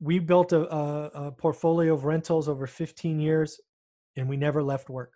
We 0.00 0.18
built 0.18 0.52
a, 0.52 0.68
a, 0.74 1.26
a, 1.26 1.32
portfolio 1.32 1.94
of 1.94 2.04
rentals 2.04 2.48
over 2.48 2.66
15 2.66 3.20
years 3.20 3.60
and 4.16 4.28
we 4.28 4.36
never 4.36 4.62
left 4.62 4.90
work. 4.90 5.12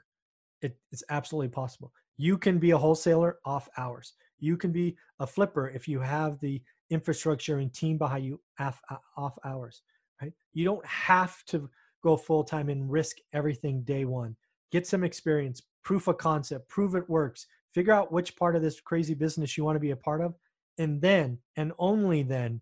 It, 0.62 0.78
it's 0.92 1.02
absolutely 1.10 1.48
possible. 1.48 1.92
You 2.20 2.36
can 2.36 2.58
be 2.58 2.72
a 2.72 2.76
wholesaler 2.76 3.38
off 3.46 3.66
hours. 3.78 4.12
You 4.40 4.58
can 4.58 4.72
be 4.72 4.94
a 5.20 5.26
flipper 5.26 5.70
if 5.70 5.88
you 5.88 6.00
have 6.00 6.38
the 6.40 6.60
infrastructure 6.90 7.60
and 7.60 7.72
team 7.72 7.96
behind 7.96 8.26
you 8.26 8.38
off, 8.58 8.78
uh, 8.90 8.96
off 9.16 9.38
hours, 9.42 9.80
right? 10.20 10.30
You 10.52 10.66
don't 10.66 10.84
have 10.84 11.42
to 11.46 11.70
go 12.02 12.18
full 12.18 12.44
time 12.44 12.68
and 12.68 12.92
risk 12.92 13.16
everything 13.32 13.84
day 13.84 14.04
one. 14.04 14.36
Get 14.70 14.86
some 14.86 15.02
experience, 15.02 15.62
proof 15.82 16.08
of 16.08 16.18
concept, 16.18 16.68
prove 16.68 16.94
it 16.94 17.08
works, 17.08 17.46
figure 17.72 17.94
out 17.94 18.12
which 18.12 18.36
part 18.36 18.54
of 18.54 18.60
this 18.60 18.82
crazy 18.82 19.14
business 19.14 19.56
you 19.56 19.64
want 19.64 19.76
to 19.76 19.80
be 19.80 19.92
a 19.92 19.96
part 19.96 20.20
of, 20.20 20.34
and 20.76 21.00
then, 21.00 21.38
and 21.56 21.72
only 21.78 22.22
then, 22.22 22.60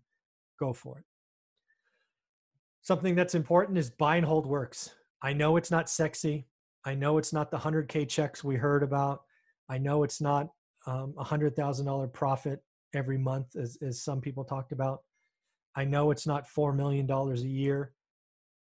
go 0.57 0.71
for 0.71 0.99
it. 0.99 1.05
Something 2.81 3.13
that's 3.13 3.35
important 3.35 3.77
is 3.77 3.89
buy 3.89 4.15
and 4.15 4.25
hold 4.25 4.45
works. 4.45 4.95
I 5.21 5.33
know 5.33 5.57
it's 5.57 5.69
not 5.69 5.89
sexy. 5.89 6.47
I 6.85 6.95
know 6.95 7.17
it's 7.17 7.33
not 7.33 7.51
the 7.51 7.57
100K 7.57 8.07
checks 8.07 8.41
we 8.41 8.55
heard 8.55 8.83
about. 8.83 9.23
I 9.69 9.77
know 9.77 10.03
it's 10.03 10.21
not 10.21 10.49
um, 10.87 11.13
a 11.17 11.23
$100,000 11.23 12.13
profit 12.13 12.63
every 12.93 13.17
month, 13.17 13.55
as, 13.55 13.77
as 13.81 14.01
some 14.01 14.21
people 14.21 14.43
talked 14.43 14.71
about. 14.71 15.03
I 15.75 15.85
know 15.85 16.11
it's 16.11 16.25
not 16.27 16.47
$4 16.47 16.75
million 16.75 17.09
a 17.09 17.33
year. 17.35 17.93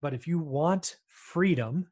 But 0.03 0.15
if 0.15 0.27
you 0.27 0.39
want 0.39 0.97
freedom, 1.09 1.89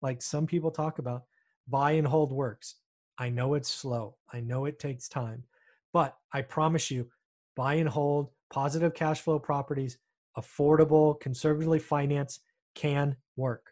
like 0.00 0.22
some 0.22 0.46
people 0.46 0.70
talk 0.70 0.98
about, 0.98 1.24
buy 1.68 1.92
and 1.92 2.06
hold 2.06 2.32
works. 2.32 2.76
I 3.18 3.28
know 3.28 3.54
it's 3.54 3.70
slow. 3.70 4.16
I 4.32 4.40
know 4.40 4.64
it 4.64 4.78
takes 4.78 5.08
time, 5.08 5.44
but 5.92 6.16
I 6.32 6.42
promise 6.42 6.90
you, 6.90 7.08
buy 7.56 7.74
and 7.74 7.88
hold 7.88 8.30
positive 8.50 8.94
cash 8.94 9.20
flow 9.20 9.38
properties, 9.38 9.98
affordable, 10.36 11.20
conservatively 11.20 11.78
financed 11.78 12.42
can 12.74 13.16
work. 13.36 13.71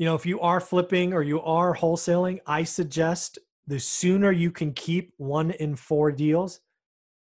You 0.00 0.06
know, 0.06 0.14
if 0.14 0.24
you 0.24 0.40
are 0.40 0.60
flipping 0.60 1.12
or 1.12 1.22
you 1.22 1.42
are 1.42 1.76
wholesaling, 1.76 2.38
I 2.46 2.64
suggest 2.64 3.38
the 3.66 3.78
sooner 3.78 4.32
you 4.32 4.50
can 4.50 4.72
keep 4.72 5.12
one 5.18 5.50
in 5.50 5.76
four 5.76 6.10
deals, 6.10 6.60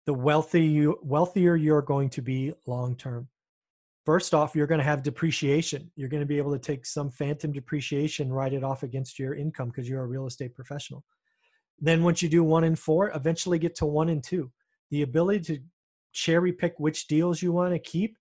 the 0.05 0.13
wealthier 0.13 0.61
you 0.61 0.99
wealthier 1.01 1.55
you're 1.55 1.81
going 1.81 2.09
to 2.09 2.21
be 2.21 2.51
long 2.67 2.97
term 2.97 3.29
first 4.05 4.33
off 4.33 4.57
you're 4.57 4.67
going 4.67 4.79
to 4.79 4.83
have 4.83 5.03
depreciation. 5.03 5.89
You're 5.95 6.09
going 6.09 6.19
to 6.19 6.27
be 6.27 6.37
able 6.37 6.51
to 6.51 6.59
take 6.59 6.85
some 6.85 7.09
phantom 7.09 7.53
depreciation 7.53 8.33
write 8.33 8.51
it 8.51 8.61
off 8.61 8.83
against 8.83 9.17
your 9.19 9.35
income 9.35 9.69
because 9.69 9.87
you're 9.87 10.03
a 10.03 10.07
real 10.07 10.27
estate 10.27 10.53
professional. 10.53 11.05
Then 11.79 12.03
once 12.03 12.21
you 12.21 12.27
do 12.27 12.43
one 12.43 12.65
in 12.65 12.75
four 12.75 13.09
eventually 13.15 13.57
get 13.57 13.75
to 13.75 13.85
one 13.85 14.09
in 14.09 14.21
two. 14.21 14.51
The 14.91 15.03
ability 15.03 15.39
to 15.45 15.59
cherry 16.11 16.51
pick 16.51 16.73
which 16.77 17.07
deals 17.07 17.41
you 17.41 17.53
want 17.53 17.73
to 17.73 17.79
keep 17.79 18.17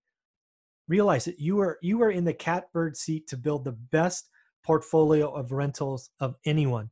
realize 0.87 1.25
that 1.25 1.41
you 1.41 1.59
are 1.59 1.77
you 1.81 2.01
are 2.03 2.11
in 2.11 2.23
the 2.23 2.33
catbird 2.33 2.95
seat 2.95 3.27
to 3.27 3.35
build 3.35 3.65
the 3.65 3.77
best 3.91 4.29
portfolio 4.65 5.31
of 5.31 5.51
rentals 5.51 6.09
of 6.19 6.35
anyone 6.45 6.89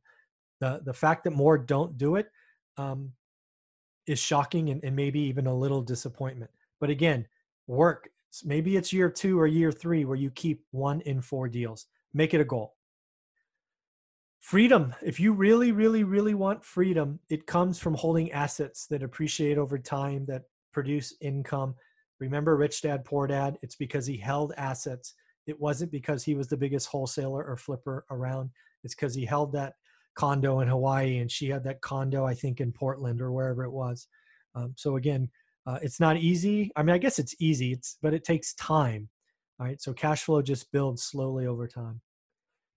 the 0.60 0.80
the 0.84 0.92
fact 0.92 1.24
that 1.24 1.32
more 1.32 1.58
don't 1.58 1.98
do 1.98 2.16
it 2.16 2.28
um, 2.76 3.10
is 4.06 4.18
shocking 4.18 4.70
and, 4.70 4.82
and 4.84 4.94
maybe 4.94 5.20
even 5.20 5.46
a 5.46 5.54
little 5.54 5.82
disappointment 5.82 6.50
but 6.80 6.90
again 6.90 7.26
work 7.66 8.08
maybe 8.42 8.76
it's 8.76 8.92
year 8.92 9.10
two 9.10 9.38
or 9.38 9.46
year 9.46 9.70
three 9.70 10.04
where 10.04 10.16
you 10.16 10.30
keep 10.30 10.64
one 10.72 11.00
in 11.02 11.20
four 11.20 11.48
deals. 11.48 11.86
Make 12.14 12.34
it 12.34 12.40
a 12.40 12.44
goal. 12.44 12.74
Freedom. 14.40 14.94
If 15.02 15.20
you 15.20 15.32
really, 15.32 15.72
really, 15.72 16.04
really 16.04 16.34
want 16.34 16.64
freedom, 16.64 17.20
it 17.28 17.46
comes 17.46 17.78
from 17.78 17.94
holding 17.94 18.32
assets 18.32 18.86
that 18.88 19.02
appreciate 19.02 19.58
over 19.58 19.78
time, 19.78 20.26
that 20.26 20.42
produce 20.72 21.14
income. 21.20 21.74
Remember 22.18 22.56
Rich 22.56 22.82
Dad 22.82 23.04
Poor 23.04 23.26
Dad? 23.26 23.58
It's 23.62 23.76
because 23.76 24.06
he 24.06 24.16
held 24.16 24.52
assets. 24.56 25.14
It 25.46 25.60
wasn't 25.60 25.90
because 25.90 26.24
he 26.24 26.34
was 26.34 26.48
the 26.48 26.56
biggest 26.56 26.88
wholesaler 26.88 27.44
or 27.44 27.56
flipper 27.56 28.04
around. 28.10 28.50
It's 28.82 28.94
because 28.94 29.14
he 29.14 29.24
held 29.24 29.52
that 29.52 29.74
condo 30.14 30.60
in 30.60 30.68
Hawaii 30.68 31.18
and 31.18 31.30
she 31.30 31.48
had 31.48 31.64
that 31.64 31.80
condo, 31.80 32.24
I 32.24 32.34
think, 32.34 32.60
in 32.60 32.72
Portland 32.72 33.20
or 33.20 33.32
wherever 33.32 33.64
it 33.64 33.72
was. 33.72 34.06
Um, 34.54 34.74
so 34.76 34.96
again, 34.96 35.28
uh, 35.66 35.78
it's 35.82 36.00
not 36.00 36.16
easy. 36.16 36.70
I 36.76 36.82
mean, 36.82 36.94
I 36.94 36.98
guess 36.98 37.18
it's 37.18 37.34
easy, 37.40 37.72
it's 37.72 37.98
but 38.02 38.14
it 38.14 38.24
takes 38.24 38.54
time. 38.54 39.08
All 39.58 39.66
right. 39.66 39.80
So 39.80 39.92
cash 39.92 40.24
flow 40.24 40.42
just 40.42 40.70
builds 40.72 41.04
slowly 41.04 41.46
over 41.46 41.68
time. 41.68 42.00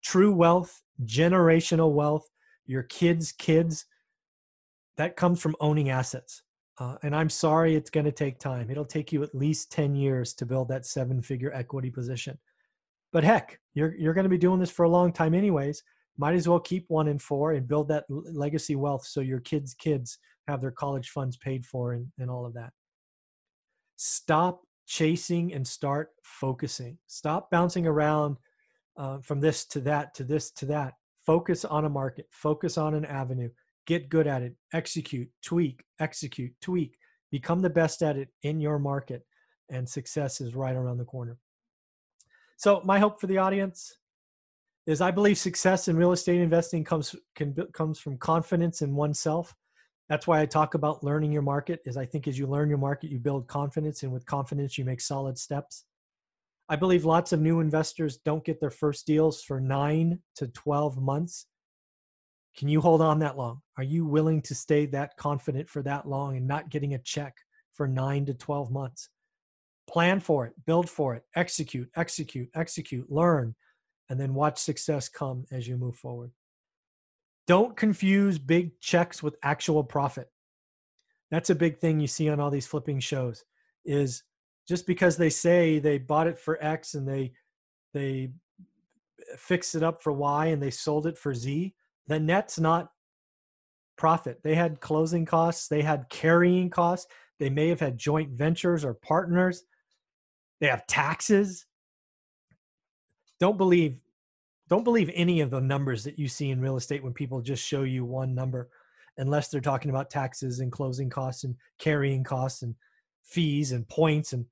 True 0.04 0.32
wealth, 0.32 0.82
generational 1.06 1.92
wealth, 1.92 2.28
your 2.66 2.84
kids' 2.84 3.32
kids, 3.32 3.86
that 4.98 5.16
comes 5.16 5.42
from 5.42 5.56
owning 5.60 5.90
assets. 5.90 6.44
Uh, 6.80 6.96
and 7.02 7.16
I'm 7.16 7.30
sorry, 7.30 7.76
it's 7.76 7.90
going 7.90 8.06
to 8.06 8.12
take 8.12 8.40
time. 8.40 8.70
It'll 8.70 8.86
take 8.86 9.12
you 9.12 9.24
at 9.24 9.34
least 9.34 9.72
10 9.72 9.96
years 9.96 10.34
to 10.36 10.46
build 10.46 10.68
that 10.70 10.86
seven 10.86 11.22
figure 11.22 11.52
equity 11.54 11.90
position. 11.90 12.38
But 13.14 13.24
heck, 13.24 13.60
you're, 13.74 13.96
you're 13.96 14.14
going 14.14 14.26
to 14.26 14.30
be 14.30 14.38
doing 14.38 14.60
this 14.60 14.72
for 14.72 14.84
a 14.84 14.90
long 14.90 15.12
time, 15.12 15.34
anyways. 15.34 15.82
Might 16.18 16.36
as 16.36 16.48
well 16.48 16.60
keep 16.60 16.86
one 16.88 17.08
in 17.08 17.20
four 17.20 17.54
and 17.54 17.68
build 17.68 17.88
that 17.90 18.06
legacy 18.10 18.76
wealth 18.76 19.06
so 19.06 19.22
your 19.22 19.40
kids' 19.40 19.74
kids 19.74 20.18
have 20.48 20.62
their 20.62 20.72
college 20.72 21.10
funds 21.10 21.38
paid 21.38 21.66
for 21.66 21.94
and, 21.94 22.08
and 22.18 22.30
all 22.30 22.46
of 22.46 22.54
that. 22.56 22.74
Stop 23.98 24.62
chasing 24.88 25.54
and 25.54 25.68
start 25.68 26.12
focusing. 26.24 26.98
Stop 27.08 27.52
bouncing 27.52 27.86
around 27.86 28.38
uh, 28.98 29.20
from 29.20 29.40
this 29.40 29.66
to 29.66 29.80
that 29.82 30.14
to 30.16 30.24
this 30.24 30.52
to 30.52 30.66
that. 30.66 30.94
Focus 31.26 31.66
on 31.66 31.86
a 31.86 31.90
market, 31.90 32.26
focus 32.32 32.78
on 32.78 32.94
an 32.94 33.06
avenue, 33.06 33.50
get 33.86 34.10
good 34.10 34.28
at 34.28 34.42
it, 34.42 34.56
execute, 34.74 35.30
tweak, 35.44 35.84
execute, 36.00 36.54
tweak, 36.62 36.98
become 37.32 37.62
the 37.62 37.70
best 37.70 38.02
at 38.02 38.18
it 38.18 38.30
in 38.44 38.62
your 38.62 38.80
market, 38.80 39.26
and 39.70 39.88
success 39.88 40.40
is 40.40 40.56
right 40.56 40.76
around 40.76 40.98
the 40.98 41.06
corner. 41.06 41.38
So, 42.58 42.82
my 42.84 42.98
hope 43.00 43.22
for 43.22 43.28
the 43.28 43.38
audience 43.38 43.98
is 44.88 45.00
I 45.00 45.12
believe 45.12 45.38
success 45.38 45.88
in 45.88 45.96
real 45.96 46.12
estate 46.12 46.42
investing 46.42 46.84
comes 46.84 47.16
can, 47.36 47.56
comes 47.72 48.00
from 48.00 48.18
confidence 48.18 48.82
in 48.82 48.96
oneself. 48.96 49.56
That's 50.10 50.26
why 50.26 50.42
I 50.42 50.46
talk 50.46 50.74
about 50.74 51.04
learning 51.04 51.32
your 51.32 51.44
market. 51.44 51.82
Is 51.86 51.98
I 51.98 52.06
think 52.06 52.28
as 52.28 52.40
you 52.40 52.48
learn 52.48 52.70
your 52.70 52.80
market, 52.80 53.12
you 53.12 53.20
build 53.20 53.48
confidence, 53.48 54.02
and 54.02 54.12
with 54.12 54.26
confidence, 54.26 54.78
you 54.78 54.86
make 54.86 55.02
solid 55.02 55.38
steps. 55.38 55.86
I 56.68 56.76
believe 56.76 57.06
lots 57.06 57.32
of 57.32 57.40
new 57.40 57.60
investors 57.60 58.18
don't 58.26 58.44
get 58.44 58.60
their 58.60 58.72
first 58.72 59.06
deals 59.06 59.42
for 59.42 59.62
nine 59.62 60.20
to 60.36 60.48
12 60.48 60.98
months. 60.98 61.46
Can 62.58 62.68
you 62.68 62.82
hold 62.82 63.02
on 63.02 63.20
that 63.20 63.38
long? 63.38 63.62
Are 63.78 63.84
you 63.84 64.06
willing 64.06 64.42
to 64.44 64.56
stay 64.56 64.88
that 64.88 65.16
confident 65.16 65.70
for 65.70 65.84
that 65.84 66.08
long 66.08 66.36
and 66.36 66.48
not 66.48 66.70
getting 66.70 66.96
a 66.96 67.00
check 67.00 67.36
for 67.74 67.88
nine 67.88 68.26
to 68.26 68.34
12 68.34 68.72
months? 68.72 69.10
Plan 69.88 70.20
for 70.20 70.46
it, 70.46 70.54
build 70.66 70.90
for 70.90 71.16
it, 71.16 71.24
execute, 71.36 71.90
execute, 71.96 72.50
execute, 72.56 73.10
learn, 73.12 73.56
and 74.10 74.20
then 74.20 74.34
watch 74.34 74.58
success 74.58 75.10
come 75.10 75.46
as 75.52 75.68
you 75.68 75.78
move 75.78 75.96
forward. 75.96 76.32
Don't 77.48 77.78
confuse 77.78 78.38
big 78.38 78.80
checks 78.82 79.24
with 79.24 79.38
actual 79.44 79.84
profit. 79.84 80.30
That's 81.32 81.50
a 81.50 81.56
big 81.56 81.80
thing 81.80 82.00
you 82.00 82.08
see 82.08 82.30
on 82.30 82.40
all 82.40 82.50
these 82.50 82.68
flipping 82.68 83.00
shows 83.00 83.44
is 83.86 84.24
just 84.68 84.86
because 84.86 85.16
they 85.16 85.30
say 85.30 85.80
they 85.80 85.98
bought 85.98 86.28
it 86.28 86.38
for 86.38 86.62
X 86.64 86.94
and 86.94 87.08
they 87.08 87.32
they 87.94 88.32
fixed 89.38 89.76
it 89.76 89.84
up 89.84 90.04
for 90.04 90.12
Y 90.12 90.48
and 90.48 90.62
they 90.62 90.70
sold 90.70 91.08
it 91.08 91.18
for 91.18 91.34
Z, 91.34 91.74
the 92.08 92.20
net's 92.20 92.60
not 92.60 92.92
profit. 93.98 94.40
They 94.44 94.56
had 94.56 94.80
closing 94.80 95.26
costs, 95.26 95.68
they 95.68 95.82
had 95.82 96.10
carrying 96.10 96.70
costs, 96.70 97.08
they 97.40 97.50
may 97.50 97.68
have 97.70 97.80
had 97.80 97.98
joint 97.98 98.32
ventures 98.32 98.86
or 98.86 98.94
partners. 98.94 99.64
They 100.60 100.68
have 100.68 100.88
taxes. 100.88 101.66
Don't 103.40 103.58
believe 103.58 104.00
don't 104.70 104.84
believe 104.84 105.10
any 105.14 105.40
of 105.40 105.50
the 105.50 105.62
numbers 105.62 106.04
that 106.04 106.20
you 106.20 106.28
see 106.28 106.50
in 106.50 106.60
real 106.60 106.76
estate 106.76 107.02
when 107.02 107.14
people 107.14 107.42
just 107.42 107.66
show 107.66 107.84
you 107.84 108.04
one 108.04 108.36
number 108.36 108.70
unless 109.18 109.48
they're 109.48 109.62
talking 109.62 109.90
about 109.90 110.10
taxes 110.10 110.60
and 110.60 110.72
closing 110.72 111.10
costs 111.10 111.46
and 111.46 111.56
carrying 111.80 112.24
costs 112.24 112.64
and 112.64 112.76
fees 113.24 113.72
and 113.72 113.88
points 113.88 114.34
and 114.34 114.46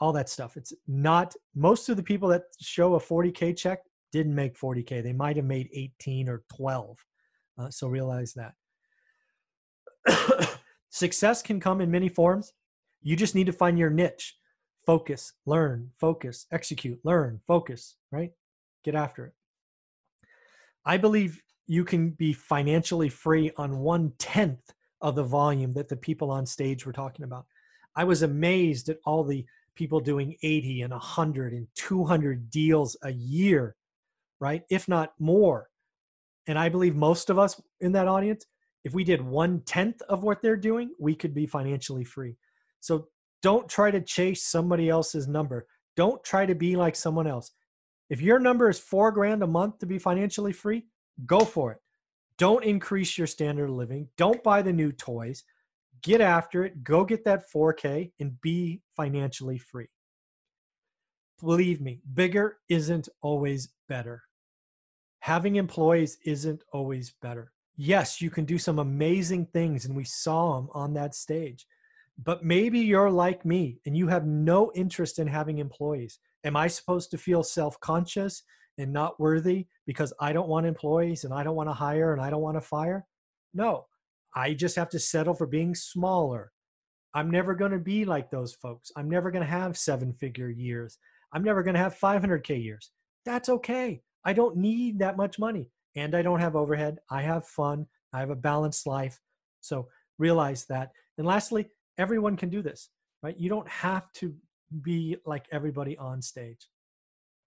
all 0.00 0.12
that 0.12 0.28
stuff. 0.28 0.56
It's 0.56 0.72
not 0.88 1.34
most 1.54 1.88
of 1.88 1.96
the 1.96 2.02
people 2.02 2.28
that 2.30 2.42
show 2.60 2.94
a 2.94 3.00
40K 3.00 3.56
check 3.56 3.80
didn't 4.12 4.34
make 4.34 4.58
40K. 4.58 5.02
They 5.02 5.12
might 5.12 5.36
have 5.36 5.44
made 5.44 5.68
18 5.72 6.28
or 6.28 6.42
12. 6.56 6.96
Uh, 7.58 7.70
so 7.70 7.86
realize 7.86 8.34
that. 8.34 8.54
Success 10.90 11.42
can 11.42 11.60
come 11.60 11.80
in 11.80 11.90
many 11.90 12.08
forms. 12.08 12.52
You 13.02 13.14
just 13.16 13.34
need 13.34 13.46
to 13.46 13.52
find 13.52 13.78
your 13.78 13.90
niche. 13.90 14.36
Focus, 14.86 15.32
learn, 15.46 15.90
focus, 15.98 16.46
execute, 16.52 16.98
learn, 17.04 17.40
focus, 17.46 17.96
right? 18.10 18.32
Get 18.84 18.94
after 18.94 19.26
it. 19.26 19.32
I 20.84 20.96
believe 20.96 21.42
you 21.66 21.84
can 21.84 22.10
be 22.10 22.32
financially 22.32 23.08
free 23.08 23.52
on 23.56 23.78
one 23.78 24.12
tenth 24.18 24.72
of 25.00 25.14
the 25.14 25.22
volume 25.22 25.72
that 25.72 25.88
the 25.88 25.96
people 25.96 26.30
on 26.30 26.46
stage 26.46 26.84
were 26.84 26.92
talking 26.92 27.24
about. 27.24 27.46
I 27.96 28.04
was 28.04 28.22
amazed 28.22 28.88
at 28.88 28.98
all 29.04 29.24
the 29.24 29.44
people 29.76 30.00
doing 30.00 30.36
80 30.42 30.82
and 30.82 30.92
100 30.92 31.52
and 31.52 31.66
200 31.74 32.50
deals 32.50 32.96
a 33.02 33.12
year, 33.12 33.76
right? 34.40 34.62
If 34.70 34.88
not 34.88 35.12
more. 35.18 35.68
And 36.46 36.58
I 36.58 36.68
believe 36.68 36.96
most 36.96 37.30
of 37.30 37.38
us 37.38 37.60
in 37.80 37.92
that 37.92 38.08
audience, 38.08 38.46
if 38.84 38.94
we 38.94 39.04
did 39.04 39.22
one 39.22 39.60
tenth 39.66 40.02
of 40.08 40.22
what 40.22 40.42
they're 40.42 40.56
doing, 40.56 40.90
we 40.98 41.14
could 41.14 41.34
be 41.34 41.46
financially 41.46 42.04
free. 42.04 42.36
So 42.80 43.08
don't 43.42 43.68
try 43.68 43.90
to 43.90 44.00
chase 44.00 44.44
somebody 44.44 44.88
else's 44.88 45.28
number. 45.28 45.66
Don't 45.96 46.22
try 46.24 46.46
to 46.46 46.54
be 46.54 46.76
like 46.76 46.96
someone 46.96 47.26
else. 47.26 47.50
If 48.08 48.20
your 48.20 48.38
number 48.38 48.68
is 48.68 48.78
four 48.78 49.12
grand 49.12 49.42
a 49.42 49.46
month 49.46 49.78
to 49.78 49.86
be 49.86 49.98
financially 49.98 50.52
free, 50.52 50.86
go 51.26 51.40
for 51.40 51.72
it. 51.72 51.78
Don't 52.38 52.64
increase 52.64 53.18
your 53.18 53.26
standard 53.26 53.70
of 53.70 53.76
living. 53.76 54.08
Don't 54.16 54.42
buy 54.42 54.62
the 54.62 54.72
new 54.72 54.92
toys 54.92 55.44
get 56.02 56.20
after 56.20 56.64
it, 56.64 56.82
go 56.82 57.04
get 57.04 57.24
that 57.24 57.50
4K, 57.50 58.12
and 58.20 58.40
be 58.40 58.82
financially 58.96 59.58
free. 59.58 59.88
Believe 61.40 61.80
me, 61.80 62.02
bigger 62.14 62.58
isn't 62.68 63.08
always 63.22 63.70
better. 63.88 64.22
Having 65.20 65.56
employees 65.56 66.18
isn't 66.24 66.62
always 66.72 67.12
better. 67.22 67.52
Yes, 67.76 68.20
you 68.20 68.30
can 68.30 68.44
do 68.44 68.58
some 68.58 68.78
amazing 68.78 69.46
things, 69.46 69.84
and 69.84 69.96
we 69.96 70.04
saw 70.04 70.56
them 70.56 70.68
on 70.72 70.94
that 70.94 71.14
stage. 71.14 71.66
But 72.22 72.44
maybe 72.44 72.80
you're 72.80 73.10
like 73.10 73.44
me 73.44 73.80
and 73.86 73.96
you 73.96 74.06
have 74.08 74.26
no 74.26 74.70
interest 74.74 75.18
in 75.18 75.26
having 75.26 75.58
employees. 75.58 76.18
Am 76.44 76.56
I 76.56 76.66
supposed 76.66 77.10
to 77.12 77.18
feel 77.18 77.42
self 77.42 77.80
conscious 77.80 78.42
and 78.78 78.92
not 78.92 79.18
worthy 79.18 79.66
because 79.86 80.12
I 80.20 80.32
don't 80.32 80.48
want 80.48 80.66
employees 80.66 81.24
and 81.24 81.32
I 81.32 81.42
don't 81.42 81.56
want 81.56 81.68
to 81.70 81.74
hire 81.74 82.12
and 82.12 82.20
I 82.20 82.28
don't 82.28 82.42
want 82.42 82.56
to 82.56 82.60
fire? 82.60 83.06
No, 83.54 83.86
I 84.34 84.52
just 84.54 84.76
have 84.76 84.90
to 84.90 84.98
settle 84.98 85.34
for 85.34 85.46
being 85.46 85.74
smaller. 85.74 86.52
I'm 87.14 87.30
never 87.30 87.54
going 87.54 87.72
to 87.72 87.78
be 87.78 88.04
like 88.04 88.30
those 88.30 88.54
folks. 88.54 88.92
I'm 88.96 89.08
never 89.08 89.30
going 89.30 89.44
to 89.44 89.50
have 89.50 89.76
seven 89.76 90.12
figure 90.12 90.50
years. 90.50 90.98
I'm 91.32 91.42
never 91.42 91.62
going 91.62 91.74
to 91.74 91.80
have 91.80 91.98
500K 91.98 92.62
years. 92.62 92.90
That's 93.24 93.48
okay. 93.48 94.02
I 94.24 94.32
don't 94.32 94.56
need 94.56 94.98
that 94.98 95.16
much 95.16 95.38
money. 95.38 95.70
And 95.96 96.14
I 96.14 96.22
don't 96.22 96.40
have 96.40 96.54
overhead. 96.54 96.98
I 97.10 97.22
have 97.22 97.46
fun. 97.46 97.86
I 98.12 98.20
have 98.20 98.30
a 98.30 98.36
balanced 98.36 98.86
life. 98.86 99.18
So 99.60 99.88
realize 100.18 100.66
that. 100.66 100.90
And 101.18 101.26
lastly, 101.26 101.68
everyone 101.98 102.36
can 102.36 102.48
do 102.48 102.62
this, 102.62 102.90
right? 103.22 103.38
You 103.38 103.48
don't 103.48 103.68
have 103.68 104.10
to 104.14 104.34
be 104.82 105.16
like 105.26 105.46
everybody 105.52 105.96
on 105.98 106.22
stage. 106.22 106.68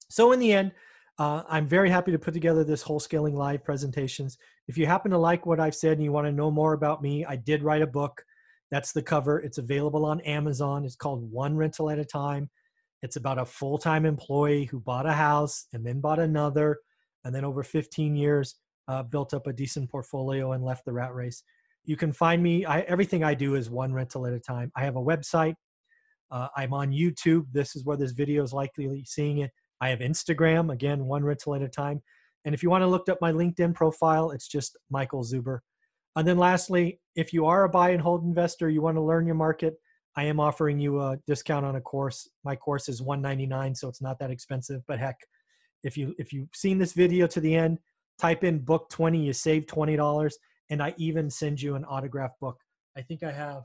So 0.10 0.32
in 0.32 0.40
the 0.40 0.54
end, 0.54 0.72
uh, 1.20 1.44
I'm 1.48 1.68
very 1.68 1.90
happy 1.90 2.12
to 2.12 2.20
put 2.20 2.34
together 2.34 2.64
this 2.64 2.84
Wholesaling 2.84 3.34
live 3.34 3.64
presentations. 3.64 4.38
If 4.68 4.78
you 4.78 4.86
happen 4.86 5.12
to 5.12 5.18
like 5.18 5.46
what 5.46 5.60
I've 5.60 5.76
said 5.76 5.94
and 5.94 6.04
you 6.04 6.12
want 6.12 6.28
to 6.28 6.32
know 6.32 6.50
more 6.50 6.74
about 6.74 7.02
me, 7.02 7.24
I 7.26 7.36
did 7.36 7.64
write 7.64 7.84
a 7.84 7.88
book. 7.88 8.24
That's 8.72 8.92
the 8.92 9.04
cover. 9.04 9.40
It's 9.40 9.60
available 9.60 10.06
on 10.06 10.22
Amazon. 10.22 10.86
It's 10.86 10.96
called 10.96 11.32
One 11.32 11.56
Rental 11.56 11.92
at 11.92 12.00
a 12.00 12.06
Time. 12.06 12.50
It's 13.04 13.18
about 13.18 13.38
a 13.38 13.46
full 13.46 13.78
time 13.78 14.06
employee 14.06 14.66
who 14.66 14.80
bought 14.80 15.06
a 15.06 15.14
house 15.14 15.68
and 15.74 15.86
then 15.86 16.00
bought 16.00 16.20
another, 16.20 16.80
and 17.26 17.36
then 17.36 17.46
over 17.46 17.62
15 17.62 18.16
years 18.16 18.56
uh, 18.88 19.04
built 19.04 19.34
up 19.34 19.46
a 19.46 19.54
decent 19.54 19.92
portfolio 19.92 20.54
and 20.54 20.64
left 20.64 20.86
the 20.86 20.94
rat 20.94 21.14
race. 21.14 21.44
You 21.86 21.98
can 21.98 22.14
find 22.14 22.42
me. 22.42 22.66
I, 22.66 22.82
everything 22.82 23.24
I 23.24 23.34
do 23.34 23.56
is 23.56 23.70
one 23.70 23.94
rental 23.94 24.26
at 24.26 24.34
a 24.34 24.40
time. 24.40 24.72
I 24.76 24.84
have 24.84 24.96
a 24.96 25.02
website. 25.02 25.56
Uh, 26.32 26.48
I'm 26.56 26.74
on 26.74 26.92
YouTube. 26.92 27.46
This 27.52 27.76
is 27.76 27.86
where 27.86 27.98
this 27.98 28.12
video 28.12 28.44
is 28.44 28.54
likely 28.54 29.04
seeing 29.06 29.40
it. 29.40 29.52
I 29.82 29.90
have 29.90 30.00
Instagram, 30.00 30.72
again, 30.72 31.06
one 31.06 31.24
rental 31.24 31.56
at 31.56 31.62
a 31.62 31.68
time. 31.68 32.02
And 32.46 32.56
if 32.56 32.64
you 32.64 32.70
want 32.70 32.84
to 32.84 32.88
look 32.88 33.10
up 33.10 33.20
my 33.22 33.32
LinkedIn 33.32 33.74
profile, 33.76 34.32
it's 34.32 34.48
just 34.48 34.78
Michael 34.90 35.24
Zuber. 35.24 35.60
And 36.16 36.28
then 36.28 36.38
lastly, 36.38 37.00
if 37.16 37.34
you 37.34 37.46
are 37.46 37.64
a 37.64 37.70
buy 37.70 37.90
and 37.90 38.02
hold 38.02 38.24
investor, 38.24 38.70
you 38.70 38.82
want 38.82 38.98
to 38.98 39.02
learn 39.02 39.26
your 39.26 39.36
market, 39.36 39.76
I 40.16 40.26
am 40.26 40.40
offering 40.40 40.80
you 40.80 41.02
a 41.02 41.18
discount 41.26 41.66
on 41.66 41.76
a 41.76 41.82
course. 41.82 42.30
My 42.44 42.56
course 42.56 42.88
is 42.88 43.02
199, 43.02 43.76
so 43.76 43.88
it's 43.88 44.02
not 44.02 44.20
that 44.20 44.30
expensive. 44.30 44.82
But 44.88 45.00
heck, 45.00 45.18
if 45.84 45.98
you 45.98 46.14
if 46.20 46.32
you've 46.32 46.50
seen 46.54 46.78
this 46.78 46.94
video 46.94 47.26
to 47.28 47.40
the 47.40 47.56
end, 47.56 47.80
type 48.20 48.44
in 48.44 48.60
book 48.60 48.90
20, 48.90 49.20
you 49.20 49.34
save 49.34 49.66
$20, 49.66 50.32
and 50.70 50.82
I 50.82 50.94
even 50.98 51.30
send 51.30 51.62
you 51.62 51.76
an 51.76 51.86
autograph 51.86 52.32
book. 52.40 52.60
I 52.98 53.02
think 53.02 53.24
I 53.24 53.32
have 53.32 53.64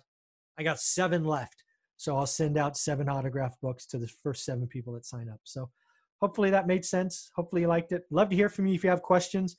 I 0.58 0.62
got 0.62 0.80
seven 0.80 1.24
left. 1.24 1.62
So 1.96 2.16
I'll 2.16 2.26
send 2.26 2.58
out 2.58 2.76
seven 2.76 3.08
autograph 3.08 3.56
books 3.60 3.86
to 3.86 3.98
the 3.98 4.08
first 4.22 4.44
seven 4.44 4.66
people 4.66 4.92
that 4.94 5.06
sign 5.06 5.28
up. 5.28 5.40
So 5.44 5.70
hopefully 6.20 6.50
that 6.50 6.66
made 6.66 6.84
sense. 6.84 7.30
Hopefully 7.34 7.62
you 7.62 7.68
liked 7.68 7.92
it. 7.92 8.04
Love 8.10 8.30
to 8.30 8.36
hear 8.36 8.48
from 8.48 8.66
you 8.66 8.74
if 8.74 8.84
you 8.84 8.90
have 8.90 9.02
questions. 9.02 9.56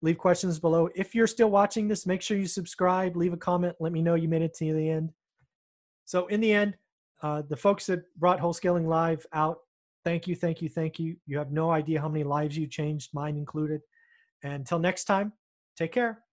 Leave 0.00 0.18
questions 0.18 0.58
below. 0.58 0.88
If 0.94 1.14
you're 1.14 1.26
still 1.26 1.50
watching 1.50 1.88
this, 1.88 2.06
make 2.06 2.22
sure 2.22 2.36
you 2.36 2.46
subscribe, 2.46 3.16
leave 3.16 3.32
a 3.32 3.38
comment, 3.38 3.74
let 3.80 3.92
me 3.92 4.00
know 4.00 4.14
you 4.14 4.28
made 4.28 4.42
it 4.42 4.54
to 4.54 4.72
the 4.72 4.88
end. 4.88 5.12
So 6.04 6.26
in 6.28 6.40
the 6.40 6.52
end, 6.52 6.76
uh, 7.22 7.42
the 7.48 7.56
folks 7.56 7.86
that 7.86 8.04
brought 8.16 8.38
Wholesaling 8.38 8.86
Live 8.86 9.26
out, 9.32 9.58
thank 10.04 10.28
you, 10.28 10.36
thank 10.36 10.62
you, 10.62 10.68
thank 10.68 11.00
you. 11.00 11.16
You 11.26 11.38
have 11.38 11.50
no 11.50 11.70
idea 11.70 12.00
how 12.00 12.08
many 12.08 12.22
lives 12.22 12.56
you 12.56 12.68
changed, 12.68 13.10
mine 13.12 13.36
included. 13.36 13.80
And 14.44 14.52
until 14.52 14.78
next 14.78 15.04
time, 15.04 15.32
take 15.76 15.92
care. 15.92 16.27